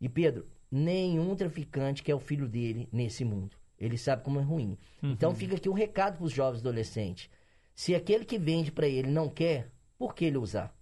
[0.00, 3.56] E Pedro, nenhum traficante quer o filho dele nesse mundo.
[3.78, 4.78] Ele sabe como é ruim.
[5.02, 7.28] Então fica aqui um recado para os jovens adolescentes.
[7.74, 10.74] Se aquele que vende para ele não quer, por que ele usar?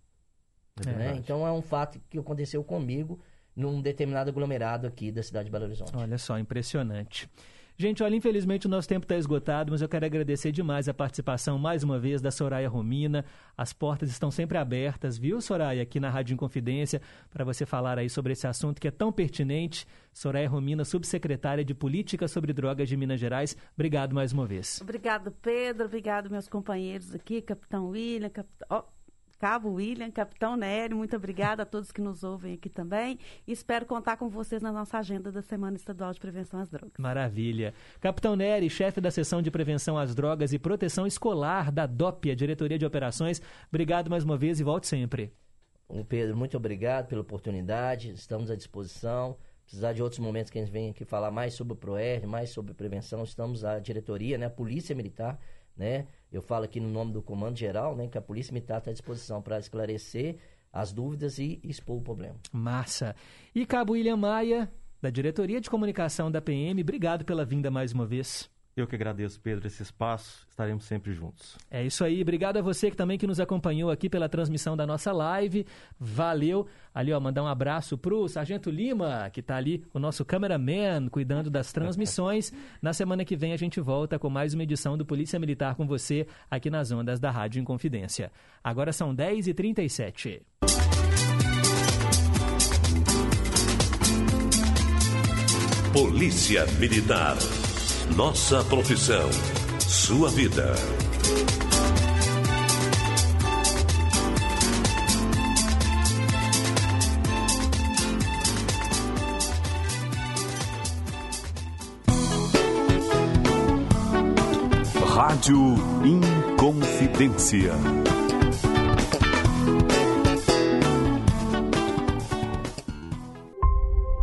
[0.87, 1.15] É Né?
[1.17, 3.19] Então é um fato que aconteceu comigo
[3.57, 5.95] num determinado aglomerado aqui da cidade de Belo Horizonte.
[5.97, 7.29] Olha só, impressionante.
[7.83, 11.59] Gente, olha, infelizmente o nosso tempo está esgotado, mas eu quero agradecer demais a participação
[11.59, 13.25] mais uma vez da Soraya Romina.
[13.59, 18.09] As portas estão sempre abertas, viu, Soraya, aqui na Rádio Inconfidência, para você falar aí
[18.09, 19.85] sobre esse assunto que é tão pertinente.
[20.13, 23.57] Soraya Romina, subsecretária de Política sobre Drogas de Minas Gerais.
[23.75, 24.81] Obrigado mais uma vez.
[24.81, 25.87] Obrigado, Pedro.
[25.87, 28.69] Obrigado, meus companheiros aqui, Capitão William, Capitão.
[28.71, 28.85] ó,
[29.43, 33.19] Cabo William, Capitão Nery, muito obrigada a todos que nos ouvem aqui também.
[33.45, 36.93] E espero contar com vocês na nossa agenda da Semana Estadual de Prevenção às Drogas.
[36.97, 37.75] Maravilha.
[38.01, 42.37] Capitão Nery, chefe da seção de prevenção às drogas e proteção escolar da DOP, a
[42.37, 43.43] Diretoria de Operações.
[43.69, 45.33] Obrigado mais uma vez e volte sempre.
[46.09, 48.13] Pedro, muito obrigado pela oportunidade.
[48.13, 49.37] Estamos à disposição.
[49.65, 52.51] Precisar de outros momentos que a gente venha aqui falar mais sobre o PROER, mais
[52.51, 54.47] sobre prevenção, estamos à diretoria, né?
[54.47, 55.37] A Polícia Militar,
[55.77, 56.07] né?
[56.33, 58.09] Eu falo aqui no nome do Comando Geral, né?
[58.09, 60.37] Que a Polícia Militar está à disposição para esclarecer
[60.73, 62.37] as dúvidas e expor o problema.
[62.51, 63.15] Massa.
[63.55, 68.07] E Cabo William Maia, da Diretoria de Comunicação da PM, obrigado pela vinda mais uma
[68.07, 68.51] vez.
[68.75, 70.47] Eu que agradeço, Pedro, esse espaço.
[70.49, 71.59] Estaremos sempre juntos.
[71.71, 72.23] É isso aí.
[72.23, 75.67] Obrigado a você que também que nos acompanhou aqui pela transmissão da nossa live.
[76.01, 76.67] Valeu.
[76.95, 81.51] Ali, ó, mandar um abraço pro Sargento Lima, que tá ali, o nosso cameraman, cuidando
[81.51, 82.51] das transmissões.
[82.81, 85.87] Na semana que vem a gente volta com mais uma edição do Polícia Militar com
[85.87, 88.33] você aqui nas ondas da Rádio Inconfidência.
[88.65, 90.41] Agora são 10h37.
[95.93, 97.37] Polícia Militar.
[98.17, 99.31] Nossa profissão.
[99.79, 100.75] Sua vida.
[115.07, 115.75] Rádio
[116.05, 117.73] Inconfidência.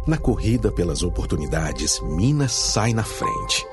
[0.06, 3.66] Na corrida pelas oportunidades, Minas sai na frente.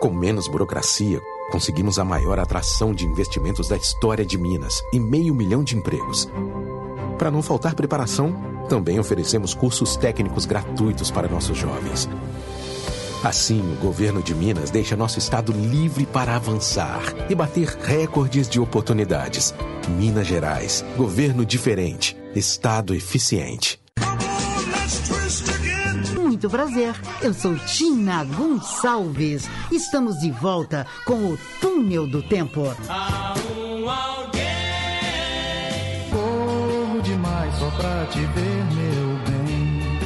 [0.00, 1.20] Com menos burocracia,
[1.50, 6.28] conseguimos a maior atração de investimentos da história de Minas e meio milhão de empregos.
[7.18, 8.32] Para não faltar preparação,
[8.68, 12.08] também oferecemos cursos técnicos gratuitos para nossos jovens.
[13.24, 18.60] Assim, o governo de Minas deixa nosso estado livre para avançar e bater recordes de
[18.60, 19.52] oportunidades.
[19.88, 23.80] Minas Gerais, governo diferente, estado eficiente.
[26.38, 29.50] Muito prazer, eu sou Tina Gonçalves.
[29.72, 32.62] Estamos de volta com o Túnel do Tempo.
[36.12, 39.98] Corro demais só pra te ver, meu bem.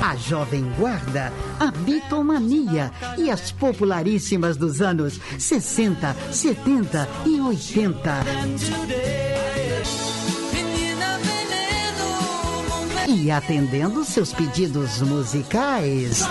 [0.00, 9.31] A Jovem Guarda, a Bitomania e as popularíssimas dos anos 60, 70 e 80.
[13.14, 16.26] E atendendo seus pedidos musicais.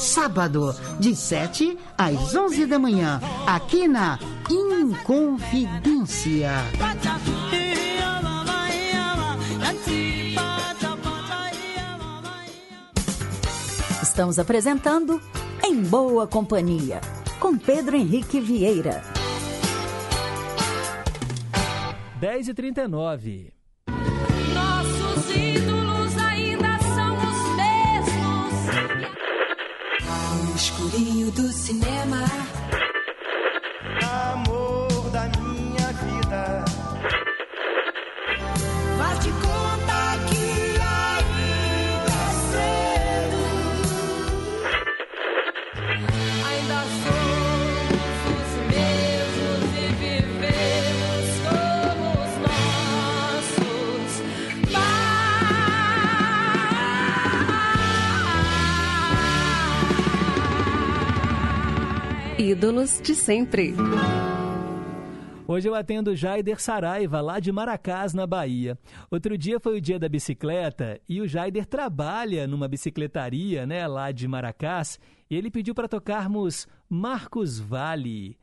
[0.00, 4.18] Sábado, de 7 às 11 da manhã, aqui na
[4.50, 6.50] Inconfidência.
[14.02, 15.22] Estamos apresentando
[15.64, 17.00] Em Boa Companhia,
[17.38, 19.04] com Pedro Henrique Vieira.
[22.20, 23.59] 10h39.
[31.30, 32.49] Do cinema.
[62.60, 63.72] Ídolos de sempre.
[65.48, 68.78] Hoje eu atendo Jaider Saraiva, lá de Maracás, na Bahia.
[69.10, 74.12] Outro dia foi o dia da bicicleta e o Jaider trabalha numa bicicletaria, né, lá
[74.12, 75.00] de Maracás,
[75.30, 78.36] e ele pediu para tocarmos Marcos Vale.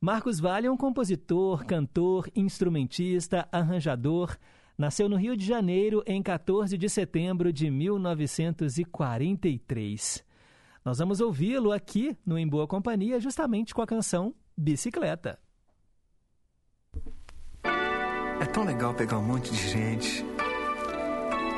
[0.00, 4.36] Marcos Vale é um compositor, cantor, instrumentista, arranjador.
[4.78, 10.24] Nasceu no Rio de Janeiro em 14 de setembro de 1943.
[10.86, 15.36] Nós vamos ouvi-lo aqui no Em Boa Companhia, justamente com a canção Bicicleta.
[18.40, 20.24] É tão legal pegar um monte de gente.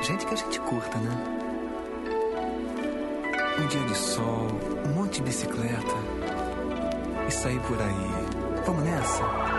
[0.02, 1.10] Gente que a gente curta, né?
[3.62, 4.46] Um dia de sol,
[4.86, 5.94] um monte de bicicleta.
[7.28, 8.64] E sair por aí.
[8.64, 9.57] Vamos nessa?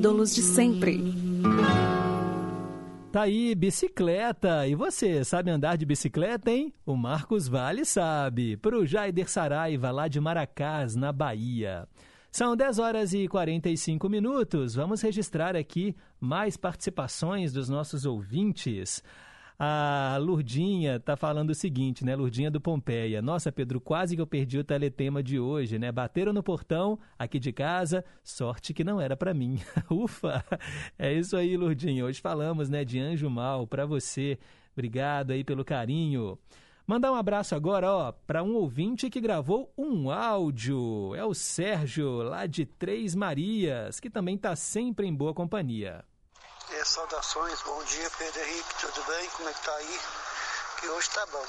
[0.00, 0.98] Ídolos de sempre.
[3.12, 4.66] Tá aí, bicicleta.
[4.66, 6.72] E você, sabe andar de bicicleta, hein?
[6.86, 8.56] O Marcos Vale sabe.
[8.56, 11.86] Pro Jaider Saraiva, lá de Maracás, na Bahia.
[12.32, 14.74] São 10 horas e 45 minutos.
[14.74, 19.02] Vamos registrar aqui mais participações dos nossos ouvintes.
[19.62, 22.16] A Lurdinha tá falando o seguinte, né?
[22.16, 23.20] Lurdinha do Pompeia.
[23.20, 25.92] Nossa, Pedro, quase que eu perdi o teletema de hoje, né?
[25.92, 29.60] Bateram no portão aqui de casa, sorte que não era para mim.
[29.90, 30.42] Ufa!
[30.98, 32.06] É isso aí, Lurdinha.
[32.06, 34.38] Hoje falamos, né, de anjo mal para você.
[34.72, 36.38] Obrigado aí pelo carinho.
[36.86, 41.14] Mandar um abraço agora, ó, para um ouvinte que gravou um áudio.
[41.14, 46.02] É o Sérgio, lá de Três Marias, que também tá sempre em boa companhia.
[46.72, 49.28] É, saudações, bom dia Pedro Henrique, tudo bem?
[49.30, 50.00] Como é que tá aí?
[50.78, 51.44] Que hoje tá bom.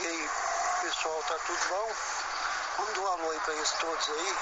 [0.00, 0.28] E aí,
[0.82, 2.84] pessoal, tá tudo bom?
[2.84, 4.34] Manda um alô aí pra eles todos aí.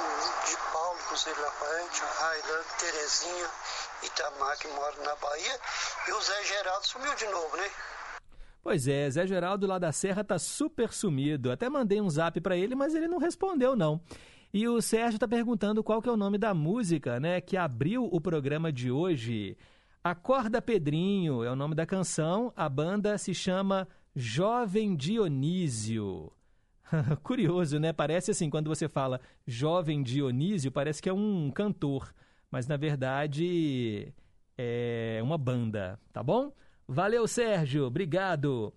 [0.00, 3.50] O de Paulo, Conselho Lafayette, Railan, Terezinha,
[4.02, 5.60] Itamar, que mora na Bahia.
[6.08, 7.70] E o Zé Geraldo sumiu de novo, né?
[8.62, 11.52] Pois é, Zé Geraldo lá da Serra tá super sumido.
[11.52, 14.00] Até mandei um zap para ele, mas ele não respondeu não.
[14.52, 18.08] E o Sérgio está perguntando qual que é o nome da música, né, que abriu
[18.10, 19.56] o programa de hoje.
[20.02, 22.52] Acorda Pedrinho é o nome da canção.
[22.56, 26.32] A banda se chama Jovem Dionísio.
[27.22, 27.92] Curioso, né?
[27.92, 32.12] Parece assim, quando você fala Jovem Dionísio, parece que é um cantor,
[32.50, 34.12] mas na verdade
[34.58, 36.52] é uma banda, tá bom?
[36.88, 38.72] Valeu, Sérgio, obrigado.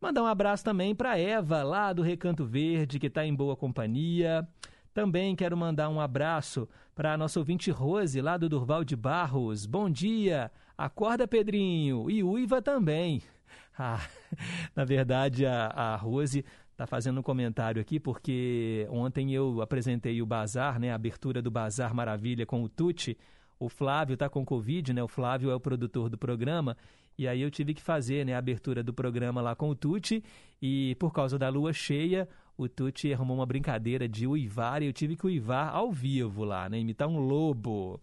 [0.00, 4.48] Mandar um abraço também para Eva, lá do Recanto Verde, que está em boa companhia.
[4.94, 9.64] Também quero mandar um abraço para a nossa ouvinte Rose, lá do Durval de Barros.
[9.64, 10.50] Bom dia!
[10.76, 12.10] Acorda, Pedrinho!
[12.10, 13.22] E Uiva também.
[13.78, 14.06] Ah,
[14.76, 20.26] na verdade, a, a Rose está fazendo um comentário aqui, porque ontem eu apresentei o
[20.26, 23.16] Bazar, né, a abertura do Bazar Maravilha com o Tuti.
[23.58, 25.02] O Flávio está com Covid, né?
[25.02, 26.76] O Flávio é o produtor do programa.
[27.16, 30.22] E aí eu tive que fazer né, a abertura do programa lá com o Tuti.
[30.60, 34.92] E por causa da lua cheia, o Tuti arrumou uma brincadeira de uivar e eu
[34.92, 36.78] tive que uivar ao vivo lá, né?
[36.78, 38.00] Imitar um lobo.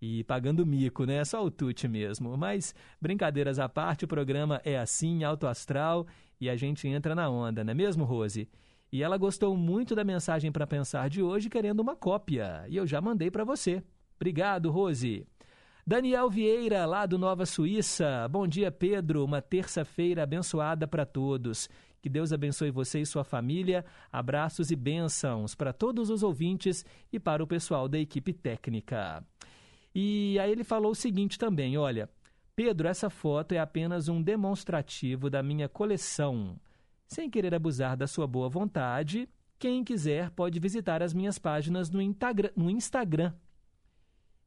[0.00, 1.24] E pagando mico, né?
[1.24, 2.36] Só o Tuti mesmo.
[2.36, 6.06] Mas, brincadeiras à parte, o programa é assim, alto astral,
[6.40, 8.48] e a gente entra na onda, não é mesmo, Rose?
[8.90, 12.64] E ela gostou muito da mensagem para pensar de hoje, querendo uma cópia.
[12.68, 13.82] E eu já mandei para você.
[14.16, 15.26] Obrigado, Rose.
[15.86, 18.28] Daniel Vieira, lá do Nova Suíça.
[18.28, 19.24] Bom dia, Pedro.
[19.24, 21.68] Uma terça-feira abençoada para todos.
[22.02, 23.84] Que Deus abençoe você e sua família.
[24.10, 29.24] Abraços e bênçãos para todos os ouvintes e para o pessoal da equipe técnica.
[29.94, 32.10] E aí ele falou o seguinte também: olha,
[32.56, 36.58] Pedro, essa foto é apenas um demonstrativo da minha coleção.
[37.06, 42.00] Sem querer abusar da sua boa vontade, quem quiser pode visitar as minhas páginas no,
[42.00, 43.32] Instagram.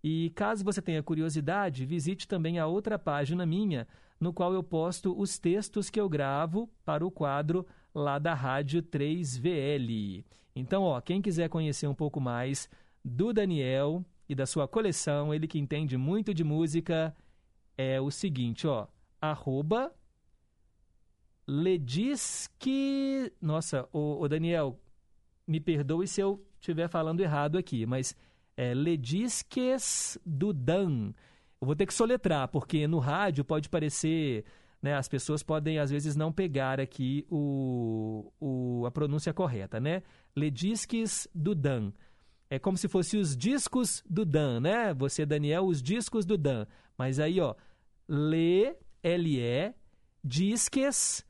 [0.04, 3.88] E caso você tenha curiosidade, visite também a outra página minha,
[4.20, 8.82] no qual eu posto os textos que eu gravo para o quadro lá da Rádio
[8.82, 10.24] 3VL.
[10.56, 12.70] Então, ó, quem quiser conhecer um pouco mais
[13.04, 17.16] do Daniel e da sua coleção, ele que entende muito de música,
[17.78, 18.88] é o seguinte, ó,
[19.22, 19.94] arroba
[21.48, 23.32] Ledisque...
[23.40, 24.80] Nossa, o, o Daniel,
[25.46, 28.16] me perdoe se eu estiver falando errado aqui, mas
[28.58, 31.14] é Ledisques Dudan.
[31.62, 34.46] Eu vou ter que soletrar, porque no rádio pode parecer.
[34.82, 40.04] Né, as pessoas podem, às vezes, não pegar aqui o, o, a pronúncia correta, né?
[40.36, 41.92] Ledisques Dudan.
[42.50, 44.94] É como se fosse os discos do Dan, né?
[44.94, 46.68] Você, Daniel, os discos do Dan.
[46.98, 47.56] Mas aí, ó,
[48.08, 49.74] Le, L-E,
[50.24, 51.26] disques,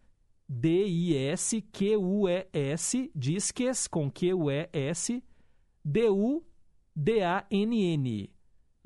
[0.47, 1.51] D-I-S-Q-U-E-S,
[3.15, 5.23] disques, com Q-U-E-S,
[5.83, 6.45] D-U-D-A-N-N.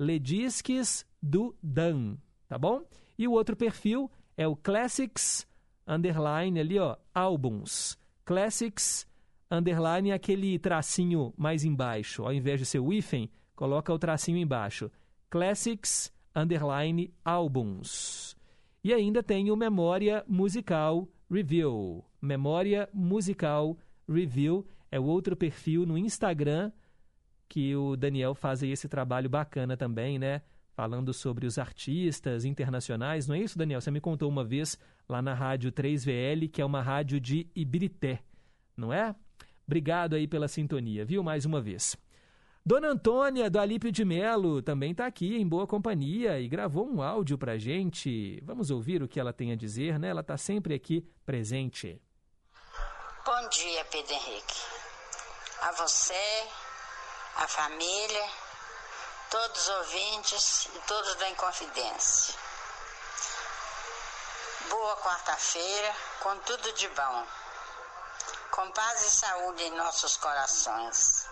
[0.00, 2.16] Ledisques do Dan,
[2.48, 2.82] tá bom?
[3.18, 5.46] E o outro perfil é o Classics,
[5.86, 7.98] underline ali, ó, álbuns.
[8.24, 9.06] Classics,
[9.50, 12.22] underline aquele tracinho mais embaixo.
[12.22, 14.90] Ao invés de ser o hífen, coloca o tracinho embaixo.
[15.28, 18.34] Classics, underline, álbuns.
[18.82, 22.02] E ainda tem o Memória Musical Review.
[22.22, 23.76] Memória Musical
[24.08, 26.72] Review é o outro perfil no Instagram
[27.50, 30.40] que o Daniel faz esse trabalho bacana também, né?
[30.72, 33.80] Falando sobre os artistas internacionais, não é isso, Daniel?
[33.80, 34.78] Você me contou uma vez
[35.08, 38.20] lá na rádio 3VL, que é uma rádio de Ibirité,
[38.76, 39.16] não é?
[39.66, 41.24] Obrigado aí pela sintonia, viu?
[41.24, 41.96] Mais uma vez.
[42.64, 47.02] Dona Antônia, do Alípio de Melo, também está aqui em boa companhia e gravou um
[47.02, 48.40] áudio para gente.
[48.44, 50.08] Vamos ouvir o que ela tem a dizer, né?
[50.08, 52.00] Ela está sempre aqui presente.
[53.26, 54.60] Bom dia, Pedro Henrique.
[55.62, 56.14] A você,
[57.36, 58.28] a família,
[59.30, 62.34] todos os ouvintes e todos da Inconfidência.
[64.68, 67.26] Boa quarta-feira, com tudo de bom.
[68.50, 71.26] Com paz e saúde em nossos corações.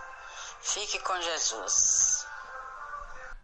[0.60, 2.26] Fique com Jesus.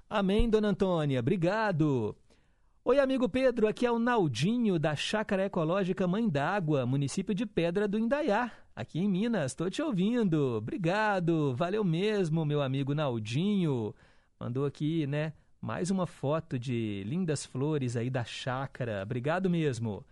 [0.08, 1.20] Amém, dona Antônia.
[1.20, 2.16] Obrigado.
[2.84, 3.66] Oi, amigo Pedro.
[3.66, 8.98] Aqui é o Naldinho, da Chácara Ecológica Mãe d'Água, município de Pedra do Indaiá, aqui
[8.98, 9.52] em Minas.
[9.52, 10.56] Estou te ouvindo.
[10.56, 11.54] Obrigado.
[11.54, 13.94] Valeu mesmo, meu amigo Naldinho.
[14.38, 15.32] Mandou aqui, né?
[15.60, 19.02] Mais uma foto de lindas flores aí da chácara.
[19.02, 20.04] Obrigado mesmo.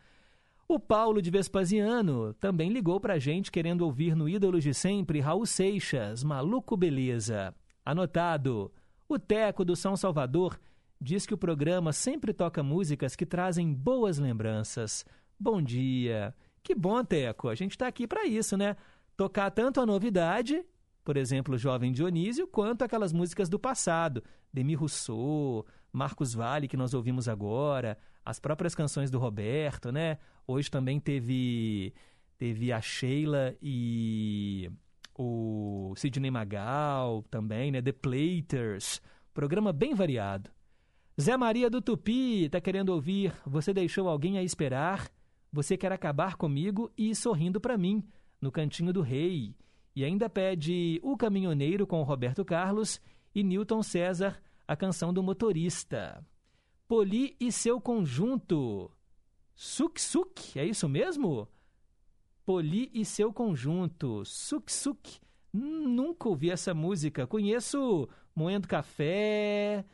[0.66, 5.44] O Paulo de Vespasiano também ligou pra gente querendo ouvir no Ídolos de Sempre Raul
[5.44, 7.54] Seixas, Maluco Beleza.
[7.84, 8.72] Anotado.
[9.06, 10.58] O Teco do São Salvador
[10.98, 15.04] diz que o programa sempre toca músicas que trazem boas lembranças.
[15.38, 16.34] Bom dia.
[16.62, 17.48] Que bom, Teco.
[17.48, 18.76] A gente está aqui para isso, né?
[19.16, 20.64] Tocar tanto a novidade,
[21.04, 24.22] por exemplo, Jovem Dionísio, quanto aquelas músicas do passado.
[24.52, 30.18] Demi Rousseau, Marcos Vale, que nós ouvimos agora, as próprias canções do Roberto, né?
[30.46, 31.92] Hoje também teve,
[32.38, 34.70] teve a Sheila e
[35.18, 37.82] o Sidney Magal também, né?
[37.82, 39.00] The Platers.
[39.34, 40.50] Programa bem variado.
[41.20, 45.10] Zé Maria do Tupi está querendo ouvir Você deixou alguém a esperar?
[45.52, 48.02] Você quer acabar comigo e sorrindo para mim,
[48.40, 49.54] no Cantinho do Rei.
[49.94, 52.98] E ainda pede O Caminhoneiro com Roberto Carlos
[53.34, 56.24] e Newton César, a canção do motorista.
[56.88, 58.90] Poli e seu conjunto.
[59.54, 61.46] Suk Suk, é isso mesmo?
[62.46, 64.24] Poli e seu conjunto.
[64.24, 65.20] Suk Suk.
[65.52, 67.26] Nunca ouvi essa música.
[67.26, 69.84] Conheço Moendo Café.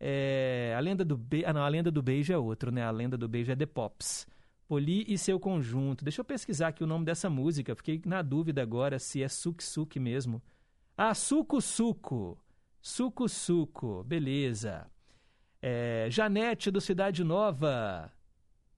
[0.00, 1.44] É, a lenda do Be...
[1.44, 2.82] ah, não, a lenda do beijo é outro, né?
[2.82, 4.26] A lenda do beijo é The Pops.
[4.66, 6.04] Poli e seu conjunto.
[6.04, 7.74] Deixa eu pesquisar aqui o nome dessa música.
[7.74, 10.42] Fiquei na dúvida agora se é Suk Suk mesmo.
[10.96, 12.38] Ah, Suco Suco.
[12.80, 14.04] Suco Suco.
[14.04, 14.86] Beleza.
[15.60, 18.12] É, Janete do Cidade Nova.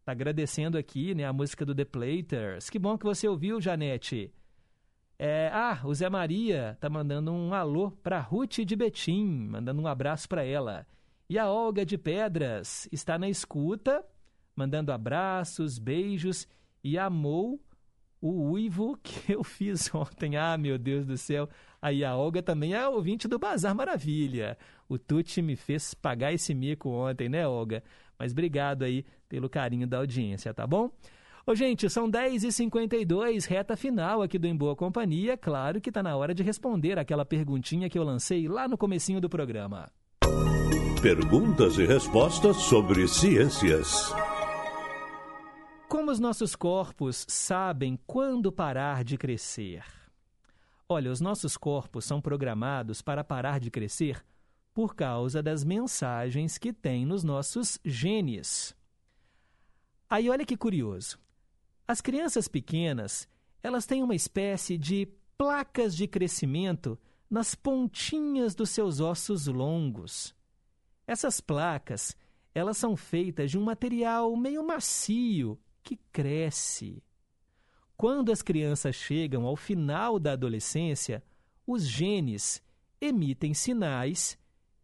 [0.05, 2.71] Tá agradecendo aqui, né, a música do The Platers.
[2.71, 4.33] Que bom que você ouviu, Janete.
[5.19, 9.87] É, ah, o Zé Maria tá mandando um alô pra Ruth de Betim, mandando um
[9.87, 10.87] abraço para ela.
[11.29, 14.05] E a Olga de Pedras está na escuta,
[14.57, 16.49] mandando abraços, beijos
[16.83, 17.61] e amou
[18.21, 20.37] o uivo que eu fiz ontem.
[20.37, 21.49] Ah, meu Deus do céu.
[21.81, 24.57] Aí a Olga também é ouvinte do Bazar Maravilha.
[24.89, 27.83] O Tuti me fez pagar esse mico ontem, né, Olga?
[28.19, 30.91] Mas obrigado aí pelo carinho da audiência, tá bom?
[31.47, 35.37] Ô, gente, são 10h52, reta final aqui do Em Boa Companhia.
[35.37, 39.21] Claro que tá na hora de responder aquela perguntinha que eu lancei lá no comecinho
[39.21, 39.89] do programa.
[41.01, 44.13] Perguntas e respostas sobre ciências.
[45.89, 49.85] Como os nossos corpos sabem quando parar de crescer?
[50.89, 54.25] Olha, os nossos corpos são programados para parar de crescer
[54.75, 58.77] por causa das mensagens que tem nos nossos genes.
[60.11, 61.21] Aí olha que curioso.
[61.87, 63.29] As crianças pequenas,
[63.63, 65.09] elas têm uma espécie de
[65.39, 66.99] placas de crescimento
[67.31, 70.35] nas pontinhas dos seus ossos longos.
[71.07, 72.17] Essas placas,
[72.53, 75.57] elas são feitas de um material meio macio
[75.87, 77.01] que cresce.
[77.97, 81.23] Quando as crianças chegam ao final da adolescência,
[81.65, 82.61] os genes
[83.01, 84.37] emitem sinais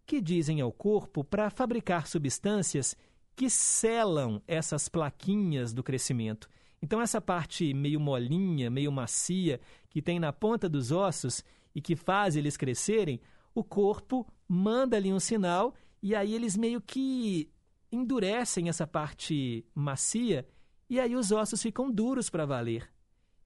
[0.06, 2.96] que dizem ao corpo para fabricar substâncias
[3.34, 6.48] que selam essas plaquinhas do crescimento.
[6.80, 9.60] Então, essa parte meio molinha, meio macia,
[9.90, 13.20] que tem na ponta dos ossos e que faz eles crescerem,
[13.52, 17.50] o corpo manda ali um sinal e aí eles meio que
[17.90, 20.46] endurecem essa parte macia
[20.92, 22.86] e aí os ossos ficam duros para valer.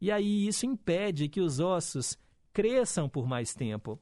[0.01, 2.19] E aí isso impede que os ossos
[2.53, 4.01] cresçam por mais tempo.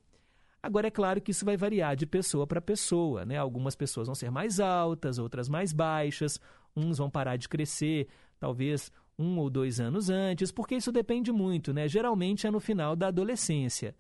[0.62, 3.36] Agora, é claro que isso vai variar de pessoa para pessoa, né?
[3.36, 6.40] Algumas pessoas vão ser mais altas, outras mais baixas,
[6.74, 8.08] uns vão parar de crescer,
[8.40, 11.86] talvez um ou dois anos antes, porque isso depende muito, né?
[11.86, 13.94] Geralmente é no final da adolescência.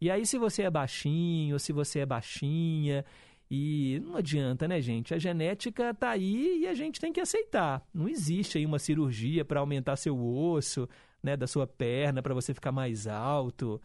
[0.00, 3.04] E aí, se você é baixinho, se você é baixinha,
[3.50, 5.14] e não adianta, né, gente?
[5.14, 7.86] A genética tá aí e a gente tem que aceitar.
[7.92, 10.88] Não existe aí uma cirurgia para aumentar seu osso,
[11.22, 13.80] né, da sua perna para você ficar mais alto.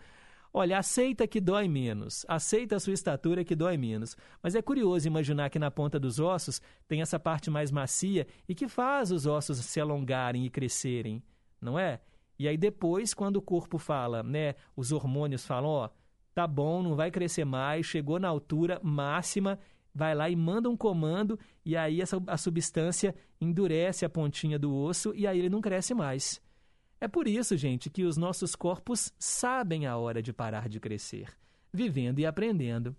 [0.52, 4.18] Olha, aceita que dói menos, aceita a sua estatura que dói menos.
[4.42, 8.56] Mas é curioso imaginar que na ponta dos ossos tem essa parte mais macia e
[8.56, 11.22] que faz os ossos se alongarem e crescerem,
[11.62, 12.02] não é?
[12.40, 15.90] E aí depois, quando o corpo fala, né, os hormônios falam, ó,
[16.40, 19.60] tá bom, não vai crescer mais, chegou na altura máxima,
[19.94, 24.74] vai lá e manda um comando e aí essa, a substância endurece a pontinha do
[24.74, 26.42] osso e aí ele não cresce mais.
[27.02, 31.28] É por isso, gente, que os nossos corpos sabem a hora de parar de crescer,
[31.74, 32.96] vivendo e aprendendo.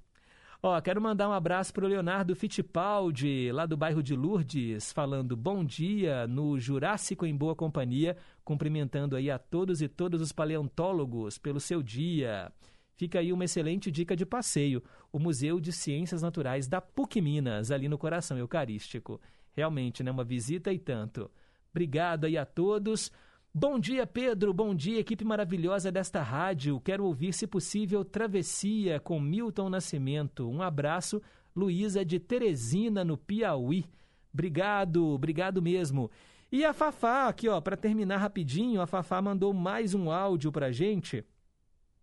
[0.62, 5.64] Ó, quero mandar um abraço pro Leonardo Fittipaldi, lá do bairro de Lourdes, falando bom
[5.64, 11.58] dia no Jurássico em Boa Companhia, cumprimentando aí a todos e todas os paleontólogos pelo
[11.58, 12.52] seu dia.
[13.00, 17.70] Fica aí uma excelente dica de passeio, o Museu de Ciências Naturais da PUC Minas,
[17.70, 19.18] ali no coração eucarístico.
[19.54, 21.30] Realmente, né, uma visita e tanto.
[21.70, 23.10] Obrigado aí a todos.
[23.54, 24.52] Bom dia, Pedro.
[24.52, 26.78] Bom dia, equipe maravilhosa desta rádio.
[26.80, 30.46] Quero ouvir, se possível, Travessia com Milton Nascimento.
[30.46, 31.22] Um abraço,
[31.56, 33.86] Luísa de Teresina, no Piauí.
[34.30, 36.10] Obrigado, obrigado mesmo.
[36.52, 40.70] E a Fafá, aqui, ó, para terminar rapidinho, a Fafá mandou mais um áudio pra
[40.70, 41.24] gente.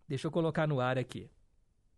[0.08, 1.30] Deixa eu colocar no ar aqui.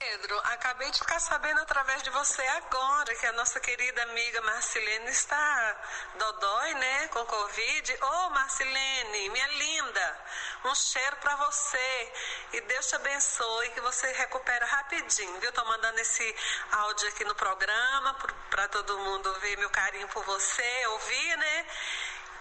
[0.01, 5.11] Pedro, acabei de ficar sabendo através de você agora que a nossa querida amiga Marcilene
[5.11, 5.77] está
[6.19, 7.93] dodói, né, com Covid.
[7.93, 10.19] Ô, oh, Marcilene, minha linda,
[10.65, 12.13] um cheiro para você
[12.55, 15.53] e Deus te abençoe que você recupera rapidinho, viu?
[15.53, 16.35] Tô mandando esse
[16.73, 18.15] áudio aqui no programa
[18.49, 21.67] para todo mundo ver meu carinho por você, ouvir, né?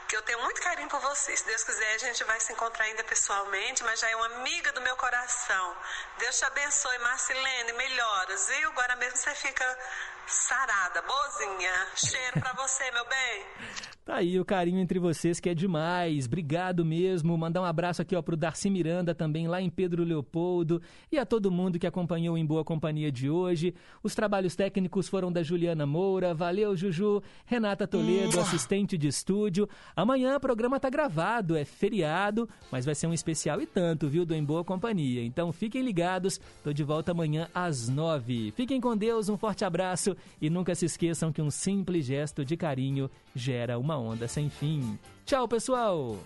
[0.09, 1.37] Que eu tenho muito carinho por você.
[1.37, 4.71] Se Deus quiser, a gente vai se encontrar ainda pessoalmente, mas já é uma amiga
[4.73, 5.77] do meu coração.
[6.17, 8.69] Deus te abençoe, Marcilene, melhoras, viu?
[8.69, 9.77] Agora mesmo você fica
[10.29, 11.71] sarada, boazinha.
[11.95, 13.45] Cheiro pra você, meu bem.
[14.05, 16.25] Tá aí o carinho entre vocês que é demais.
[16.25, 17.37] Obrigado mesmo.
[17.37, 20.81] Mandar um abraço aqui ó pro Darcy Miranda também lá em Pedro Leopoldo
[21.11, 23.73] e a todo mundo que acompanhou em boa companhia de hoje.
[24.01, 26.33] Os trabalhos técnicos foram da Juliana Moura.
[26.33, 27.21] Valeu, Juju.
[27.45, 29.69] Renata Toledo, assistente de estúdio.
[29.95, 34.25] Amanhã o programa tá gravado, é feriado, mas vai ser um especial e tanto, viu,
[34.25, 35.23] do Em Boa Companhia.
[35.23, 36.41] Então fiquem ligados.
[36.63, 38.51] Tô de volta amanhã às nove.
[38.55, 42.57] Fiquem com Deus, um forte abraço e nunca se esqueçam que um simples gesto de
[42.57, 44.97] carinho gera uma onda sem fim.
[45.25, 46.17] Tchau, pessoal!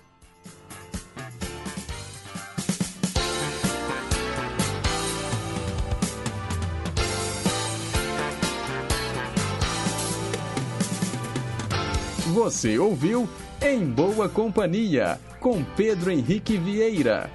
[12.33, 13.29] Você ouviu
[13.61, 17.29] Em Boa Companhia, com Pedro Henrique Vieira.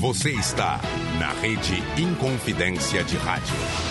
[0.00, 0.80] Você está
[1.18, 3.89] na Rede Inconfidência de Rádio.